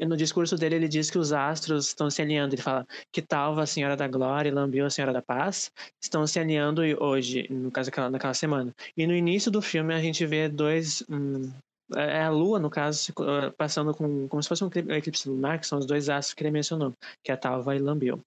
[0.00, 2.54] E no discurso dele, ele diz que os astros estão se alinhando.
[2.54, 5.70] Ele fala que Talva, a Senhora da Glória, e Lambiel, a Senhora da Paz,
[6.02, 8.74] estão se alinhando hoje, no caso daquela, naquela semana.
[8.96, 11.04] E no início do filme, a gente vê dois.
[11.10, 11.50] hum,
[11.94, 15.58] é é a Lua, no caso, eh, passando com, como se fosse um eclipse- lunar,
[15.58, 18.20] que são os dois astros que ele mencionou, que é Talva e Lambiel.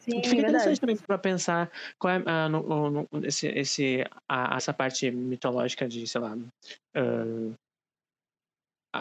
[0.00, 0.48] Sim, Que fica verdade.
[0.56, 5.88] interessante também para pensar qual é ah, no- no- esse, esse, a- essa parte mitológica
[5.88, 6.36] de, sei lá,
[6.94, 7.52] ah,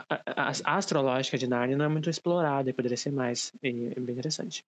[0.10, 3.52] a, a- a astrológica de Narnia não é muito explorada e poderia ser mais.
[3.64, 4.64] É bem interessante.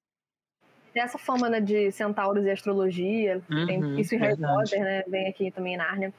[0.93, 3.41] Tem essa fama, né, de centauros e astrologia.
[3.65, 4.61] Tem Uhum, isso em Harry verdade.
[4.71, 5.03] Potter, né?
[5.07, 6.13] Vem aqui também em Nárnia.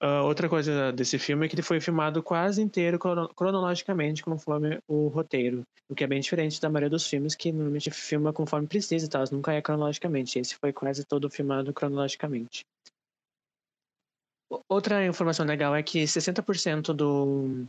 [0.00, 4.78] Ah, outra coisa desse filme é que ele foi filmado quase inteiro crono- cronologicamente, conforme
[4.88, 5.62] o roteiro.
[5.88, 9.24] O que é bem diferente da maioria dos filmes, que normalmente filma conforme precisa tal,
[9.30, 10.38] nunca é cronologicamente.
[10.38, 12.64] Esse foi quase todo filmado cronologicamente.
[14.68, 17.66] Outra informação legal é que 60% do,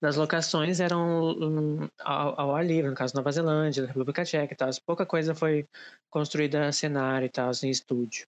[0.00, 4.56] das locações eram hum, ao, ao ar livre, no caso Nova Zelândia, República Tcheca e
[4.56, 4.70] tal.
[4.84, 5.66] Pouca coisa foi
[6.10, 8.26] construída cenário e tal, em estúdio.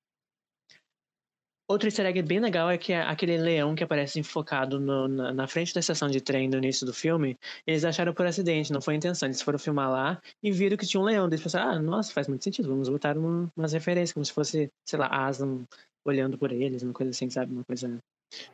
[1.70, 5.34] Outro easter egg bem legal é que é aquele leão que aparece enfocado no- na,
[5.34, 7.36] na frente da estação de trem no início do filme,
[7.66, 9.28] eles acharam por acidente, não foi intenção.
[9.28, 11.26] Eles foram filmar lá e viram que tinha um leão.
[11.26, 14.70] Eles pensaram, ah, nossa, faz muito sentido, vamos botar uma, umas referências, como se fosse,
[14.86, 15.66] sei lá, Aslan
[16.06, 17.52] olhando por eles, uma coisa assim, sabe?
[17.52, 17.98] Uma coisa.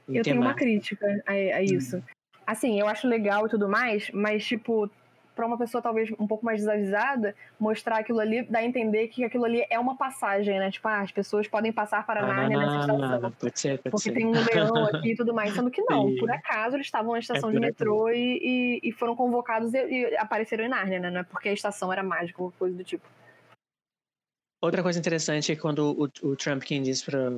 [0.08, 0.64] Eu tenho uma temática.
[0.64, 2.02] crítica a, a isso.
[2.46, 4.90] Assim, eu acho legal e tudo mais, mas, tipo,
[5.34, 9.24] pra uma pessoa talvez um pouco mais desavisada, mostrar aquilo ali, dá a entender que
[9.24, 10.70] aquilo ali é uma passagem, né?
[10.70, 13.02] Tipo, ah, as pessoas podem passar para Nárnia nessa estação.
[13.02, 14.12] Ah, pode ser, pode Porque ser.
[14.12, 15.54] tem um leão aqui e tudo mais.
[15.54, 16.16] Sendo que não, Sim.
[16.16, 20.16] por acaso eles estavam na estação É de metrô e, e, foram convocados e, e
[20.16, 21.10] apareceram em Nárnia, né?
[21.10, 23.04] Não é porque a estação era mágica ou coisa do tipo.
[24.62, 27.30] Outra coisa interessante é quando o, o Trump quem diz para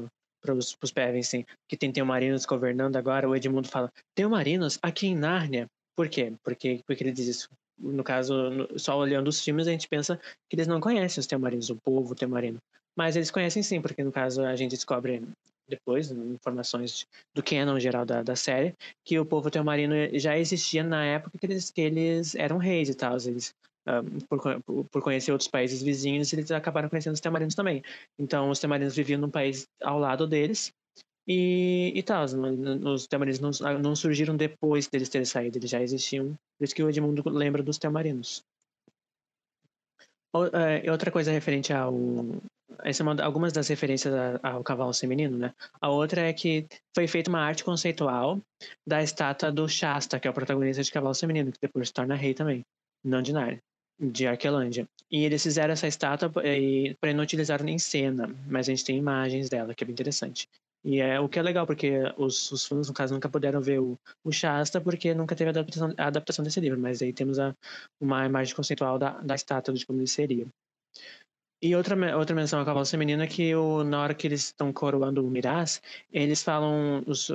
[0.52, 5.66] os PEVs assim, que tem Teomarinos governando agora, o Edmundo fala: Teomarinos aqui em Nárnia.
[5.94, 6.32] Por quê?
[6.44, 7.48] Porque, porque ele diz isso.
[7.78, 8.35] No caso,
[8.77, 10.18] só olhando os filmes, a gente pensa
[10.48, 12.59] que eles não conhecem os Teomarinos, o povo Teomarino.
[12.97, 15.23] Mas eles conhecem sim, porque no caso a gente descobre
[15.68, 18.74] depois, né, informações do canon geral da, da série,
[19.05, 22.94] que o povo Teomarino já existia na época que eles, que eles eram reis e
[22.94, 23.16] tal.
[23.16, 23.55] Eles,
[23.86, 24.40] ah, por,
[24.90, 27.84] por- conhecer outros países vizinhos, eles acabaram conhecendo os Teomarinos também.
[28.18, 30.72] Então, os Temarinos viviam num país ao lado deles.
[31.28, 36.34] E, e tal, os Temarinos não, não surgiram depois deles terem saído, eles já existiam.
[36.58, 38.42] Por isso que o Edmundo lembra dos Temarinos.
[40.34, 41.94] O- é, e outra coisa referente ao.
[42.82, 45.54] Essa é uma, algumas das referências ao cavalo feminino, né?
[45.80, 48.40] A outra é que foi feita uma arte conceitual
[48.86, 52.16] da estátua do Shasta, que é o protagonista de Cavalo Feminino, que depois se torna
[52.16, 52.62] rei também,
[53.04, 53.60] não de Narnia
[53.98, 54.89] de Arquelândia.
[55.10, 59.48] E eles fizeram essa estátua para não utilizar em cena, mas a gente tem imagens
[59.48, 60.48] dela, que é bem interessante.
[60.85, 63.81] E é o que é legal, porque os, os fãs, no caso, nunca puderam ver
[63.81, 67.40] o, o Shasta, porque nunca teve a adaptação, a adaptação desse livro, mas aí temos
[67.40, 67.55] a,
[68.01, 70.47] uma imagem conceitual da, da estátua, de como ele seria.
[71.66, 74.72] E outra, outra menção ao cavalo feminino é que o, na hora que eles estão
[74.72, 75.82] coroando o Miraz,
[76.12, 77.26] eles falam, os,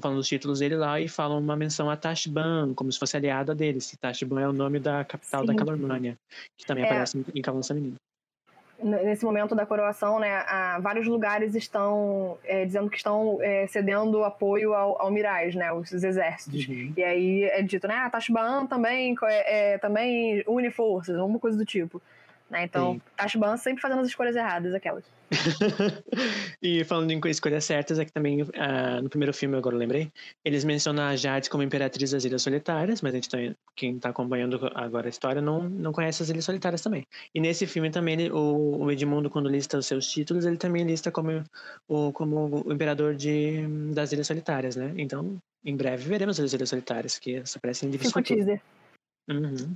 [0.00, 3.54] falando os títulos dele lá e falam uma menção a Tashban, como se fosse aliada
[3.54, 3.92] deles.
[3.92, 5.58] E Tashban é o nome da capital da Sim.
[5.58, 6.16] Calormânia,
[6.56, 6.86] que também É.
[6.86, 7.96] aparece em, cavalo feminino.
[8.82, 14.24] Nesse momento da coroação, né, a- vários lugares estão é, dizendo que estão é, cedendo
[14.24, 16.66] apoio ao, ao Miraz, né, os, os exércitos.
[16.66, 16.90] Uhum.
[16.96, 21.58] E aí é dito, né, a Tashban também, é, é, também une forças, alguma coisa
[21.58, 22.00] do tipo.
[22.54, 22.62] Né?
[22.62, 23.00] Então, Sim.
[23.16, 25.04] Tashban sempre fazendo as escolhas erradas, aquelas.
[26.62, 30.08] e falando em escolhas certas, é que também ah, no primeiro filme, agora eu lembrei,
[30.44, 33.38] eles mencionam a Jade como imperatriz das Ilhas Solitárias, mas a gente tá,
[33.74, 37.04] quem está acompanhando agora a história não, não conhece as Ilhas Solitárias também.
[37.34, 40.84] E nesse filme também, ele- o, o Edmundo, quando lista os seus títulos, ele também
[40.84, 41.42] lista como
[41.88, 44.94] o, como o imperador de, das Ilhas Solitárias, né?
[44.96, 48.44] Então, em breve veremos as Ilhas Solitárias, que aparecem em livros Fica o futuros.
[48.44, 48.62] teaser.
[49.28, 49.74] Uhum.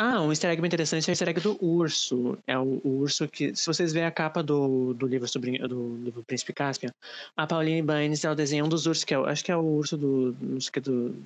[0.00, 2.38] Ah, um easter egg bem interessante é o easter egg do urso.
[2.46, 5.96] É o, o urso que, se vocês verem a capa do, do livro sobre do
[5.96, 6.92] livro Príncipe Caspian,
[7.36, 10.36] a Pauline Baines desenha um dos ursos, que é, acho que é o urso do,
[10.40, 11.16] não sei que, do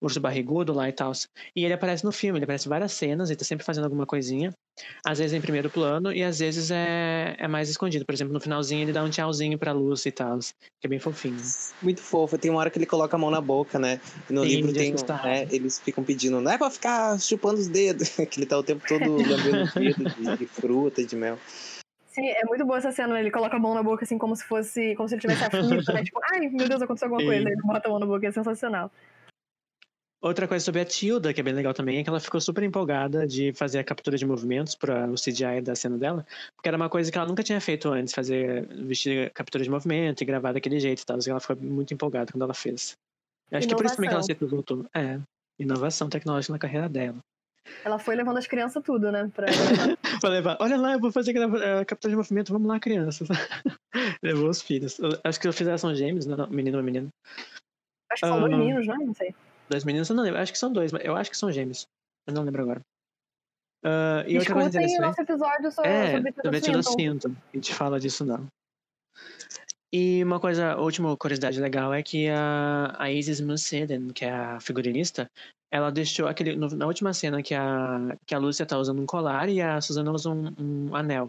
[0.00, 1.12] urso barrigudo lá e tal.
[1.54, 4.06] E ele aparece no filme, ele aparece em várias cenas, ele tá sempre fazendo alguma
[4.06, 4.52] coisinha.
[5.04, 8.06] Às vezes em primeiro plano e às vezes é, é mais escondido.
[8.06, 10.98] Por exemplo, no finalzinho ele dá um tchauzinho pra Lucy e tal, que é bem
[10.98, 11.36] fofinho.
[11.82, 12.38] Muito fofo.
[12.38, 14.00] Tem uma hora que ele coloca a mão na boca, né?
[14.28, 17.68] E no Sim, livro tem, né, eles ficam pedindo, não é pra ficar chupando os
[17.68, 21.38] dedos, que ele tá o tempo todo lambendo os dedos de, de fruta, de mel.
[22.10, 23.20] Sim, é muito boa essa cena, né?
[23.20, 25.92] ele coloca a mão na boca assim como se fosse, como se ele tivesse aflito,
[25.94, 26.02] né?
[26.02, 27.26] Tipo, ai, meu Deus, aconteceu alguma Sim.
[27.26, 27.48] coisa.
[27.48, 28.90] Ele bota a mão na boca, é sensacional.
[30.22, 32.62] Outra coisa sobre a Tilda, que é bem legal também, é que ela ficou super
[32.62, 36.76] empolgada de fazer a captura de movimentos para o CGI da cena dela, porque era
[36.76, 40.52] uma coisa que ela nunca tinha feito antes, fazer vestir captura de movimento e gravar
[40.52, 41.18] daquele jeito e tal.
[41.26, 42.92] Ela ficou muito empolgada quando ela fez.
[43.50, 44.84] Eu acho que é por isso também que ela se voltou.
[44.94, 45.18] É,
[45.58, 47.16] inovação tecnológica na carreira dela.
[47.84, 49.30] Ela foi levando as crianças tudo, né?
[49.34, 49.46] Pra...
[50.28, 53.26] Levar, olha lá, eu vou fazer grava- eh, captura de movimento, vamos lá, crianças.
[54.22, 54.98] Levou os filhos.
[54.98, 57.08] Eu acho que os filhos são gêmeos, não, menino ou menina.
[58.12, 58.56] Acho que são dois Ah.
[58.56, 58.94] meninos, né?
[58.98, 59.34] Não sei.
[59.70, 60.40] Dois meninos, eu não lembro.
[60.40, 61.86] Acho que são dois, mas eu acho que são gêmeos.
[62.26, 62.80] Eu não lembro agora.
[63.84, 65.00] Ah, e outra coisa Escutem o interessante.
[65.06, 66.82] nosso episódio sobre, É, sobre Swinton.
[66.82, 67.28] Swinton.
[67.52, 68.46] A gente fala disso não.
[69.92, 74.60] E uma coisa, última curiosidade legal é que a, a Isis Musseden, que é a
[74.60, 75.28] figurinista,
[75.72, 76.54] ela deixou aquele.
[76.56, 79.80] no- na última cena que a, que a Lúcia tá usando um colar e a
[79.80, 81.28] Susana usa um, um anel.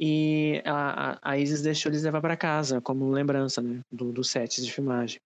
[0.00, 3.80] E a, a, Isis deixou eles levar para casa, como lembrança, né?
[3.90, 5.20] Do, dos sets de filmagem.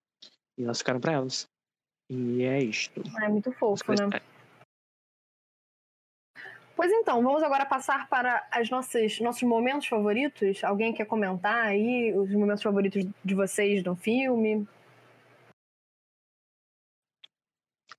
[0.59, 1.47] E elas ficaram para elas.
[2.09, 3.03] E é isto.
[3.23, 4.20] É muito fofo, né?
[6.77, 10.62] Pois então, vamos agora passar para as nossas, nossos momentos favoritos.
[10.62, 14.66] Alguém quer comentar aí os momentos favoritos de vocês no filme?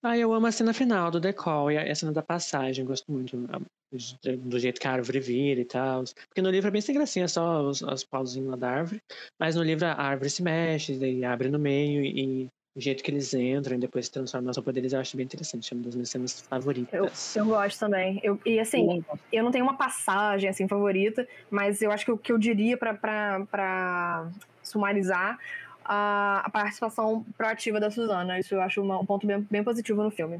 [0.03, 2.85] Ah, eu amo a cena final do Decol e a cena da passagem.
[2.85, 6.03] Gosto muito ah, do- do jeito que a árvore vira e tal.
[6.27, 9.01] Porque no livro é bem sem gracinha, é só os, os pauzinhos lá da árvore.
[9.39, 12.47] Mas no livro a árvore se mexe, daí abre no meio e
[12.77, 15.25] o jeito que eles entram e depois se transformam na sopa deles eu acho bem
[15.25, 15.73] interessante.
[15.73, 17.35] É uma das minhas cenas Eu, favoritas.
[17.35, 18.19] eu gosto também.
[18.21, 22.17] Eu, e assim, eu não tenho uma passagem assim favorita, mas eu acho que o
[22.17, 24.29] que eu diria pra
[24.61, 25.39] sumarizar
[25.83, 28.37] a, a participação proativa da Susana.
[28.37, 30.39] Isso eu acho uma- um ponto bem, bem positivo no filme.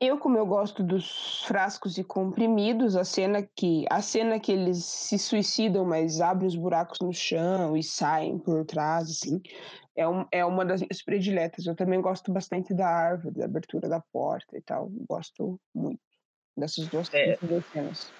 [0.00, 4.84] Eu, como eu gosto dos frascos e comprimidos, a cena que a cena que eles
[4.84, 9.40] se suicidam, mas abrem os buracos no chão e saem por trás, assim,
[9.96, 11.66] é, um, é uma das minhas prediletas.
[11.66, 14.88] Eu também gosto bastante da árvore, da abertura da porta e tal.
[15.08, 16.00] Gosto muito
[16.56, 17.36] dessas duas, É.
[17.42, 18.14] duas cenas.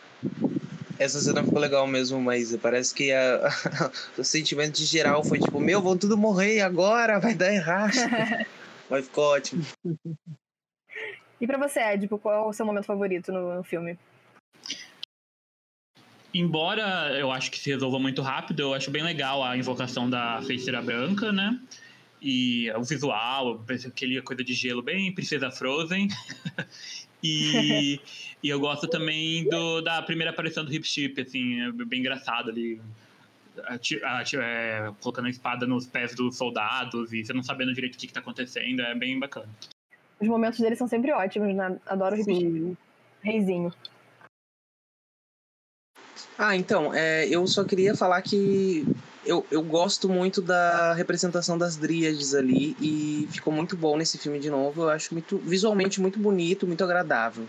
[0.98, 3.48] Essa cena ficou legal mesmo, mas parece que a-
[4.18, 7.92] o sentimento de geral foi tipo, meu, vão tudo morrer agora, vai dar errado.
[8.90, 9.62] Mas ficou ótimo.
[11.40, 13.98] E pra você, Ed, qual é o seu momento favorito no, no filme?
[16.35, 20.43] Embora eu acho que se resolva muito rápido, eu acho bem legal a invocação da
[20.43, 21.59] feiticeira branca, né?
[22.20, 26.09] E o visual, aquele coisa de gelo bem Princesa Frozen.
[27.23, 28.01] e,
[28.43, 32.51] e eu gosto também do, da primeira aparição do Hip Chip, assim, é bem engraçado
[32.51, 32.81] ali.
[33.65, 34.01] ati-
[34.36, 38.09] é, colocando a espada nos pés dos soldados e você não sabendo direito o que,
[38.09, 39.48] que tá acontecendo, é bem bacana.
[40.20, 41.78] Os momentos dele são sempre ótimos, né?
[41.86, 42.51] Adoro repetir.
[42.51, 42.77] Sim.
[43.23, 43.73] Reizinho.
[46.36, 48.89] Ah, então, é, eu só queria falar que
[49.24, 54.39] eu, eu gosto muito da representação das dríades ali e ficou muito bom nesse filme
[54.39, 54.82] de novo.
[54.82, 57.47] Eu acho muito visualmente muito bonito, muito agradável.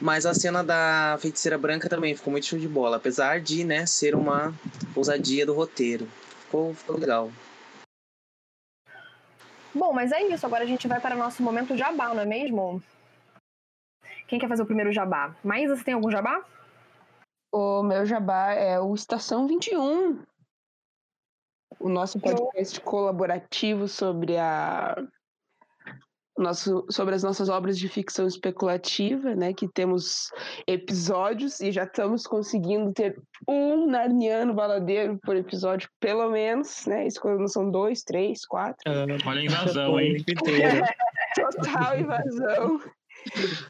[0.00, 3.84] Mas a cena da feiticeira branca também ficou muito show de bola, apesar de, né,
[3.84, 4.54] ser uma
[4.94, 6.08] ousadia do roteiro.
[6.44, 7.32] Ficou, ficou legal.
[9.78, 10.44] Bom, mas é isso.
[10.44, 12.82] Agora a gente vai para o nosso momento jabá, não é mesmo?
[14.26, 15.36] Quem quer fazer o primeiro jabá?
[15.44, 16.44] Maísa, você tem algum jabá?
[17.52, 20.20] O meu jabá é o Estação 21.
[21.78, 24.96] O nosso podcast colaborativo sobre a
[26.38, 29.52] nosso, sobre as nossas obras de ficção especulativa, né?
[29.52, 30.30] Que temos
[30.66, 37.06] episódios e já estamos conseguindo ter um narniano baladeiro por episódio, pelo menos, né?
[37.06, 38.78] Isso quando não são dois, três, quatro.
[39.26, 40.16] Olha a invasão, hein?
[41.34, 42.80] Total invasão.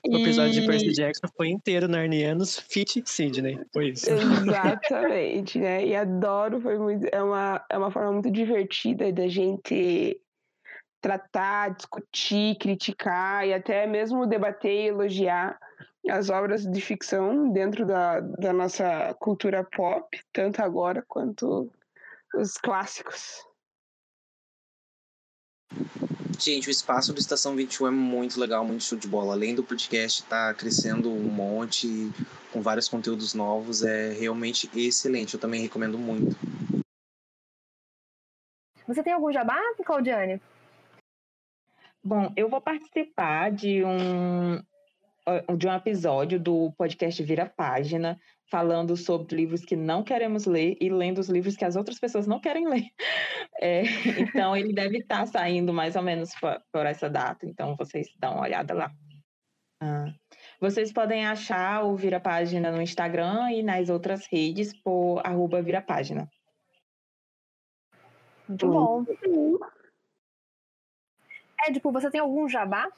[0.06, 3.58] O episódio de E- Percy Jackson foi inteiro Narnianos Fit Sidney.
[3.72, 4.08] Foi isso.
[4.10, 5.86] Exatamente, né?
[5.86, 10.20] E adoro, foi muito, é uma, é uma forma muito divertida da gente
[11.00, 15.58] tratar, discutir, criticar e até mesmo debater e elogiar
[16.08, 21.70] as obras de ficção dentro da, da nossa cultura pop, tanto agora quanto
[22.34, 23.44] os clássicos.
[26.38, 29.34] Gente, o espaço do Estação 21 é muito legal, muito show de bola.
[29.34, 31.88] Além do podcast estar crescendo um monte,
[32.52, 35.34] com vários conteúdos novos, é realmente excelente.
[35.34, 36.36] Eu também recomendo muito.
[38.86, 40.40] Você tem algum jabá, Claudiane?
[42.08, 44.58] Bom, eu vou participar de um
[45.58, 48.18] de um episódio do podcast Vira Página,
[48.50, 52.26] falando sobre livros que não queremos ler e lendo os livros que as outras pessoas
[52.26, 52.84] não querem ler.
[53.60, 53.82] É,
[54.20, 58.34] então, ele deve estar saindo mais ou menos por, por, essa data, então vocês dão
[58.34, 58.92] uma olhada lá.
[59.82, 60.06] Ah.
[60.60, 65.82] Vocês podem achar o Vira Página no Instagram e nas outras redes por arroba Vira
[65.82, 66.30] Página.
[68.48, 69.04] Muito bom.
[71.66, 72.88] Édipo, você tem algum jabá?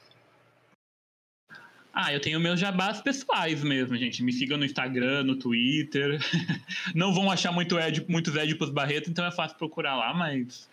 [1.93, 4.23] Ah, eu tenho meus jabás pessoais mesmo, gente.
[4.23, 6.19] Me sigam no Instagram, no Twitter.
[6.95, 10.69] Não vão achar muito Ed, muitos Edipos Barreto, então é fácil procurar lá, mas.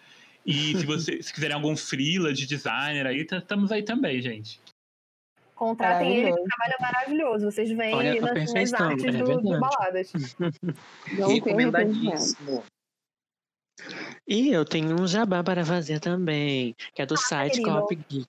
[0.47, 4.61] E se vocês se quiserem algum freela de designer aí, tá, estamos aí também, gente.
[5.57, 7.51] Contratem ele, que trabalho é maravilhoso.
[7.51, 10.13] Vocês veem Olha, nas, nas artes é do, do Baladas.
[11.29, 12.63] Recomendadíssimo.
[14.29, 18.29] E eu tenho um jabá para fazer também, que é do ah, site Cop Geek.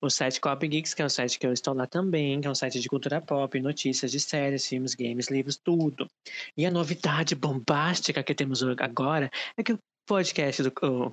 [0.00, 2.50] O site Cop Geeks, que é o site que eu estou lá também, que é
[2.50, 6.08] um site de cultura pop, notícias de séries, filmes, games, livros, tudo.
[6.56, 10.72] E a novidade bombástica que temos agora é que o podcast do.
[10.82, 11.12] Oh,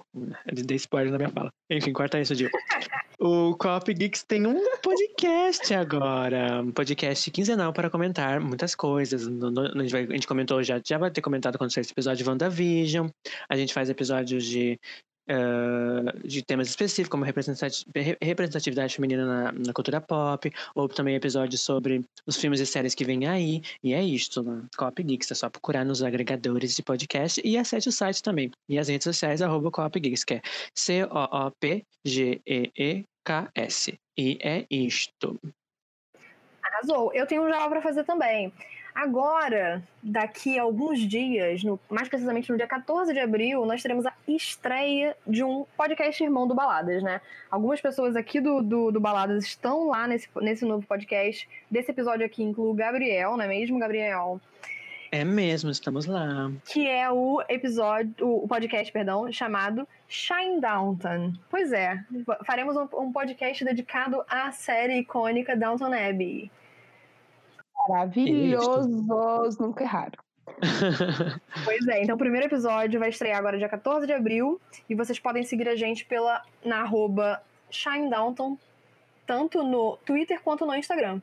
[0.53, 1.51] dei spoiler na minha fala.
[1.69, 2.49] Enfim, corta isso, Gil.
[3.19, 6.61] O Cop Geeks tem um podcast agora.
[6.61, 9.25] Um podcast quinzenal para comentar muitas coisas.
[9.25, 11.81] No, no, a, gente vai, a, gente comentou já, já vai ter comentado quando sair
[11.81, 13.09] esse episódio de WandaVision.
[13.49, 14.79] A gente faz episódios de
[15.29, 22.01] Uh, de temas específicos, como representatividade feminina na, na, cultura pop, ou também episódios sobre
[22.25, 23.61] os filmes e séries que vêm aí.
[23.83, 25.31] E é isto, na Cop Geeks.
[25.31, 28.51] É só procurar nos agregadores de podcast e acesse o site também.
[28.69, 30.41] E as redes sociais, arroba Geeks, que é
[30.73, 31.87] C-O-O-P-G-E-E-K-S.
[34.17, 35.37] E é isto.
[36.63, 37.13] Arrasou.
[37.13, 38.53] Eu tenho um jabá para fazer também.
[38.97, 44.07] Agora, daqui a alguns dias, no, mais precisamente no dia 14 de abril, nós teremos
[44.07, 47.21] a estreia de um podcast irmão do Baladas, né?
[47.51, 51.47] Algumas pessoas aqui do, do, do Baladas estão lá nesse, nesse novo podcast.
[51.69, 54.41] Desse episódio aqui inclui o Gabriel, não é mesmo, Gabriel?
[55.11, 56.51] É mesmo, estamos lá.
[56.65, 61.33] Que é o episódio, o podcast, perdão, chamado Shine Downton.
[61.51, 62.03] Pois é,
[62.47, 66.49] faremos um, um podcast dedicado à série icônica Downton Abbey.
[67.87, 70.19] Maravilhosos, nunca erraram.
[71.65, 74.59] pois é, então o primeiro episódio vai estrear agora dia 14 de abril
[74.89, 78.57] e vocês podem seguir a gente pela na arroba Shine Downton,
[79.25, 81.21] tanto no Twitter quanto no Instagram.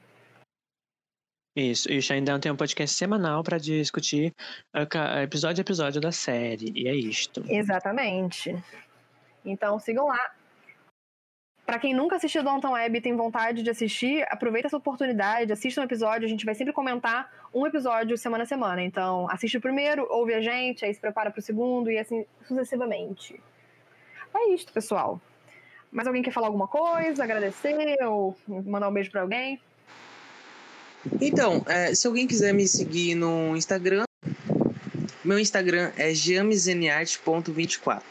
[1.57, 4.35] Isso, e o Shine Down tem um podcast semanal para discutir
[5.23, 7.45] episódio a episódio da série, e é isto.
[7.49, 8.57] Exatamente.
[9.45, 10.35] Então sigam lá.
[11.66, 15.81] Para quem nunca assistiu Downton Web e tem vontade de assistir, aproveita essa oportunidade, assista
[15.81, 16.27] um episódio.
[16.27, 18.82] A gente vai sempre comentar um episódio semana a semana.
[18.82, 22.27] Então, assiste o primeiro, ouve a gente, aí se prepara para o segundo e assim
[22.47, 23.41] sucessivamente.
[24.35, 25.19] É isto, pessoal.
[25.91, 29.59] Mais alguém quer falar alguma coisa, agradecer ou mandar um beijo para alguém?
[31.20, 34.05] Então, é, se alguém quiser me seguir no Instagram,
[35.24, 38.03] meu Instagram é jamesnart.24.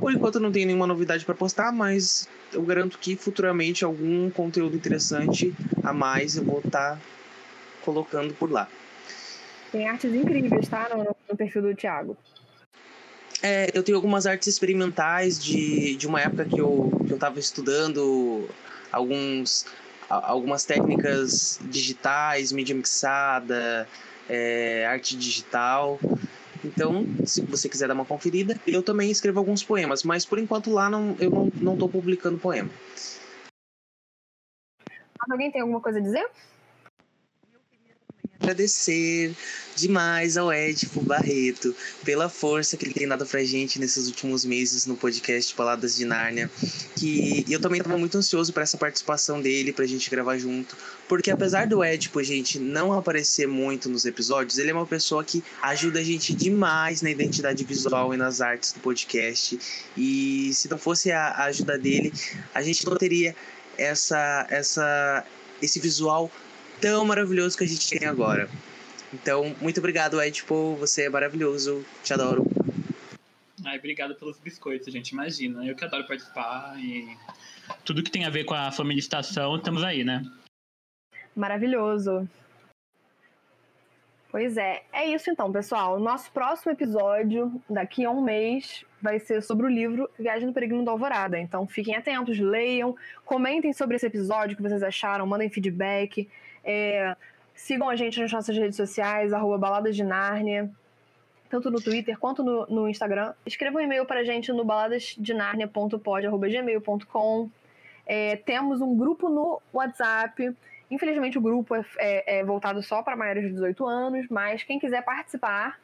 [0.00, 4.76] Por enquanto não tenho nenhuma novidade para postar, mas eu garanto que futuramente algum conteúdo
[4.76, 7.00] interessante a mais eu vou estar tá
[7.82, 8.68] colocando por lá.
[9.70, 10.88] Tem artes incríveis, tá?
[10.94, 12.16] No, no perfil do Thiago.
[13.42, 18.48] É, eu tenho algumas artes experimentais de, de uma época que eu, que eu estudando
[18.90, 19.66] alguns,
[20.08, 23.86] algumas técnicas digitais, mídia mixada,
[24.28, 26.00] é, arte digital.
[26.68, 30.70] Então, se você quiser dar uma conferida, eu também escrevo alguns poemas, mas por enquanto
[30.70, 32.70] lá não, eu não, tô publicando poema.
[35.30, 36.30] Alguém tem alguma coisa a dizer?
[38.48, 39.34] Agradecer
[39.76, 44.86] demais ao Edipo Barreto pela força que ele tem dado pra gente nesses últimos meses
[44.86, 46.50] no podcast Palavras de Nárnia.
[46.96, 50.76] Que eu também estava muito ansioso para essa participação dele, pra gente gravar junto.
[51.06, 55.44] Porque apesar do Edipo, gente, não aparecer muito nos episódios, ele é uma pessoa que
[55.62, 59.58] ajuda a gente demais na identidade visual e nas artes do podcast.
[59.96, 62.12] E se não fosse a ajuda dele,
[62.54, 63.36] a gente não teria
[63.76, 65.24] essa, essa,
[65.62, 66.30] esse visual
[66.80, 68.48] tão maravilhoso que a gente tem agora.
[69.12, 70.76] Então, muito obrigado, Edipo.
[70.76, 71.84] Você é maravilhoso.
[72.02, 72.44] Te adoro.
[73.64, 75.10] Ai, obrigado pelos biscoitos, gente.
[75.10, 75.66] Imagina.
[75.66, 77.16] Eu que adoro participar e
[77.84, 80.22] tudo que tem a ver com a família estação, estamos aí, né?
[81.34, 82.28] Maravilhoso.
[84.30, 85.98] Pois é, é isso então, pessoal.
[85.98, 90.84] Nosso próximo episódio, daqui a um mês, vai ser sobre o livro Viagem do Peregrino
[90.84, 91.38] da Alvorada.
[91.38, 92.94] Então fiquem atentos, leiam,
[93.24, 96.28] comentem sobre esse episódio, o que vocês acharam, mandem feedback.
[96.70, 97.16] É,
[97.54, 100.70] sigam a gente nas nossas redes sociais, arroba Baladas de Nárnia,
[101.48, 103.32] tanto no Twitter quanto no, no Instagram.
[103.46, 107.50] Escrevam um e-mail para a gente no baladasdenarnia.pod.gmail.com.
[108.04, 110.54] É, temos um grupo no WhatsApp.
[110.90, 114.78] Infelizmente, o grupo é, é, é voltado só para maiores de 18 anos, mas quem
[114.78, 115.80] quiser participar,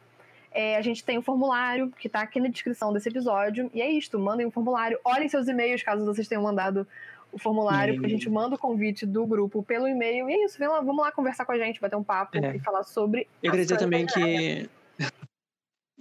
[0.53, 3.71] é, a gente tem o um formulário que está aqui na descrição desse episódio.
[3.73, 6.87] E é isto: mandem o um formulário, olhem seus e-mails caso vocês tenham mandado
[7.35, 10.31] o formulário, porque a gente manda o convite do grupo pelo e-mail.
[10.31, 12.57] E é isso, lá, vamos lá conversar com a gente, bater um papo é.
[12.57, 13.27] e falar sobre.
[13.43, 14.69] Eu queria dizer também que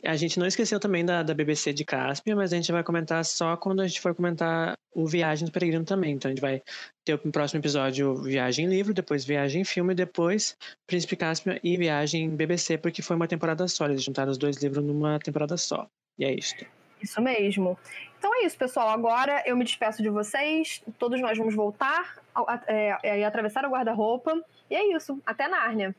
[0.06, 3.24] a gente não esqueceu também da, da BBC de Cáspia, mas a gente vai comentar
[3.26, 6.14] só quando a gente for comentar o Viagem do Peregrino também.
[6.14, 6.62] Então a gente vai
[7.04, 10.56] ter o próximo episódio Viagem Livro, depois Viagem Filme, depois
[10.86, 13.86] Príncipe Cáspia e Viagem BBC, porque foi uma temporada só.
[13.86, 15.88] Eles juntaram os dois livros numa temporada só.
[16.20, 16.56] E é isso.
[17.02, 17.78] Isso mesmo.
[18.24, 18.88] Então é isso, pessoal.
[18.88, 20.82] Agora eu me despeço de vocês.
[20.98, 22.22] Todos nós vamos voltar
[22.68, 24.42] é, é, atravessar o guarda-roupa.
[24.72, 25.22] E é isso.
[25.26, 25.94] Até Nárnia.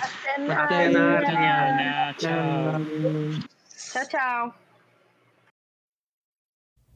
[0.00, 0.38] Até
[0.88, 2.14] Nárnia.
[2.18, 2.32] Tchau.
[3.92, 4.54] Tchau, tchau.